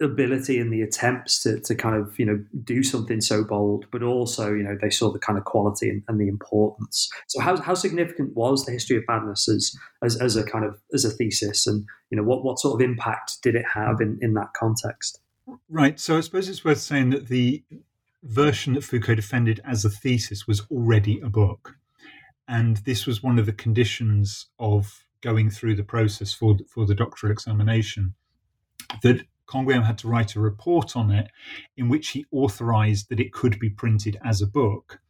ability 0.00 0.58
and 0.58 0.72
the 0.72 0.82
attempts 0.82 1.42
to, 1.42 1.58
to 1.60 1.74
kind 1.74 1.96
of 1.96 2.18
you 2.18 2.26
know 2.26 2.38
do 2.64 2.82
something 2.82 3.20
so 3.20 3.42
bold 3.42 3.86
but 3.90 4.02
also 4.02 4.52
you 4.52 4.62
know 4.62 4.76
they 4.82 4.90
saw 4.90 5.10
the 5.10 5.18
kind 5.18 5.38
of 5.38 5.44
quality 5.44 5.88
and, 5.88 6.02
and, 6.08 6.20
the 6.20 6.28
importance. 6.28 7.08
So 7.28 7.40
how, 7.40 7.56
how 7.56 7.74
significant 7.74 8.36
was 8.36 8.66
the 8.66 8.72
history 8.72 8.98
of 8.98 9.04
madness 9.08 9.48
as, 9.48 9.74
as 10.02 10.20
as 10.20 10.36
a 10.36 10.44
kind 10.44 10.64
of 10.64 10.78
as 10.92 11.04
a 11.04 11.10
thesis? 11.10 11.66
And 11.66 11.86
you 12.10 12.16
know 12.16 12.24
what 12.24 12.44
what 12.44 12.58
sort 12.58 12.80
of 12.80 12.84
impact 12.84 13.38
did 13.42 13.54
it 13.54 13.64
have 13.72 14.00
in 14.00 14.18
in 14.20 14.34
that 14.34 14.52
context? 14.54 15.20
Right. 15.68 15.98
So 15.98 16.18
i 16.18 16.20
suppose 16.20 16.48
it's 16.48 16.64
worth 16.64 16.80
saying 16.80 17.10
that 17.10 17.28
the 17.28 17.62
version 18.22 18.74
that 18.74 18.84
foucault 18.84 19.14
defended 19.14 19.60
as 19.64 19.84
a 19.84 19.90
thesis 19.90 20.46
was 20.46 20.62
already 20.70 21.20
a 21.20 21.28
book. 21.28 21.76
And 22.48 22.78
this 22.78 23.06
was 23.06 23.22
one 23.22 23.38
of 23.38 23.46
the 23.46 23.52
conditions 23.52 24.46
of 24.58 25.04
going 25.22 25.50
through 25.50 25.76
the 25.76 25.84
process 25.84 26.32
for 26.32 26.56
for 26.68 26.84
the 26.84 26.94
doctoral 26.94 27.32
examination 27.32 28.14
that 29.02 29.24
Canguilhem 29.48 29.84
had 29.84 29.98
to 29.98 30.08
write 30.08 30.34
a 30.34 30.40
report 30.40 30.96
on 30.96 31.10
it 31.10 31.30
in 31.76 31.88
which 31.88 32.08
he 32.08 32.26
authorized 32.30 33.08
that 33.08 33.20
it 33.20 33.32
could 33.32 33.58
be 33.58 33.70
printed 33.70 34.18
as 34.24 34.42
a 34.42 34.46
book. 34.46 35.00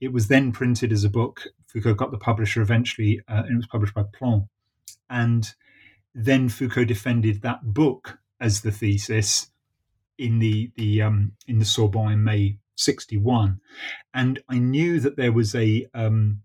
It 0.00 0.12
was 0.12 0.28
then 0.28 0.52
printed 0.52 0.92
as 0.92 1.04
a 1.04 1.10
book. 1.10 1.42
Foucault 1.66 1.94
got 1.94 2.10
the 2.10 2.18
publisher 2.18 2.62
eventually, 2.62 3.20
uh, 3.28 3.42
and 3.44 3.52
it 3.52 3.56
was 3.56 3.66
published 3.66 3.94
by 3.94 4.04
Plon. 4.12 4.48
And 5.10 5.52
then 6.14 6.48
Foucault 6.48 6.84
defended 6.84 7.42
that 7.42 7.74
book 7.74 8.18
as 8.40 8.60
the 8.60 8.72
thesis 8.72 9.50
in 10.18 10.38
the 10.38 10.70
the 10.76 11.02
um, 11.02 11.32
in 11.46 11.58
the 11.58 11.64
Sorbonne 11.64 12.12
in 12.12 12.24
May 12.24 12.58
'61, 12.74 13.60
and 14.12 14.40
I 14.48 14.58
knew 14.58 15.00
that 15.00 15.16
there 15.16 15.32
was 15.32 15.54
a 15.54 15.86
um, 15.94 16.42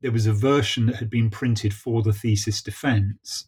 there 0.00 0.12
was 0.12 0.26
a 0.26 0.32
version 0.32 0.86
that 0.86 0.96
had 0.96 1.10
been 1.10 1.30
printed 1.30 1.74
for 1.74 2.02
the 2.02 2.12
thesis 2.12 2.62
defense, 2.62 3.46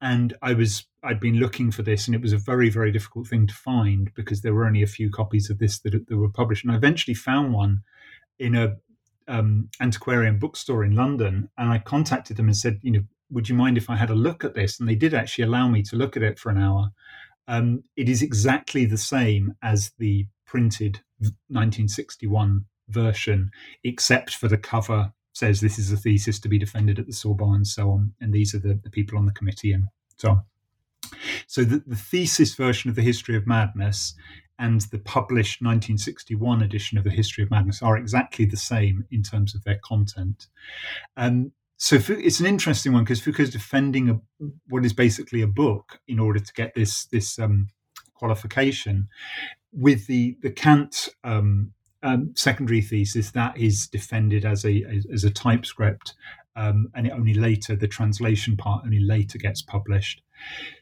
and 0.00 0.36
I 0.42 0.54
was 0.54 0.84
I'd 1.02 1.20
been 1.20 1.36
looking 1.36 1.70
for 1.70 1.82
this, 1.82 2.06
and 2.06 2.14
it 2.14 2.22
was 2.22 2.32
a 2.32 2.38
very 2.38 2.70
very 2.70 2.92
difficult 2.92 3.28
thing 3.28 3.46
to 3.46 3.54
find 3.54 4.12
because 4.14 4.42
there 4.42 4.54
were 4.54 4.66
only 4.66 4.82
a 4.82 4.86
few 4.86 5.10
copies 5.10 5.50
of 5.50 5.58
this 5.58 5.78
that, 5.80 6.06
that 6.08 6.16
were 6.16 6.30
published, 6.30 6.64
and 6.64 6.72
I 6.72 6.76
eventually 6.76 7.14
found 7.14 7.52
one 7.52 7.82
in 8.38 8.54
a 8.54 8.76
um, 9.28 9.68
antiquarian 9.80 10.38
bookstore 10.38 10.84
in 10.84 10.94
London, 10.94 11.48
and 11.58 11.70
I 11.70 11.78
contacted 11.78 12.36
them 12.36 12.46
and 12.46 12.56
said, 12.56 12.80
you 12.82 12.92
know, 12.92 13.04
would 13.30 13.48
you 13.48 13.54
mind 13.54 13.76
if 13.76 13.90
I 13.90 13.96
had 13.96 14.10
a 14.10 14.14
look 14.14 14.44
at 14.44 14.54
this? 14.54 14.80
And 14.80 14.88
they 14.88 14.94
did 14.94 15.14
actually 15.14 15.44
allow 15.44 15.68
me 15.68 15.82
to 15.84 15.96
look 15.96 16.16
at 16.16 16.22
it 16.22 16.38
for 16.38 16.50
an 16.50 16.58
hour. 16.58 16.90
Um, 17.46 17.84
it 17.96 18.08
is 18.08 18.22
exactly 18.22 18.84
the 18.84 18.98
same 18.98 19.54
as 19.62 19.92
the 19.98 20.26
printed 20.46 21.00
1961 21.48 22.64
version, 22.88 23.50
except 23.84 24.34
for 24.34 24.48
the 24.48 24.58
cover 24.58 25.12
says 25.38 25.60
this 25.60 25.78
is 25.78 25.92
a 25.92 25.96
thesis 25.96 26.40
to 26.40 26.48
be 26.48 26.58
defended 26.58 26.98
at 26.98 27.06
the 27.06 27.12
Sorbonne 27.12 27.56
and 27.56 27.66
so 27.66 27.90
on. 27.90 28.12
And 28.20 28.32
these 28.32 28.54
are 28.54 28.58
the, 28.58 28.78
the 28.82 28.90
people 28.90 29.16
on 29.16 29.26
the 29.26 29.32
committee 29.32 29.72
and 29.72 29.84
so 30.16 30.30
on. 30.30 30.42
So 31.46 31.64
the, 31.64 31.82
the 31.86 31.96
thesis 31.96 32.54
version 32.54 32.90
of 32.90 32.96
the 32.96 33.02
History 33.02 33.36
of 33.36 33.46
Madness 33.46 34.14
and 34.58 34.80
the 34.90 34.98
published 34.98 35.62
1961 35.62 36.62
edition 36.62 36.98
of 36.98 37.04
the 37.04 37.10
History 37.10 37.44
of 37.44 37.50
Madness 37.50 37.82
are 37.82 37.96
exactly 37.96 38.44
the 38.44 38.56
same 38.56 39.06
in 39.10 39.22
terms 39.22 39.54
of 39.54 39.62
their 39.64 39.78
content. 39.82 40.48
Um, 41.16 41.52
so 41.76 41.96
it's 42.08 42.40
an 42.40 42.46
interesting 42.46 42.92
one 42.92 43.04
because 43.04 43.20
Foucault 43.20 43.44
is 43.44 43.50
defending 43.50 44.10
a, 44.10 44.44
what 44.68 44.84
is 44.84 44.92
basically 44.92 45.42
a 45.42 45.46
book 45.46 46.00
in 46.08 46.18
order 46.18 46.40
to 46.40 46.52
get 46.54 46.74
this 46.74 47.06
this 47.06 47.38
um, 47.38 47.68
qualification. 48.14 49.08
with 49.72 50.08
the 50.08 50.36
the 50.42 50.50
Kant 50.50 51.08
um, 51.22 51.72
um, 52.02 52.32
secondary 52.34 52.80
thesis, 52.80 53.30
that 53.32 53.56
is 53.56 53.86
defended 53.86 54.44
as 54.44 54.64
a 54.64 54.84
as 55.12 55.24
a 55.24 55.30
TypeScript, 55.30 56.14
um, 56.56 56.88
and 56.94 57.06
it 57.06 57.12
only 57.12 57.34
later 57.34 57.76
the 57.76 57.88
translation 57.88 58.56
part 58.56 58.84
only 58.84 59.00
later 59.00 59.38
gets 59.38 59.62
published. 59.62 60.22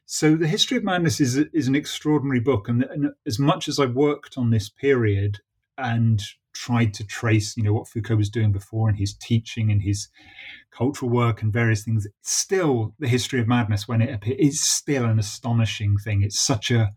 So 0.05 0.37
the 0.37 0.49
history 0.49 0.77
of 0.77 0.85
madness 0.85 1.21
is 1.21 1.37
is 1.37 1.69
an 1.69 1.75
extraordinary 1.75 2.41
book, 2.41 2.69
and, 2.69 2.85
and 2.85 3.11
as 3.27 3.39
much 3.39 3.69
as 3.69 3.79
I 3.81 3.87
worked 3.87 4.37
on 4.37 4.51
this 4.51 4.69
period 4.69 5.39
and 5.79 6.23
tried 6.53 6.95
to 6.95 7.05
trace, 7.05 7.57
you 7.57 7.62
know, 7.62 7.73
what 7.73 7.89
Foucault 7.89 8.17
was 8.17 8.31
doing 8.31 8.51
before 8.51 8.89
and 8.89 8.99
his 8.99 9.14
teaching 9.14 9.71
and 9.71 9.83
his 9.83 10.09
cultural 10.71 11.11
work 11.11 11.43
and 11.43 11.53
various 11.53 11.85
things, 11.85 12.07
still 12.23 12.95
the 12.99 13.09
history 13.09 13.41
of 13.41 13.47
madness 13.47 13.87
when 13.87 14.01
it 14.01 14.12
appears 14.12 14.39
is 14.39 14.61
still 14.61 15.05
an 15.05 15.19
astonishing 15.19 15.97
thing. 15.99 16.23
It's 16.23 16.41
such 16.41 16.71
a, 16.71 16.93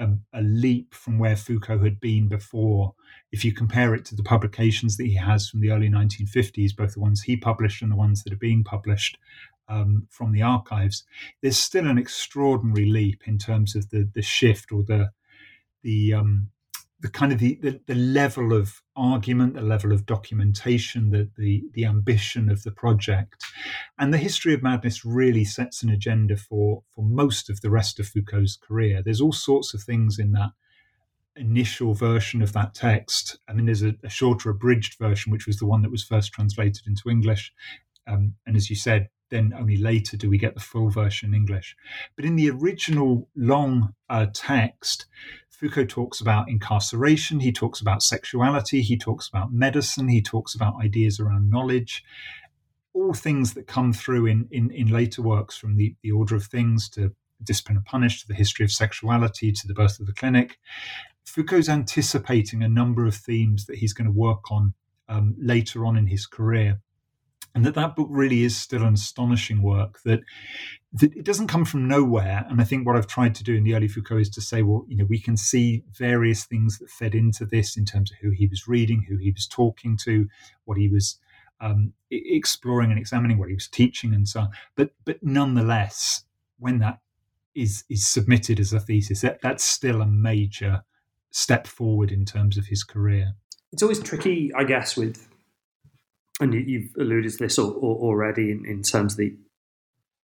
a, 0.00 0.08
a 0.32 0.42
leap 0.42 0.94
from 0.94 1.18
where 1.18 1.36
Foucault 1.36 1.84
had 1.84 2.00
been 2.00 2.26
before. 2.26 2.94
If 3.30 3.44
you 3.44 3.52
compare 3.52 3.94
it 3.94 4.04
to 4.06 4.16
the 4.16 4.22
publications 4.22 4.96
that 4.96 5.06
he 5.06 5.14
has 5.14 5.48
from 5.48 5.60
the 5.60 5.70
early 5.70 5.88
1950s, 5.88 6.74
both 6.74 6.94
the 6.94 7.00
ones 7.00 7.22
he 7.22 7.36
published 7.36 7.82
and 7.82 7.92
the 7.92 7.96
ones 7.96 8.24
that 8.24 8.32
are 8.32 8.36
being 8.36 8.64
published 8.64 9.18
um, 9.68 10.08
from 10.10 10.32
the 10.32 10.42
archives, 10.42 11.04
there's 11.42 11.58
still 11.58 11.86
an 11.86 11.98
extraordinary 11.98 12.86
leap 12.86 13.22
in 13.26 13.38
terms 13.38 13.76
of 13.76 13.90
the 13.90 14.08
the 14.14 14.22
shift 14.22 14.72
or 14.72 14.82
the 14.82 15.10
the 15.82 16.14
um, 16.14 16.50
the 17.00 17.08
kind 17.08 17.32
of 17.32 17.38
the, 17.38 17.58
the, 17.62 17.80
the, 17.86 17.94
level 17.94 18.52
of 18.52 18.82
argument, 18.94 19.54
the 19.54 19.62
level 19.62 19.92
of 19.92 20.04
documentation, 20.04 21.10
the, 21.10 21.30
the, 21.38 21.64
the 21.72 21.86
ambition 21.86 22.50
of 22.50 22.62
the 22.62 22.70
project. 22.70 23.42
And 23.98 24.12
the 24.12 24.18
history 24.18 24.52
of 24.52 24.62
madness 24.62 25.04
really 25.04 25.44
sets 25.44 25.82
an 25.82 25.88
agenda 25.88 26.36
for, 26.36 26.82
for 26.94 27.02
most 27.02 27.48
of 27.48 27.62
the 27.62 27.70
rest 27.70 27.98
of 27.98 28.06
Foucault's 28.06 28.56
career. 28.56 29.02
There's 29.02 29.20
all 29.20 29.32
sorts 29.32 29.72
of 29.72 29.82
things 29.82 30.18
in 30.18 30.32
that 30.32 30.50
initial 31.36 31.94
version 31.94 32.42
of 32.42 32.52
that 32.52 32.74
text. 32.74 33.38
I 33.48 33.54
mean, 33.54 33.66
there's 33.66 33.82
a, 33.82 33.94
a 34.04 34.10
shorter, 34.10 34.50
abridged 34.50 34.98
version, 34.98 35.32
which 35.32 35.46
was 35.46 35.58
the 35.58 35.66
one 35.66 35.82
that 35.82 35.90
was 35.90 36.04
first 36.04 36.32
translated 36.32 36.86
into 36.86 37.08
English. 37.08 37.52
Um, 38.06 38.34
and 38.46 38.56
as 38.56 38.68
you 38.68 38.76
said, 38.76 39.08
then 39.30 39.54
only 39.56 39.76
later 39.76 40.16
do 40.16 40.28
we 40.28 40.38
get 40.38 40.54
the 40.54 40.60
full 40.60 40.90
version 40.90 41.30
in 41.30 41.34
English. 41.34 41.76
But 42.16 42.24
in 42.24 42.36
the 42.36 42.50
original 42.50 43.28
long 43.36 43.94
uh, 44.08 44.26
text, 44.34 45.06
Foucault 45.60 45.86
talks 45.86 46.22
about 46.22 46.48
incarceration, 46.48 47.40
he 47.40 47.52
talks 47.52 47.82
about 47.82 48.02
sexuality, 48.02 48.80
he 48.80 48.96
talks 48.96 49.28
about 49.28 49.52
medicine, 49.52 50.08
he 50.08 50.22
talks 50.22 50.54
about 50.54 50.80
ideas 50.80 51.20
around 51.20 51.50
knowledge, 51.50 52.02
all 52.94 53.12
things 53.12 53.52
that 53.52 53.66
come 53.66 53.92
through 53.92 54.24
in, 54.24 54.48
in, 54.50 54.70
in 54.70 54.88
later 54.88 55.20
works 55.20 55.58
from 55.58 55.76
the, 55.76 55.94
the 56.02 56.12
Order 56.12 56.34
of 56.34 56.44
Things 56.44 56.88
to 56.88 57.14
Discipline 57.44 57.76
and 57.76 57.84
Punish 57.84 58.22
to 58.22 58.28
the 58.28 58.32
history 58.32 58.64
of 58.64 58.72
sexuality 58.72 59.52
to 59.52 59.66
the 59.66 59.74
birth 59.74 60.00
of 60.00 60.06
the 60.06 60.14
clinic. 60.14 60.58
Foucault's 61.26 61.68
anticipating 61.68 62.62
a 62.62 62.68
number 62.68 63.04
of 63.04 63.14
themes 63.14 63.66
that 63.66 63.76
he's 63.76 63.92
going 63.92 64.06
to 64.06 64.18
work 64.18 64.50
on 64.50 64.72
um, 65.10 65.34
later 65.38 65.84
on 65.84 65.94
in 65.94 66.06
his 66.06 66.24
career 66.24 66.80
and 67.54 67.64
that 67.64 67.74
that 67.74 67.96
book 67.96 68.08
really 68.10 68.44
is 68.44 68.56
still 68.56 68.82
an 68.82 68.94
astonishing 68.94 69.62
work 69.62 70.00
that, 70.04 70.20
that 70.92 71.16
it 71.16 71.24
doesn't 71.24 71.48
come 71.48 71.64
from 71.64 71.88
nowhere. 71.88 72.46
And 72.48 72.60
i 72.60 72.64
think 72.64 72.86
what 72.86 72.96
i've 72.96 73.06
tried 73.06 73.34
to 73.36 73.44
do 73.44 73.54
in 73.54 73.64
the 73.64 73.74
early 73.74 73.88
foucault 73.88 74.18
is 74.18 74.30
to 74.30 74.40
say 74.40 74.62
well 74.62 74.84
you 74.88 74.96
know 74.96 75.06
we 75.08 75.18
can 75.18 75.36
see 75.36 75.84
various 75.92 76.44
things 76.44 76.78
that 76.78 76.90
fed 76.90 77.14
into 77.14 77.44
this 77.44 77.76
in 77.76 77.84
terms 77.84 78.10
of 78.10 78.18
who 78.18 78.30
he 78.30 78.46
was 78.46 78.68
reading 78.68 79.06
who 79.08 79.16
he 79.16 79.30
was 79.30 79.46
talking 79.46 79.96
to 80.04 80.28
what 80.64 80.78
he 80.78 80.88
was 80.88 81.18
um, 81.60 81.92
exploring 82.10 82.90
and 82.90 82.98
examining 82.98 83.38
what 83.38 83.48
he 83.48 83.54
was 83.54 83.68
teaching 83.68 84.14
and 84.14 84.28
so 84.28 84.40
on. 84.40 84.50
But 84.74 84.90
but 85.04 85.22
nonetheless 85.22 86.24
when 86.58 86.78
that 86.78 87.00
is 87.54 87.84
is 87.88 88.06
submitted 88.06 88.60
as 88.60 88.72
a 88.72 88.80
thesis 88.80 89.20
that, 89.22 89.40
that's 89.42 89.64
still 89.64 90.00
a 90.00 90.06
major 90.06 90.82
step 91.30 91.66
forward 91.66 92.10
in 92.10 92.24
terms 92.24 92.56
of 92.56 92.66
his 92.66 92.82
career. 92.84 93.34
It's 93.72 93.82
always 93.82 94.00
tricky 94.00 94.50
i 94.54 94.64
guess 94.64 94.96
with 94.96 95.28
and 96.40 96.54
you've 96.54 96.90
alluded 96.98 97.32
to 97.32 97.38
this 97.38 97.58
already 97.58 98.50
in, 98.50 98.82
terms 98.82 99.12
of 99.12 99.18
the 99.18 99.36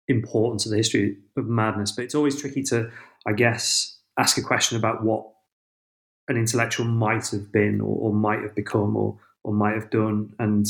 importance 0.07 0.66
of 0.66 0.72
the 0.72 0.78
history 0.78 1.18
of 1.38 1.47
madness, 1.47 1.91
but 1.91 2.03
it's 2.03 2.16
always 2.16 2.39
tricky 2.39 2.64
to, 2.64 2.91
I 3.26 3.34
guess, 3.34 3.97
ask 4.20 4.38
a 4.38 4.41
question 4.41 4.78
about 4.78 5.03
what 5.03 5.26
an 6.28 6.38
intellectual 6.38 6.86
might 6.86 7.28
have 7.30 7.51
been 7.51 7.82
or, 7.82 8.09
or 8.09 8.14
might 8.14 8.41
have 8.41 8.55
become 8.55 8.95
or, 8.95 9.18
or 9.43 9.53
might 9.53 9.76
have 9.76 9.89
done. 9.89 10.34
And 10.38 10.66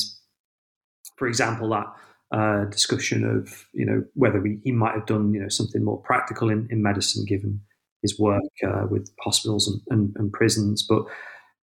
for 1.18 1.28
example, 1.28 1.70
that 1.70 1.88
uh, 2.32 2.66
discussion 2.66 3.26
of 3.26 3.68
you 3.74 3.86
know 3.86 4.04
whether 4.14 4.42
he 4.64 4.72
might 4.72 4.94
have 4.94 5.06
done 5.06 5.34
you 5.34 5.42
know 5.42 5.50
something 5.50 5.84
more 5.84 6.02
practical 6.02 6.50
in, 6.50 6.66
in 6.72 6.82
medicine 6.82 7.26
given 7.26 7.60
his 8.02 8.18
work 8.18 8.42
uh, 8.66 8.88
with 8.90 9.12
hospitals 9.20 9.68
and, 9.68 9.82
and, 9.90 10.16
and 10.16 10.32
prisons, 10.32 10.82
but 10.82 11.04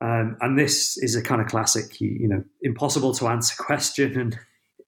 um, 0.00 0.36
and 0.40 0.58
this 0.58 0.96
is 0.96 1.16
a 1.16 1.22
kind 1.22 1.40
of 1.40 1.48
classic, 1.48 2.00
you, 2.00 2.28
know, 2.28 2.44
impossible 2.62 3.12
to 3.14 3.28
answer 3.28 3.54
question, 3.62 4.18
and 4.18 4.38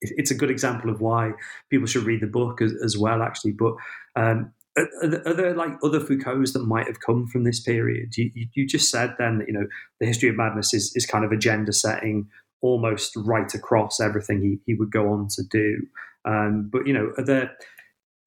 it's 0.01 0.31
a 0.31 0.35
good 0.35 0.49
example 0.49 0.89
of 0.89 1.01
why 1.01 1.31
people 1.69 1.87
should 1.87 2.03
read 2.03 2.21
the 2.21 2.27
book 2.27 2.61
as, 2.61 2.73
as 2.83 2.97
well, 2.97 3.21
actually. 3.21 3.51
But 3.51 3.73
um, 4.15 4.53
are, 4.77 5.21
are, 5.25 5.33
there 5.33 5.55
like 5.55 5.73
other 5.83 5.99
Foucaults 5.99 6.53
that 6.53 6.63
might 6.63 6.87
have 6.87 7.01
come 7.01 7.27
from 7.27 7.43
this 7.43 7.59
period? 7.59 8.15
You, 8.15 8.31
you, 8.53 8.65
just 8.65 8.89
said 8.89 9.15
then 9.19 9.39
that 9.39 9.47
you 9.47 9.53
know 9.53 9.67
the 9.99 10.05
history 10.05 10.29
of 10.29 10.37
madness 10.37 10.73
is, 10.73 10.93
is 10.95 11.05
kind 11.05 11.25
of 11.25 11.31
agenda 11.31 11.73
setting, 11.73 12.27
almost 12.61 13.13
right 13.17 13.53
across 13.53 13.99
everything 13.99 14.41
he, 14.41 14.59
he 14.65 14.75
would 14.75 14.91
go 14.91 15.11
on 15.11 15.27
to 15.35 15.43
do. 15.43 15.85
Um, 16.23 16.69
but 16.71 16.87
you 16.87 16.93
know, 16.93 17.11
are 17.17 17.25
there 17.25 17.51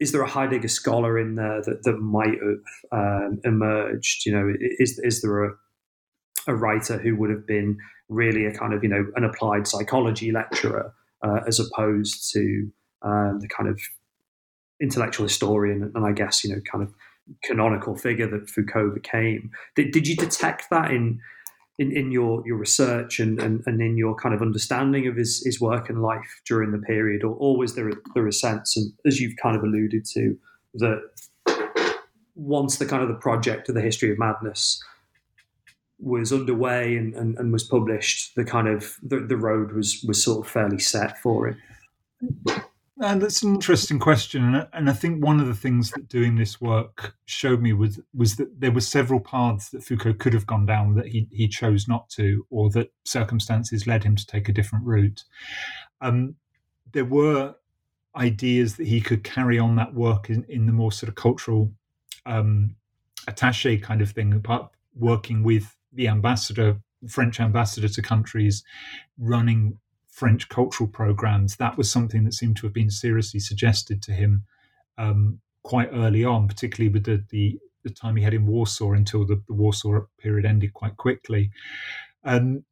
is 0.00 0.12
there 0.12 0.22
a 0.22 0.28
Heidegger 0.28 0.68
scholar 0.68 1.18
in 1.18 1.36
there 1.36 1.62
that, 1.62 1.84
that 1.84 1.98
might 1.98 2.38
have 2.42 2.92
um, 2.92 3.40
emerged? 3.44 4.26
You 4.26 4.32
know, 4.32 4.52
is 4.78 4.98
is 4.98 5.22
there 5.22 5.44
a 5.44 5.54
a 6.46 6.54
writer 6.54 6.98
who 6.98 7.16
would 7.16 7.30
have 7.30 7.46
been 7.46 7.78
really 8.08 8.46
a 8.46 8.52
kind 8.52 8.74
of 8.74 8.82
you 8.82 8.88
know 8.88 9.06
an 9.16 9.24
applied 9.24 9.66
psychology 9.66 10.32
lecturer 10.32 10.92
uh, 11.22 11.40
as 11.46 11.60
opposed 11.60 12.30
to 12.32 12.70
um, 13.02 13.38
the 13.40 13.48
kind 13.48 13.68
of 13.68 13.80
intellectual 14.80 15.24
historian 15.24 15.90
and 15.94 16.06
I 16.06 16.12
guess 16.12 16.44
you 16.44 16.54
know 16.54 16.60
kind 16.70 16.84
of 16.84 16.94
canonical 17.42 17.96
figure 17.96 18.28
that 18.28 18.50
Foucault 18.50 18.90
became. 18.90 19.50
Did, 19.76 19.92
did 19.92 20.06
you 20.06 20.16
detect 20.16 20.68
that 20.70 20.90
in 20.90 21.20
in, 21.78 21.90
in 21.90 22.12
your, 22.12 22.42
your 22.46 22.56
research 22.56 23.18
and, 23.18 23.40
and, 23.40 23.62
and 23.66 23.80
in 23.80 23.96
your 23.96 24.14
kind 24.14 24.32
of 24.32 24.40
understanding 24.40 25.08
of 25.08 25.16
his, 25.16 25.42
his 25.44 25.60
work 25.60 25.88
and 25.88 26.02
life 26.02 26.40
during 26.46 26.70
the 26.70 26.78
period, 26.78 27.24
or, 27.24 27.34
or 27.34 27.56
was 27.56 27.74
there 27.74 27.88
a, 27.88 27.94
there 28.14 28.26
a 28.28 28.32
sense, 28.32 28.76
and 28.76 28.92
as 29.04 29.20
you've 29.20 29.36
kind 29.42 29.56
of 29.56 29.64
alluded 29.64 30.04
to, 30.04 30.36
that 30.74 31.02
once 32.36 32.78
the 32.78 32.86
kind 32.86 33.02
of 33.02 33.08
the 33.08 33.14
project 33.14 33.68
of 33.68 33.74
the 33.74 33.80
history 33.80 34.10
of 34.10 34.18
madness 34.18 34.80
was 35.98 36.32
underway 36.32 36.96
and, 36.96 37.14
and, 37.14 37.38
and, 37.38 37.52
was 37.52 37.64
published, 37.64 38.34
the 38.34 38.44
kind 38.44 38.68
of 38.68 38.96
the, 39.02 39.20
the 39.20 39.36
road 39.36 39.72
was 39.72 40.04
was 40.06 40.22
sort 40.22 40.44
of 40.44 40.50
fairly 40.50 40.78
set 40.78 41.18
for 41.18 41.48
it. 41.48 41.56
And 43.00 43.20
that's 43.20 43.42
an 43.42 43.54
interesting 43.54 43.98
question, 43.98 44.66
and 44.72 44.88
I 44.88 44.92
think 44.92 45.24
one 45.24 45.40
of 45.40 45.48
the 45.48 45.54
things 45.54 45.90
that 45.90 46.08
doing 46.08 46.36
this 46.36 46.60
work 46.60 47.16
showed 47.24 47.60
me 47.60 47.72
was 47.72 48.00
was 48.14 48.36
that 48.36 48.60
there 48.60 48.70
were 48.70 48.80
several 48.80 49.18
paths 49.18 49.70
that 49.70 49.82
Foucault 49.82 50.14
could 50.14 50.32
have 50.32 50.46
gone 50.46 50.64
down 50.64 50.94
that 50.94 51.08
he 51.08 51.26
he 51.32 51.48
chose 51.48 51.88
not 51.88 52.08
to, 52.10 52.46
or 52.50 52.70
that 52.70 52.92
circumstances 53.04 53.88
led 53.88 54.04
him 54.04 54.14
to 54.14 54.26
take 54.26 54.48
a 54.48 54.52
different 54.52 54.86
route. 54.86 55.24
Um, 56.00 56.36
there 56.92 57.04
were 57.04 57.56
ideas 58.16 58.76
that 58.76 58.86
he 58.86 59.00
could 59.00 59.24
carry 59.24 59.58
on 59.58 59.74
that 59.76 59.94
work 59.94 60.30
in, 60.30 60.44
in 60.48 60.66
the 60.66 60.72
more 60.72 60.92
sort 60.92 61.08
of 61.08 61.16
cultural 61.16 61.72
um, 62.26 62.76
attaché 63.28 63.82
kind 63.82 64.00
of 64.00 64.10
thing, 64.10 64.42
working 64.94 65.42
with 65.42 65.76
the 65.94 66.08
ambassador, 66.08 66.80
French 67.08 67.40
ambassador 67.40 67.88
to 67.88 68.02
countries, 68.02 68.64
running 69.18 69.78
French 70.08 70.48
cultural 70.48 70.88
programs. 70.88 71.56
That 71.56 71.76
was 71.76 71.90
something 71.90 72.24
that 72.24 72.34
seemed 72.34 72.56
to 72.58 72.66
have 72.66 72.72
been 72.72 72.90
seriously 72.90 73.40
suggested 73.40 74.02
to 74.02 74.12
him 74.12 74.44
um, 74.96 75.40
quite 75.64 75.88
early 75.92 76.24
on, 76.24 76.46
particularly 76.46 76.92
with 76.92 77.04
the, 77.04 77.24
the, 77.30 77.58
the 77.82 77.90
time 77.90 78.16
he 78.16 78.22
had 78.22 78.34
in 78.34 78.46
Warsaw 78.46 78.92
until 78.92 79.26
the, 79.26 79.42
the 79.48 79.54
Warsaw 79.54 80.02
period 80.18 80.46
ended 80.46 80.72
quite 80.72 80.96
quickly. 80.96 81.50
Um, 82.24 82.64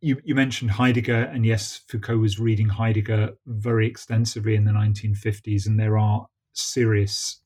you, 0.00 0.20
you, 0.24 0.34
mentioned 0.34 0.72
Heidegger, 0.72 1.30
and 1.32 1.46
yes, 1.46 1.80
Foucault 1.88 2.18
was 2.18 2.38
reading 2.38 2.68
Heidegger 2.68 3.30
very 3.46 3.86
extensively 3.86 4.54
in 4.54 4.64
the 4.64 4.72
1950s, 4.72 5.66
and 5.66 5.80
there 5.80 5.96
are 5.96 6.26
serious 6.52 7.40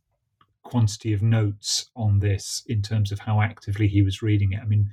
quantity 0.69 1.13
of 1.13 1.23
notes 1.23 1.91
on 1.97 2.21
this 2.21 2.63
in 2.67 2.83
terms 2.83 3.11
of 3.11 3.21
how 3.21 3.41
actively 3.41 3.89
he 3.89 4.03
was 4.03 4.23
reading 4.23 4.53
it. 4.53 4.61
I 4.61 4.67
mean, 4.67 4.91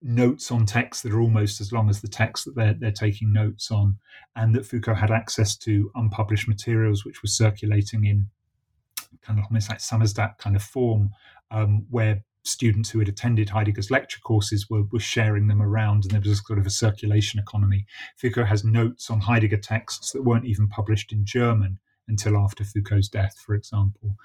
notes 0.00 0.52
on 0.52 0.66
text 0.66 1.02
that 1.02 1.12
are 1.12 1.20
almost 1.20 1.60
as 1.60 1.72
long 1.72 1.90
as 1.90 2.00
the 2.00 2.08
text 2.08 2.44
that 2.44 2.54
they're, 2.54 2.74
they're 2.74 2.92
taking 2.92 3.32
notes 3.32 3.70
on, 3.70 3.98
and 4.36 4.54
that 4.54 4.66
Foucault 4.66 4.94
had 4.94 5.10
access 5.10 5.56
to 5.58 5.90
unpublished 5.94 6.46
materials 6.48 7.04
which 7.04 7.22
were 7.22 7.28
circulating 7.28 8.04
in 8.04 8.28
kind 9.22 9.38
of 9.38 9.46
almost 9.46 9.68
like 9.68 9.78
Samizdat 9.78 10.38
kind 10.38 10.54
of 10.54 10.62
form, 10.62 11.10
um, 11.50 11.86
where 11.90 12.22
students 12.44 12.90
who 12.90 13.00
had 13.00 13.08
attended 13.08 13.50
Heidegger's 13.50 13.90
lecture 13.90 14.20
courses 14.20 14.70
were, 14.70 14.84
were 14.92 15.00
sharing 15.00 15.48
them 15.48 15.60
around, 15.60 16.04
and 16.04 16.12
there 16.12 16.20
was 16.20 16.40
sort 16.46 16.58
of 16.58 16.66
a 16.66 16.70
circulation 16.70 17.40
economy. 17.40 17.84
Foucault 18.16 18.44
has 18.44 18.64
notes 18.64 19.10
on 19.10 19.20
Heidegger 19.20 19.58
texts 19.58 20.12
that 20.12 20.24
weren't 20.24 20.46
even 20.46 20.68
published 20.68 21.12
in 21.12 21.24
German 21.24 21.80
until 22.08 22.36
after 22.36 22.64
Foucault's 22.64 23.08
death, 23.08 23.36
for 23.44 23.54
example. 23.54 24.16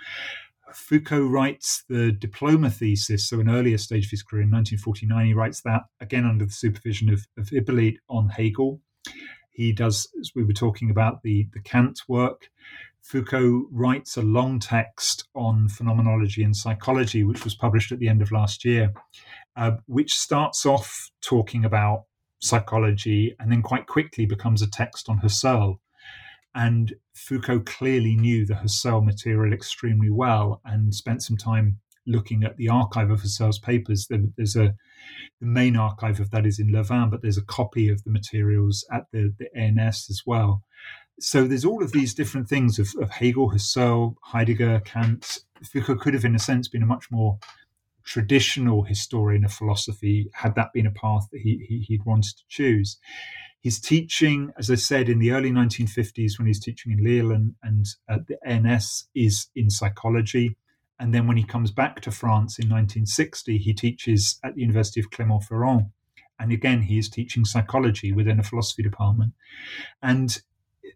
Foucault 0.73 1.27
writes 1.27 1.83
the 1.87 2.11
diploma 2.11 2.69
thesis, 2.69 3.27
so 3.27 3.39
an 3.39 3.49
earlier 3.49 3.77
stage 3.77 4.05
of 4.05 4.11
his 4.11 4.23
career 4.23 4.43
in 4.43 4.51
1949. 4.51 5.25
He 5.25 5.33
writes 5.33 5.61
that 5.61 5.83
again 5.99 6.25
under 6.25 6.45
the 6.45 6.51
supervision 6.51 7.09
of, 7.09 7.25
of 7.37 7.49
Hyppolite 7.49 7.97
on 8.09 8.29
Hegel. 8.29 8.81
He 9.51 9.71
does, 9.71 10.07
as 10.19 10.31
we 10.35 10.43
were 10.43 10.53
talking 10.53 10.89
about, 10.89 11.21
the, 11.21 11.47
the 11.53 11.61
Kant 11.61 12.01
work. 12.07 12.49
Foucault 13.01 13.67
writes 13.71 14.17
a 14.17 14.21
long 14.21 14.59
text 14.59 15.27
on 15.35 15.67
phenomenology 15.67 16.43
and 16.43 16.55
psychology, 16.55 17.23
which 17.23 17.43
was 17.43 17.53
published 17.53 17.91
at 17.91 17.99
the 17.99 18.07
end 18.07 18.21
of 18.21 18.31
last 18.31 18.65
year, 18.65 18.93
uh, 19.55 19.73
which 19.85 20.17
starts 20.17 20.65
off 20.65 21.11
talking 21.21 21.65
about 21.65 22.05
psychology 22.39 23.35
and 23.39 23.51
then 23.51 23.61
quite 23.61 23.87
quickly 23.87 24.25
becomes 24.25 24.61
a 24.61 24.69
text 24.69 25.09
on 25.09 25.19
Husserl. 25.19 25.79
And 26.55 26.93
Foucault 27.13 27.61
clearly 27.61 28.15
knew 28.15 28.45
the 28.45 28.55
Husserl 28.55 29.03
material 29.03 29.53
extremely 29.53 30.09
well 30.09 30.61
and 30.65 30.93
spent 30.93 31.23
some 31.23 31.37
time 31.37 31.79
looking 32.05 32.43
at 32.43 32.57
the 32.57 32.69
archive 32.69 33.09
of 33.09 33.21
Husserl's 33.21 33.59
papers. 33.59 34.07
There's 34.09 34.55
a 34.55 34.75
the 35.39 35.47
main 35.47 35.75
archive 35.75 36.19
of 36.19 36.31
that 36.31 36.45
is 36.45 36.59
in 36.59 36.71
Louvain, 36.71 37.09
but 37.09 37.21
there's 37.21 37.37
a 37.37 37.43
copy 37.43 37.89
of 37.89 38.03
the 38.03 38.09
materials 38.09 38.85
at 38.91 39.05
the, 39.11 39.33
the 39.37 39.53
ENS 39.57 40.07
as 40.09 40.21
well. 40.25 40.63
So 41.19 41.45
there's 41.45 41.65
all 41.65 41.83
of 41.83 41.91
these 41.91 42.13
different 42.13 42.47
things 42.47 42.79
of, 42.79 42.89
of 42.99 43.09
Hegel, 43.09 43.51
Husserl, 43.51 44.15
Heidegger, 44.23 44.81
Kant. 44.85 45.39
Foucault 45.71 45.97
could 45.97 46.13
have, 46.13 46.25
in 46.25 46.35
a 46.35 46.39
sense, 46.39 46.67
been 46.67 46.83
a 46.83 46.87
much 46.87 47.11
more 47.11 47.37
traditional 48.03 48.83
historian 48.83 49.45
of 49.45 49.53
philosophy 49.53 50.29
had 50.33 50.55
that 50.55 50.73
been 50.73 50.87
a 50.87 50.91
path 50.91 51.27
that 51.31 51.41
he, 51.41 51.65
he, 51.67 51.79
he'd 51.79 52.05
wanted 52.05 52.35
to 52.37 52.43
choose. 52.49 52.97
His 53.63 53.79
teaching, 53.79 54.51
as 54.57 54.69
I 54.69 54.75
said, 54.75 55.07
in 55.07 55.19
the 55.19 55.31
early 55.31 55.49
1950s 55.49 56.37
when 56.37 56.47
he's 56.47 56.59
teaching 56.59 56.91
in 56.91 57.01
Lille 57.01 57.31
and, 57.31 57.55
and 57.63 57.85
at 58.09 58.27
the 58.27 58.37
ENS 58.45 59.07
is 59.15 59.47
in 59.55 59.69
psychology. 59.69 60.57
And 60.99 61.13
then 61.13 61.27
when 61.27 61.37
he 61.37 61.45
comes 61.45 61.71
back 61.71 62.01
to 62.01 62.11
France 62.11 62.59
in 62.59 62.67
1960, 62.67 63.57
he 63.57 63.73
teaches 63.73 64.37
at 64.43 64.55
the 64.55 64.61
University 64.61 64.99
of 64.99 65.11
Clermont-Ferrand. 65.11 65.85
And 66.39 66.51
again, 66.51 66.81
he 66.81 66.97
is 66.97 67.09
teaching 67.09 67.45
psychology 67.45 68.11
within 68.11 68.37
a 68.37 68.43
philosophy 68.43 68.83
department. 68.83 69.31
And 70.01 70.41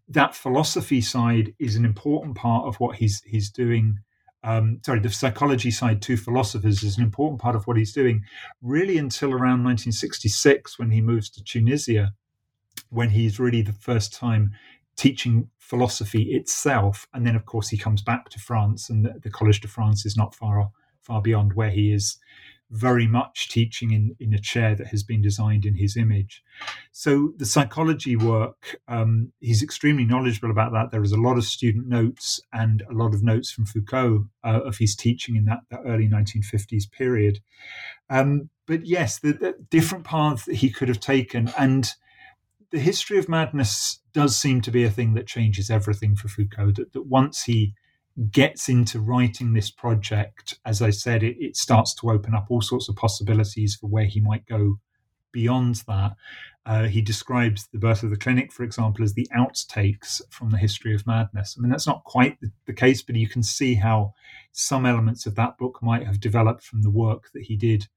that 0.10 0.36
philosophy 0.36 1.00
side 1.00 1.54
is 1.60 1.78
an 1.78 1.86
important 1.86 2.36
part 2.36 2.68
of 2.68 2.82
what 2.82 2.98
he's 2.98 3.22
he's 3.24 3.50
doing. 3.50 4.00
Um, 4.44 4.82
sorry, 4.86 5.00
the 5.00 5.10
psychology 5.10 5.72
side 5.72 6.02
to 6.04 6.18
philosophers 6.18 6.84
is 6.84 6.98
an 6.98 7.04
important 7.04 7.40
part 7.40 7.56
of 7.56 7.66
what 7.66 7.78
he's 7.78 7.94
doing, 7.94 8.24
really 8.62 8.98
until 8.98 9.32
around 9.32 9.64
1966 9.64 10.78
when 10.78 10.92
he 10.92 11.02
moves 11.02 11.30
to 11.32 11.44
Tunisia, 11.44 12.14
when 12.90 13.10
he's 13.10 13.40
really 13.40 13.62
the 13.62 13.74
first 13.74 14.14
time 14.14 14.52
teaching 14.96 15.50
philosophy 15.60 16.34
itself. 16.34 17.08
And 17.14 17.26
then, 17.26 17.36
of 17.36 17.46
course, 17.46 17.70
he 17.70 17.78
comes 17.78 18.02
back 18.02 18.30
to 18.30 18.40
France, 18.40 18.90
and 18.90 19.06
the, 19.06 19.20
the 19.22 19.30
Collège 19.30 19.62
de 19.62 19.68
France 19.68 20.06
is 20.06 20.18
not 20.18 20.36
far 20.36 20.70
far 21.02 21.22
beyond 21.22 21.54
where 21.54 21.70
he 21.70 21.94
is 21.94 22.18
very 22.70 23.08
much 23.08 23.50
teaching 23.50 23.92
in, 23.92 24.16
in 24.20 24.34
a 24.34 24.40
chair 24.40 24.76
that 24.76 24.88
has 24.88 25.04
been 25.04 25.22
designed 25.22 25.66
in 25.66 25.76
his 25.76 25.96
image. 25.96 26.44
So 26.92 27.34
the 27.38 27.46
psychology 27.46 28.16
work, 28.16 28.78
um, 28.88 29.32
he's 29.40 29.64
extremely 29.64 30.04
knowledgeable 30.04 30.52
about 30.52 30.74
that. 30.74 30.92
There 30.92 31.04
is 31.04 31.14
a 31.14 31.22
lot 31.22 31.38
of 31.38 31.46
student 31.46 31.88
notes 31.88 32.42
and 32.52 32.84
a 32.90 32.94
lot 32.94 33.14
of 33.14 33.24
notes 33.24 33.52
from 33.52 33.66
Foucault 33.66 34.26
uh, 34.44 34.62
of 34.66 34.78
his 34.78 34.96
teaching 34.96 35.38
in 35.38 35.46
that, 35.46 35.60
that 35.72 35.82
early 35.86 36.10
1950s 36.10 36.92
period. 36.92 37.40
Um, 38.10 38.50
but 38.66 38.86
yes, 38.86 39.20
the, 39.20 39.32
the 39.32 39.56
different 39.70 40.04
paths 40.04 40.44
that 40.46 40.56
he 40.56 40.70
could 40.70 40.90
have 40.90 41.00
taken 41.00 41.54
and 41.58 41.90
the 42.72 42.80
history 42.80 43.18
of 43.18 43.30
madness 43.30 44.00
does 44.14 44.38
seem 44.38 44.62
to 44.62 44.72
be 44.72 44.84
a 44.84 44.90
thing 44.90 45.14
that 45.14 45.28
changes 45.28 45.70
everything 45.70 46.16
for 46.16 46.28
Foucault. 46.28 46.72
That, 46.74 46.94
that 46.94 47.06
once 47.06 47.44
he 47.44 47.74
gets 48.32 48.68
into 48.68 49.00
writing 49.00 49.54
this 49.54 49.70
project, 49.70 50.58
as 50.66 50.82
I 50.82 50.90
said, 50.90 51.24
it, 51.24 51.38
it, 51.40 51.56
starts 51.56 51.94
to 51.96 52.10
open 52.10 52.34
up 52.34 52.48
all 52.50 52.62
sorts 52.62 52.90
of 52.90 52.96
possibilities 52.96 53.76
for 53.76 53.88
where 53.88 54.06
he 54.06 54.20
might 54.20 54.46
go 54.48 54.80
beyond 55.32 55.84
that. 55.88 56.14
Uh, 56.66 56.86
he 56.86 57.02
describes 57.02 57.68
the 57.72 57.78
birth 57.78 58.04
of 58.04 58.10
the 58.10 58.18
clinic, 58.18 58.52
for 58.52 58.64
example, 58.64 59.04
as 59.04 59.14
the 59.14 59.30
outtakes 59.36 60.20
from 60.32 60.50
the 60.50 60.58
history 60.58 60.94
of 60.94 61.08
madness. 61.08 61.56
I 61.58 61.62
mean, 61.62 61.70
that's 61.70 61.88
not 61.88 62.04
quite 62.04 62.42
the, 62.42 62.52
the 62.66 62.74
case, 62.74 63.02
but 63.02 63.16
you 63.16 63.30
can 63.30 63.44
see 63.44 63.76
how 63.76 64.14
some 64.52 64.86
elements 64.86 65.26
of 65.26 65.36
that 65.36 65.58
book 65.58 65.80
might 65.82 66.06
have 66.06 66.20
developed 66.20 66.64
from 66.64 66.82
the 66.82 66.90
work 66.90 67.30
that 67.34 67.44
he 67.44 67.56
did 67.56 67.88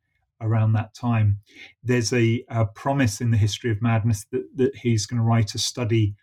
around 0.41 0.73
that 0.73 0.95
time. 0.95 1.39
There's 1.83 2.13
a, 2.13 2.45
a 2.49 2.67
promise 2.67 3.21
in 3.21 3.31
the 3.31 3.37
history 3.37 3.71
of 3.71 3.83
madness 3.83 4.27
that, 4.33 4.45
that 4.57 4.77
he's 4.77 5.07
going 5.07 5.19
to 5.19 5.25
write 5.25 5.55
a 5.55 5.59
study 5.59 6.15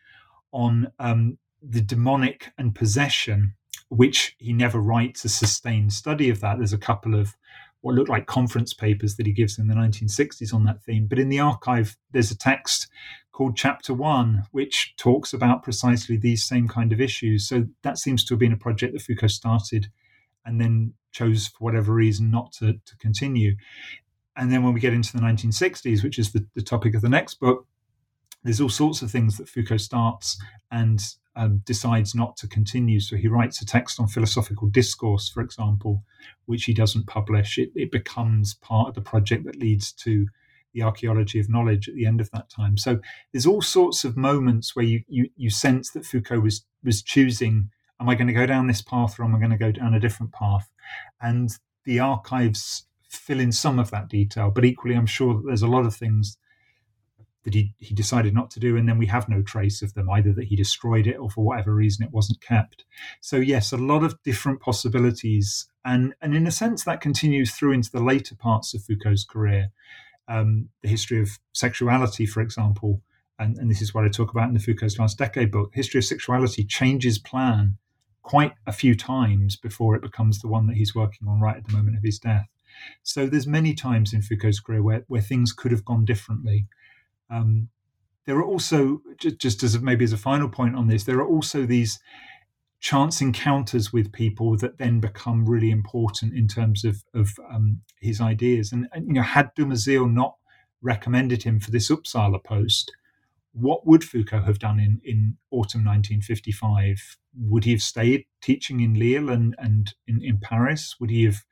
on 0.51 0.91
um, 0.99 1.37
the 1.61 1.81
demonic 1.81 2.51
and 2.57 2.73
possession 2.73 3.53
which 3.89 4.35
he 4.37 4.53
never 4.53 4.79
writes 4.79 5.23
a 5.23 5.29
sustained 5.29 5.93
study 5.93 6.29
of 6.29 6.41
that. 6.41 6.57
There's 6.57 6.73
a 6.73 6.77
couple 6.77 7.15
of 7.15 7.35
what 7.81 7.95
look 7.95 8.09
like 8.09 8.25
conference 8.25 8.73
papers 8.73 9.15
that 9.15 9.25
he 9.25 9.31
gives 9.31 9.57
in 9.57 9.67
the 9.67 9.75
1960s 9.75 10.53
on 10.53 10.65
that 10.65 10.83
theme. 10.83 11.07
But 11.07 11.19
in 11.19 11.29
the 11.29 11.39
archive, 11.39 11.95
there's 12.11 12.31
a 12.31 12.37
text 12.37 12.87
called 13.31 13.55
Chapter 13.55 13.93
One, 13.93 14.43
which 14.51 14.95
talks 14.97 15.31
about 15.31 15.63
precisely 15.63 16.17
these 16.17 16.45
same 16.45 16.67
kind 16.67 16.91
of 16.91 16.99
issues. 16.99 17.47
So 17.47 17.67
that 17.83 17.97
seems 17.97 18.25
to 18.25 18.33
have 18.33 18.39
been 18.39 18.53
a 18.53 18.57
project 18.57 18.93
that 18.93 19.01
Foucault 19.01 19.27
started 19.27 19.89
and 20.43 20.59
then 20.59 20.93
chose, 21.11 21.47
for 21.47 21.63
whatever 21.63 21.93
reason, 21.93 22.31
not 22.31 22.51
to, 22.53 22.73
to 22.73 22.97
continue. 22.99 23.55
And 24.37 24.51
then 24.51 24.63
when 24.63 24.73
we 24.73 24.79
get 24.79 24.93
into 24.93 25.13
the 25.13 25.23
1960s, 25.23 26.03
which 26.03 26.19
is 26.19 26.31
the, 26.31 26.45
the 26.55 26.61
topic 26.61 26.95
of 26.95 27.01
the 27.01 27.09
next 27.09 27.39
book, 27.39 27.65
there's 28.43 28.61
all 28.61 28.69
sorts 28.69 29.01
of 29.01 29.11
things 29.11 29.37
that 29.37 29.49
Foucault 29.49 29.77
starts 29.77 30.39
and 30.71 31.01
um, 31.35 31.61
decides 31.65 32.15
not 32.15 32.37
to 32.37 32.47
continue. 32.47 32.99
So 32.99 33.15
he 33.15 33.27
writes 33.27 33.61
a 33.61 33.65
text 33.65 33.99
on 33.99 34.07
philosophical 34.07 34.67
discourse, 34.67 35.29
for 35.29 35.41
example, 35.41 36.03
which 36.45 36.65
he 36.65 36.73
doesn't 36.73 37.07
publish. 37.07 37.57
It, 37.57 37.71
it 37.75 37.91
becomes 37.91 38.55
part 38.55 38.89
of 38.89 38.95
the 38.95 39.01
project 39.01 39.45
that 39.45 39.55
leads 39.55 39.91
to 39.93 40.27
the 40.73 40.81
archaeology 40.81 41.39
of 41.39 41.49
knowledge 41.49 41.87
at 41.87 41.95
the 41.95 42.05
end 42.05 42.21
of 42.21 42.29
that 42.31 42.49
time. 42.49 42.77
So 42.77 42.99
there's 43.31 43.45
all 43.45 43.61
sorts 43.61 44.03
of 44.03 44.17
moments 44.17 44.75
where 44.75 44.85
you 44.85 45.03
you, 45.07 45.29
you 45.35 45.49
sense 45.49 45.91
that 45.91 46.05
Foucault 46.05 46.39
was 46.39 46.65
was 46.83 47.01
choosing: 47.01 47.69
Am 47.99 48.09
I 48.09 48.15
going 48.15 48.27
to 48.27 48.33
go 48.33 48.45
down 48.45 48.67
this 48.67 48.81
path, 48.81 49.19
or 49.19 49.23
am 49.23 49.35
I 49.35 49.39
going 49.39 49.51
to 49.51 49.57
go 49.57 49.71
down 49.71 49.93
a 49.93 49.99
different 49.99 50.33
path? 50.33 50.69
And 51.21 51.49
the 51.85 51.99
archives 51.99 52.86
fill 53.09 53.39
in 53.39 53.51
some 53.51 53.79
of 53.79 53.91
that 53.91 54.09
detail, 54.09 54.51
but 54.51 54.65
equally, 54.65 54.95
I'm 54.95 55.05
sure 55.05 55.33
that 55.35 55.43
there's 55.45 55.61
a 55.61 55.67
lot 55.67 55.85
of 55.85 55.95
things 55.95 56.37
that 57.43 57.53
he, 57.53 57.73
he 57.77 57.95
decided 57.95 58.33
not 58.33 58.51
to 58.51 58.59
do, 58.59 58.75
and 58.75 58.89
then 58.89 58.97
we 58.97 59.05
have 59.05 59.29
no 59.29 59.41
trace 59.41 59.81
of 59.81 59.93
them, 59.93 60.09
either 60.09 60.33
that 60.33 60.47
he 60.47 60.55
destroyed 60.55 61.07
it 61.07 61.15
or 61.15 61.29
for 61.29 61.45
whatever 61.45 61.73
reason 61.73 62.05
it 62.05 62.11
wasn't 62.11 62.41
kept. 62.41 62.83
So, 63.21 63.37
yes, 63.37 63.71
a 63.71 63.77
lot 63.77 64.03
of 64.03 64.21
different 64.23 64.59
possibilities. 64.59 65.69
And, 65.85 66.13
and 66.21 66.35
in 66.35 66.45
a 66.45 66.51
sense, 66.51 66.83
that 66.83 66.99
continues 66.99 67.53
through 67.53 67.71
into 67.71 67.91
the 67.91 68.03
later 68.03 68.35
parts 68.35 68.73
of 68.73 68.83
Foucault's 68.83 69.23
career. 69.23 69.69
Um, 70.27 70.67
the 70.81 70.89
history 70.89 71.21
of 71.21 71.39
sexuality, 71.53 72.25
for 72.25 72.41
example, 72.41 73.01
and, 73.39 73.57
and 73.57 73.71
this 73.71 73.81
is 73.81 73.93
what 73.93 74.03
I 74.03 74.09
talk 74.09 74.31
about 74.31 74.49
in 74.49 74.53
the 74.53 74.59
Foucault's 74.59 74.99
Last 74.99 75.17
Decade 75.17 75.49
book, 75.49 75.71
history 75.73 75.99
of 75.99 76.05
sexuality 76.05 76.65
changes 76.65 77.17
plan 77.17 77.77
quite 78.23 78.55
a 78.65 78.73
few 78.73 78.93
times 78.93 79.55
before 79.55 79.95
it 79.95 80.01
becomes 80.01 80.41
the 80.41 80.49
one 80.49 80.67
that 80.67 80.75
he's 80.75 80.93
working 80.93 81.29
on 81.29 81.39
right 81.39 81.55
at 81.55 81.65
the 81.65 81.73
moment 81.73 81.95
of 81.95 82.03
his 82.03 82.19
death. 82.19 82.49
So 83.03 83.27
there's 83.27 83.47
many 83.47 83.73
times 83.73 84.13
in 84.13 84.21
Foucault's 84.21 84.59
career 84.59 84.83
where, 84.83 85.03
where 85.07 85.21
things 85.21 85.53
could 85.53 85.71
have 85.71 85.85
gone 85.85 86.05
differently. 86.05 86.67
Um, 87.29 87.69
there 88.25 88.37
are 88.37 88.45
also, 88.45 89.01
just 89.19 89.63
as 89.63 89.79
maybe 89.79 90.03
as 90.03 90.13
a 90.13 90.17
final 90.17 90.49
point 90.49 90.75
on 90.75 90.87
this, 90.87 91.05
there 91.05 91.19
are 91.19 91.27
also 91.27 91.65
these 91.65 91.99
chance 92.79 93.21
encounters 93.21 93.91
with 93.91 94.11
people 94.11 94.57
that 94.57 94.77
then 94.77 94.99
become 94.99 95.45
really 95.45 95.71
important 95.71 96.33
in 96.33 96.47
terms 96.47 96.83
of, 96.83 97.03
of 97.13 97.29
um, 97.51 97.81
his 97.99 98.21
ideas. 98.21 98.71
And, 98.71 98.87
and, 98.91 99.07
you 99.07 99.13
know, 99.13 99.21
had 99.21 99.55
Dumézil 99.55 100.11
not 100.11 100.35
recommended 100.81 101.43
him 101.43 101.59
for 101.59 101.71
this 101.71 101.89
Uppsala 101.89 102.43
post, 102.43 102.91
what 103.59 103.87
would 103.87 104.03
Foucault 104.03 104.43
have 104.43 104.59
done 104.59 104.79
in, 104.79 105.01
in 105.03 105.37
autumn 105.51 105.83
1955? 105.83 107.17
Would 107.39 107.63
he 107.63 107.71
have 107.71 107.81
stayed 107.81 108.25
teaching 108.41 108.81
in 108.81 108.93
Lille 108.93 109.29
and, 109.29 109.55
and 109.57 109.93
in, 110.07 110.21
in 110.23 110.39
Paris? 110.39 110.95
Would 110.99 111.09
he 111.09 111.23
have 111.23 111.43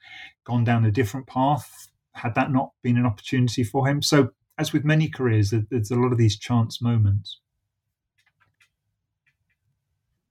gone 0.43 0.63
down 0.63 0.85
a 0.85 0.91
different 0.91 1.27
path? 1.27 1.89
Had 2.13 2.35
that 2.35 2.51
not 2.51 2.71
been 2.83 2.97
an 2.97 3.05
opportunity 3.05 3.63
for 3.63 3.87
him? 3.87 4.01
So 4.01 4.29
as 4.57 4.71
with 4.71 4.85
many 4.85 5.09
careers, 5.09 5.53
there's 5.69 5.91
a 5.91 5.95
lot 5.95 6.11
of 6.11 6.17
these 6.17 6.37
chance 6.37 6.81
moments. 6.81 7.39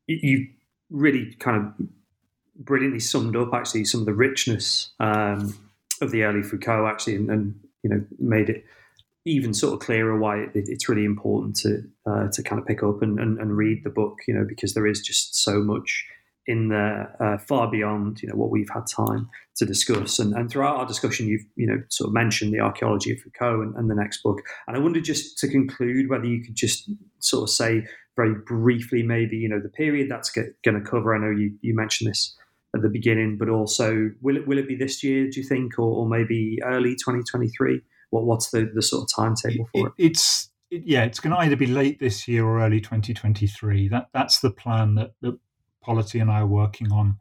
You 0.06 0.48
really 0.90 1.34
kind 1.34 1.56
of 1.56 1.86
brilliantly 2.56 3.00
summed 3.00 3.36
up 3.36 3.52
actually 3.52 3.84
some 3.84 4.00
of 4.00 4.06
the 4.06 4.14
richness 4.14 4.92
um, 5.00 5.58
of 6.00 6.12
the 6.12 6.22
early 6.22 6.42
Foucault 6.42 6.86
actually, 6.86 7.16
and, 7.16 7.30
and, 7.30 7.60
you 7.82 7.90
know 7.90 8.04
made 8.18 8.48
it 8.48 8.64
even 9.24 9.54
sort 9.54 9.74
of 9.74 9.80
clearer 9.80 10.18
why 10.18 10.38
it, 10.38 10.50
it's 10.54 10.88
really 10.88 11.04
important 11.04 11.56
to 11.56 11.82
uh, 12.06 12.28
to 12.32 12.42
kind 12.42 12.60
of 12.60 12.66
pick 12.66 12.82
up 12.82 13.02
and, 13.02 13.18
and, 13.18 13.38
and, 13.38 13.56
read 13.56 13.82
the 13.82 13.90
book, 13.90 14.18
you 14.28 14.34
know, 14.34 14.44
because 14.46 14.74
there 14.74 14.86
is 14.86 15.00
just 15.00 15.34
so 15.34 15.60
much 15.62 16.04
in 16.46 16.68
there 16.68 17.16
uh, 17.20 17.38
far 17.38 17.70
beyond 17.70 18.20
you 18.20 18.28
know 18.28 18.34
what 18.34 18.50
we've 18.50 18.68
had 18.68 18.86
time 18.86 19.28
to 19.56 19.64
discuss. 19.64 20.18
And, 20.18 20.34
and 20.34 20.50
throughout 20.50 20.76
our 20.76 20.86
discussion, 20.86 21.26
you've 21.26 21.44
you 21.56 21.66
know 21.66 21.82
sort 21.88 22.08
of 22.08 22.14
mentioned 22.14 22.52
the 22.52 22.60
archaeology 22.60 23.12
of 23.12 23.20
Foucault 23.20 23.62
and, 23.62 23.74
and 23.76 23.90
the 23.90 23.94
next 23.94 24.22
book. 24.22 24.40
And 24.66 24.76
I 24.76 24.80
wonder 24.80 25.00
just 25.00 25.38
to 25.38 25.48
conclude 25.48 26.10
whether 26.10 26.26
you 26.26 26.42
could 26.42 26.54
just 26.54 26.90
sort 27.20 27.44
of 27.44 27.50
say 27.50 27.86
very 28.16 28.34
briefly, 28.46 29.02
maybe 29.02 29.36
you 29.36 29.48
know 29.48 29.60
the 29.60 29.70
period 29.70 30.10
that's 30.10 30.30
going 30.30 30.54
to 30.64 30.80
cover. 30.80 31.14
I 31.14 31.18
know 31.18 31.30
you 31.30 31.56
you 31.62 31.74
mentioned 31.74 32.10
this 32.10 32.36
at 32.74 32.82
the 32.82 32.90
beginning, 32.90 33.38
but 33.38 33.48
also 33.48 34.10
will 34.20 34.36
it 34.36 34.46
will 34.46 34.58
it 34.58 34.68
be 34.68 34.76
this 34.76 35.02
year? 35.02 35.30
Do 35.30 35.40
you 35.40 35.46
think, 35.46 35.78
or, 35.78 36.00
or 36.00 36.08
maybe 36.08 36.58
early 36.62 36.90
2023? 36.90 37.80
What 38.14 38.26
what's 38.26 38.50
the, 38.50 38.70
the 38.72 38.80
sort 38.80 39.02
of 39.02 39.14
timetable 39.14 39.68
for 39.72 39.88
it? 39.88 39.92
it 39.98 40.06
it's 40.06 40.50
it, 40.70 40.82
yeah, 40.86 41.02
it's 41.02 41.18
going 41.18 41.34
to 41.34 41.40
either 41.40 41.56
be 41.56 41.66
late 41.66 41.98
this 41.98 42.28
year 42.28 42.44
or 42.44 42.60
early 42.60 42.80
2023. 42.80 43.88
That 43.88 44.06
that's 44.14 44.38
the 44.38 44.50
plan 44.50 44.94
that 44.94 45.14
that 45.20 45.36
Polity 45.82 46.20
and 46.20 46.30
I 46.30 46.40
are 46.40 46.46
working 46.46 46.92
on. 46.92 47.18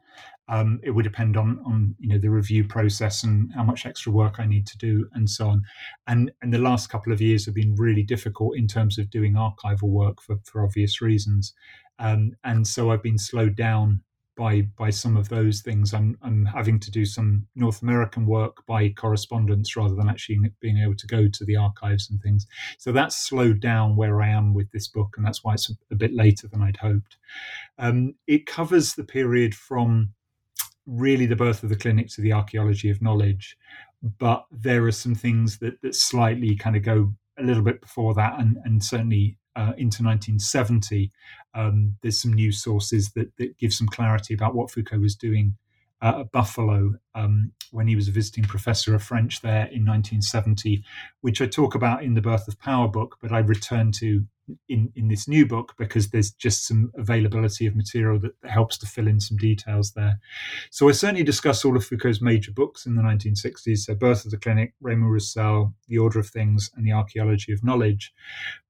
Um, 0.48 0.78
it 0.82 0.92
would 0.92 1.02
depend 1.02 1.36
on 1.36 1.58
on 1.66 1.96
you 1.98 2.08
know 2.08 2.18
the 2.18 2.30
review 2.30 2.64
process 2.64 3.24
and 3.24 3.52
how 3.54 3.64
much 3.64 3.86
extra 3.86 4.12
work 4.12 4.36
I 4.38 4.46
need 4.46 4.68
to 4.68 4.78
do 4.78 5.08
and 5.14 5.28
so 5.28 5.48
on. 5.48 5.62
And 6.06 6.30
and 6.40 6.54
the 6.54 6.58
last 6.58 6.90
couple 6.90 7.12
of 7.12 7.20
years 7.20 7.44
have 7.46 7.56
been 7.56 7.74
really 7.74 8.04
difficult 8.04 8.56
in 8.56 8.68
terms 8.68 8.98
of 8.98 9.10
doing 9.10 9.34
archival 9.34 9.88
work 9.88 10.22
for 10.22 10.36
for 10.44 10.64
obvious 10.64 11.02
reasons. 11.02 11.54
Um, 11.98 12.32
and 12.44 12.66
so 12.66 12.90
I've 12.90 13.02
been 13.02 13.18
slowed 13.18 13.56
down 13.56 14.02
by 14.36 14.62
by 14.76 14.90
some 14.90 15.16
of 15.16 15.28
those 15.28 15.60
things. 15.60 15.94
I'm 15.94 16.18
I'm 16.22 16.44
having 16.44 16.80
to 16.80 16.90
do 16.90 17.04
some 17.04 17.46
North 17.54 17.82
American 17.82 18.26
work 18.26 18.64
by 18.66 18.90
correspondence 18.90 19.76
rather 19.76 19.94
than 19.94 20.08
actually 20.08 20.40
being 20.60 20.78
able 20.78 20.96
to 20.96 21.06
go 21.06 21.28
to 21.28 21.44
the 21.44 21.56
archives 21.56 22.10
and 22.10 22.20
things. 22.20 22.46
So 22.78 22.92
that's 22.92 23.16
slowed 23.16 23.60
down 23.60 23.96
where 23.96 24.22
I 24.22 24.28
am 24.28 24.54
with 24.54 24.70
this 24.72 24.88
book, 24.88 25.14
and 25.16 25.24
that's 25.24 25.44
why 25.44 25.54
it's 25.54 25.70
a, 25.70 25.74
a 25.90 25.96
bit 25.96 26.12
later 26.12 26.48
than 26.48 26.62
I'd 26.62 26.78
hoped. 26.78 27.16
Um, 27.78 28.14
it 28.26 28.46
covers 28.46 28.94
the 28.94 29.04
period 29.04 29.54
from 29.54 30.14
really 30.86 31.26
the 31.26 31.36
birth 31.36 31.62
of 31.62 31.70
the 31.70 31.76
clinic 31.76 32.08
to 32.08 32.20
the 32.20 32.32
archaeology 32.32 32.90
of 32.90 33.02
knowledge, 33.02 33.56
but 34.18 34.44
there 34.50 34.84
are 34.84 34.92
some 34.92 35.14
things 35.14 35.58
that 35.58 35.80
that 35.82 35.94
slightly 35.94 36.56
kind 36.56 36.76
of 36.76 36.82
go 36.82 37.14
a 37.38 37.42
little 37.42 37.62
bit 37.62 37.80
before 37.80 38.14
that, 38.14 38.38
and 38.38 38.58
and 38.64 38.82
certainly 38.82 39.36
uh, 39.56 39.72
into 39.76 40.02
1970, 40.02 41.12
um, 41.54 41.96
there's 42.02 42.20
some 42.20 42.32
news 42.32 42.62
sources 42.62 43.12
that, 43.12 43.36
that 43.38 43.56
give 43.58 43.72
some 43.72 43.86
clarity 43.86 44.34
about 44.34 44.54
what 44.54 44.70
Foucault 44.70 44.98
was 44.98 45.14
doing 45.14 45.56
uh, 46.04 46.20
at 46.20 46.32
Buffalo 46.32 46.94
um, 47.14 47.52
when 47.70 47.88
he 47.88 47.96
was 47.96 48.08
a 48.08 48.12
visiting 48.12 48.44
professor 48.44 48.94
of 48.94 49.02
French 49.02 49.40
there 49.40 49.66
in 49.66 49.86
1970, 49.86 50.84
which 51.22 51.40
I 51.40 51.46
talk 51.46 51.74
about 51.74 52.04
in 52.04 52.12
the 52.12 52.20
Birth 52.20 52.46
of 52.46 52.60
Power 52.60 52.88
book, 52.88 53.16
but 53.22 53.32
I 53.32 53.38
return 53.38 53.90
to 53.92 54.26
in, 54.68 54.92
in 54.94 55.08
this 55.08 55.26
new 55.26 55.46
book 55.46 55.72
because 55.78 56.10
there's 56.10 56.30
just 56.32 56.66
some 56.66 56.92
availability 56.98 57.66
of 57.66 57.74
material 57.74 58.18
that, 58.18 58.38
that 58.42 58.50
helps 58.50 58.76
to 58.76 58.86
fill 58.86 59.08
in 59.08 59.18
some 59.18 59.38
details 59.38 59.92
there. 59.92 60.20
So 60.70 60.90
I 60.90 60.92
certainly 60.92 61.22
discuss 61.22 61.64
all 61.64 61.74
of 61.74 61.86
Foucault's 61.86 62.20
major 62.20 62.52
books 62.52 62.84
in 62.84 62.96
the 62.96 63.02
1960s, 63.02 63.78
so 63.78 63.94
Birth 63.94 64.26
of 64.26 64.30
the 64.30 64.36
Clinic, 64.36 64.74
Raymond 64.82 65.10
Roussel, 65.10 65.72
The 65.88 65.96
Order 65.96 66.18
of 66.18 66.28
Things, 66.28 66.70
and 66.76 66.86
The 66.86 66.92
Archaeology 66.92 67.54
of 67.54 67.64
Knowledge. 67.64 68.12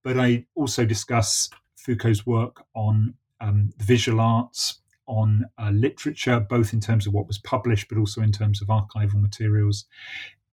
But 0.05 0.20
I 0.20 0.47
also 0.55 0.85
discuss 0.85 1.51
Foucault's 1.74 2.24
work 2.24 2.64
on 2.76 3.14
um, 3.41 3.70
visual 3.78 4.20
arts, 4.20 4.80
on 5.07 5.47
uh, 5.59 5.71
literature, 5.71 6.41
both 6.41 6.73
in 6.73 6.81
terms 6.81 7.07
of 7.07 7.13
what 7.13 7.27
was 7.27 7.39
published, 7.39 7.89
but 7.89 7.99
also 7.99 8.21
in 8.21 8.33
terms 8.33 8.63
of 8.63 8.69
archival 8.69 9.21
materials. 9.21 9.85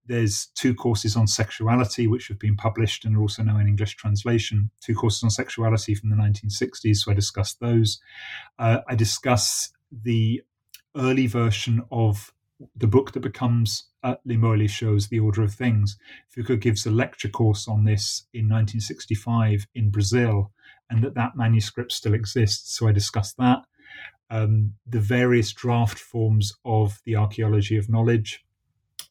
There's 0.08 0.48
two 0.56 0.74
courses 0.74 1.16
on 1.16 1.28
sexuality, 1.28 2.08
which 2.08 2.28
have 2.28 2.40
been 2.40 2.58
published 2.58 3.06
and 3.06 3.16
are 3.16 3.22
also 3.22 3.44
now 3.44 3.58
in 3.60 3.68
English 3.68 3.96
translation. 3.96 4.72
Two 4.82 4.96
courses 4.96 5.24
on 5.24 5.30
sexuality 5.30 5.96
from 5.96 6.10
the 6.10 6.16
1960s, 6.16 6.98
so 6.98 7.12
I 7.12 7.14
discuss 7.14 7.54
those. 7.54 8.02
Uh, 8.58 8.80
I 8.88 8.96
discuss 8.96 9.72
the 9.92 10.42
early 10.96 11.28
version 11.28 11.84
of 11.92 12.34
the 12.76 12.88
book 12.88 13.14
that 13.14 13.22
becomes 13.22 13.86
uh, 14.04 14.16
les 14.26 14.68
Choses, 14.68 15.08
The 15.08 15.20
Order 15.20 15.44
of 15.44 15.54
Things. 15.54 15.98
Foucault 16.30 16.58
gives 16.58 16.86
a 16.86 16.92
lecture 16.92 17.30
course 17.30 17.68
on 17.68 17.86
this 17.86 18.26
in 18.34 18.46
1965 18.46 19.68
in 19.76 19.90
Brazil, 19.92 20.52
and 20.90 21.04
that 21.04 21.16
that 21.16 21.36
manuscript 21.36 21.92
still 21.92 22.14
exists. 22.14 22.78
So 22.78 22.88
I 22.88 22.92
discuss 22.92 23.34
that 23.34 23.64
um, 24.32 24.74
the 24.88 25.00
various 25.00 25.52
draft 25.52 26.00
forms 26.00 26.54
of 26.66 27.00
the 27.06 27.16
archaeology 27.18 27.78
of 27.78 27.90
knowledge. 27.90 28.44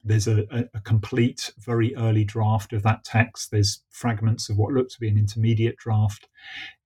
There's 0.02 0.26
a, 0.26 0.46
a, 0.50 0.64
a, 0.72 0.80
complete, 0.80 1.52
very 1.58 1.94
early 1.94 2.24
draft 2.24 2.72
of 2.72 2.82
that 2.84 3.04
text. 3.04 3.50
There's 3.50 3.82
fragments 3.90 4.48
of 4.48 4.56
what 4.56 4.72
looked 4.72 4.92
to 4.92 5.00
be 5.00 5.10
an 5.10 5.18
intermediate 5.18 5.76
draft. 5.76 6.26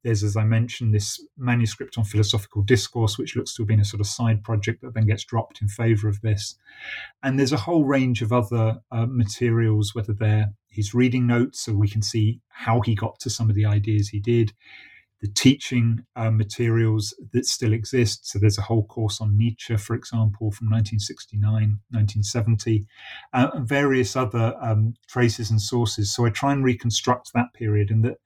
There's, 0.02 0.24
as 0.24 0.36
I 0.36 0.42
mentioned, 0.42 0.92
this 0.92 1.24
manuscript 1.38 1.96
on 1.96 2.02
philosophical 2.02 2.62
discourse, 2.62 3.16
which 3.16 3.36
looks 3.36 3.54
to 3.54 3.62
have 3.62 3.68
been 3.68 3.78
a 3.78 3.84
sort 3.84 4.00
of 4.00 4.08
side 4.08 4.42
project 4.42 4.82
that 4.82 4.94
then 4.94 5.06
gets 5.06 5.22
dropped 5.22 5.62
in 5.62 5.68
favor 5.68 6.08
of 6.08 6.20
this. 6.22 6.56
And 7.22 7.38
there's 7.38 7.52
a 7.52 7.58
whole 7.58 7.84
range 7.84 8.20
of 8.20 8.32
other 8.32 8.80
uh, 8.90 9.06
materials, 9.08 9.94
whether 9.94 10.12
they're 10.12 10.50
his 10.68 10.92
reading 10.92 11.28
notes, 11.28 11.60
so 11.60 11.72
we 11.72 11.88
can 11.88 12.02
see 12.02 12.40
how 12.48 12.80
he 12.80 12.96
got 12.96 13.20
to 13.20 13.30
some 13.30 13.48
of 13.48 13.54
the 13.54 13.64
ideas 13.64 14.08
he 14.08 14.18
did 14.18 14.52
the 15.24 15.32
teaching 15.32 16.04
uh, 16.16 16.30
materials 16.30 17.14
that 17.32 17.46
still 17.46 17.72
exist. 17.72 18.28
So 18.28 18.38
there's 18.38 18.58
a 18.58 18.62
whole 18.62 18.84
course 18.84 19.22
on 19.22 19.38
Nietzsche, 19.38 19.74
for 19.78 19.96
example, 19.96 20.50
from 20.50 20.68
1969, 20.68 21.40
1970, 21.88 22.84
uh, 23.32 23.48
and 23.54 23.66
various 23.66 24.16
other 24.16 24.54
um, 24.60 24.92
traces 25.08 25.50
and 25.50 25.62
sources. 25.62 26.14
So 26.14 26.26
I 26.26 26.28
try 26.28 26.52
and 26.52 26.62
reconstruct 26.62 27.32
that 27.32 27.54
period, 27.54 27.90
and 27.90 28.04
that 28.04 28.18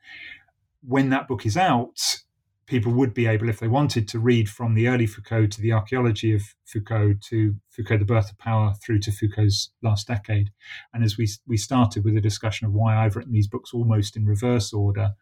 when 0.82 1.10
that 1.10 1.28
book 1.28 1.46
is 1.46 1.56
out, 1.56 2.18
people 2.66 2.90
would 2.90 3.14
be 3.14 3.28
able, 3.28 3.48
if 3.48 3.60
they 3.60 3.68
wanted, 3.68 4.08
to 4.08 4.18
read 4.18 4.48
from 4.48 4.74
the 4.74 4.88
early 4.88 5.06
Foucault 5.06 5.46
to 5.46 5.60
the 5.60 5.72
archaeology 5.72 6.34
of 6.34 6.42
Foucault 6.64 7.14
to 7.28 7.54
Foucault, 7.70 7.98
the 7.98 8.06
birth 8.06 8.32
of 8.32 8.38
power, 8.38 8.74
through 8.74 8.98
to 9.02 9.12
Foucault's 9.12 9.70
last 9.84 10.08
decade. 10.08 10.50
And 10.92 11.04
as 11.04 11.16
we 11.16 11.28
we 11.46 11.58
started 11.58 12.02
with 12.04 12.16
a 12.16 12.20
discussion 12.20 12.66
of 12.66 12.72
why 12.72 12.96
I've 12.96 13.14
written 13.14 13.34
these 13.34 13.46
books 13.46 13.70
almost 13.72 14.16
in 14.16 14.26
reverse 14.26 14.72
order, 14.72 15.12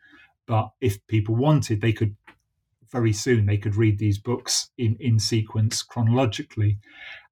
but 0.46 0.70
if 0.80 1.04
people 1.06 1.34
wanted, 1.34 1.80
they 1.80 1.92
could 1.92 2.16
very 2.92 3.12
soon 3.12 3.46
they 3.46 3.58
could 3.58 3.74
read 3.74 3.98
these 3.98 4.18
books 4.18 4.70
in 4.78 4.96
in 5.00 5.18
sequence 5.18 5.82
chronologically, 5.82 6.78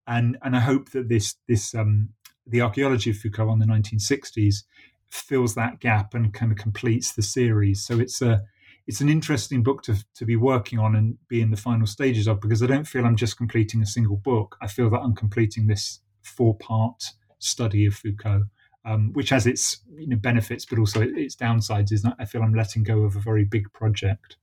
and 0.06 0.36
and 0.42 0.56
I 0.56 0.60
hope 0.60 0.90
that 0.90 1.08
this 1.08 1.36
this 1.48 1.74
um, 1.74 2.10
the 2.46 2.60
archaeology 2.60 3.10
of 3.10 3.16
Foucault 3.16 3.48
on 3.48 3.58
the 3.58 3.66
1960s 3.66 4.64
fills 5.08 5.54
that 5.54 5.80
gap 5.80 6.12
and 6.14 6.34
kind 6.34 6.50
of 6.52 6.58
completes 6.58 7.12
the 7.12 7.22
series. 7.22 7.84
So 7.84 7.98
it's 7.98 8.20
a 8.20 8.42
it's 8.86 9.00
an 9.00 9.08
interesting 9.08 9.62
book 9.62 9.82
to, 9.84 9.96
to 10.14 10.26
be 10.26 10.36
working 10.36 10.78
on 10.78 10.94
and 10.94 11.16
be 11.28 11.40
in 11.40 11.50
the 11.50 11.56
final 11.56 11.86
stages 11.86 12.26
of 12.26 12.40
because 12.40 12.62
I 12.62 12.66
don't 12.66 12.86
feel 12.86 13.06
I'm 13.06 13.16
just 13.16 13.38
completing 13.38 13.80
a 13.80 13.86
single 13.86 14.16
book. 14.16 14.56
I 14.60 14.66
feel 14.66 14.90
that 14.90 15.00
I'm 15.00 15.14
completing 15.14 15.66
this 15.66 16.00
four 16.22 16.56
part 16.56 17.02
study 17.38 17.86
of 17.86 17.94
Foucault 17.94 18.44
um, 18.84 19.12
which 19.12 19.30
has 19.30 19.46
its 19.46 19.80
you 19.96 20.08
know, 20.08 20.16
benefits, 20.16 20.64
but 20.64 20.78
also 20.78 21.00
its 21.02 21.36
downsides. 21.36 21.92
Is 21.92 22.04
I 22.18 22.24
feel 22.24 22.42
I'm 22.42 22.54
letting 22.54 22.82
go 22.82 23.00
of 23.00 23.16
a 23.16 23.20
very 23.20 23.44
big 23.44 23.72
project. 23.72 24.36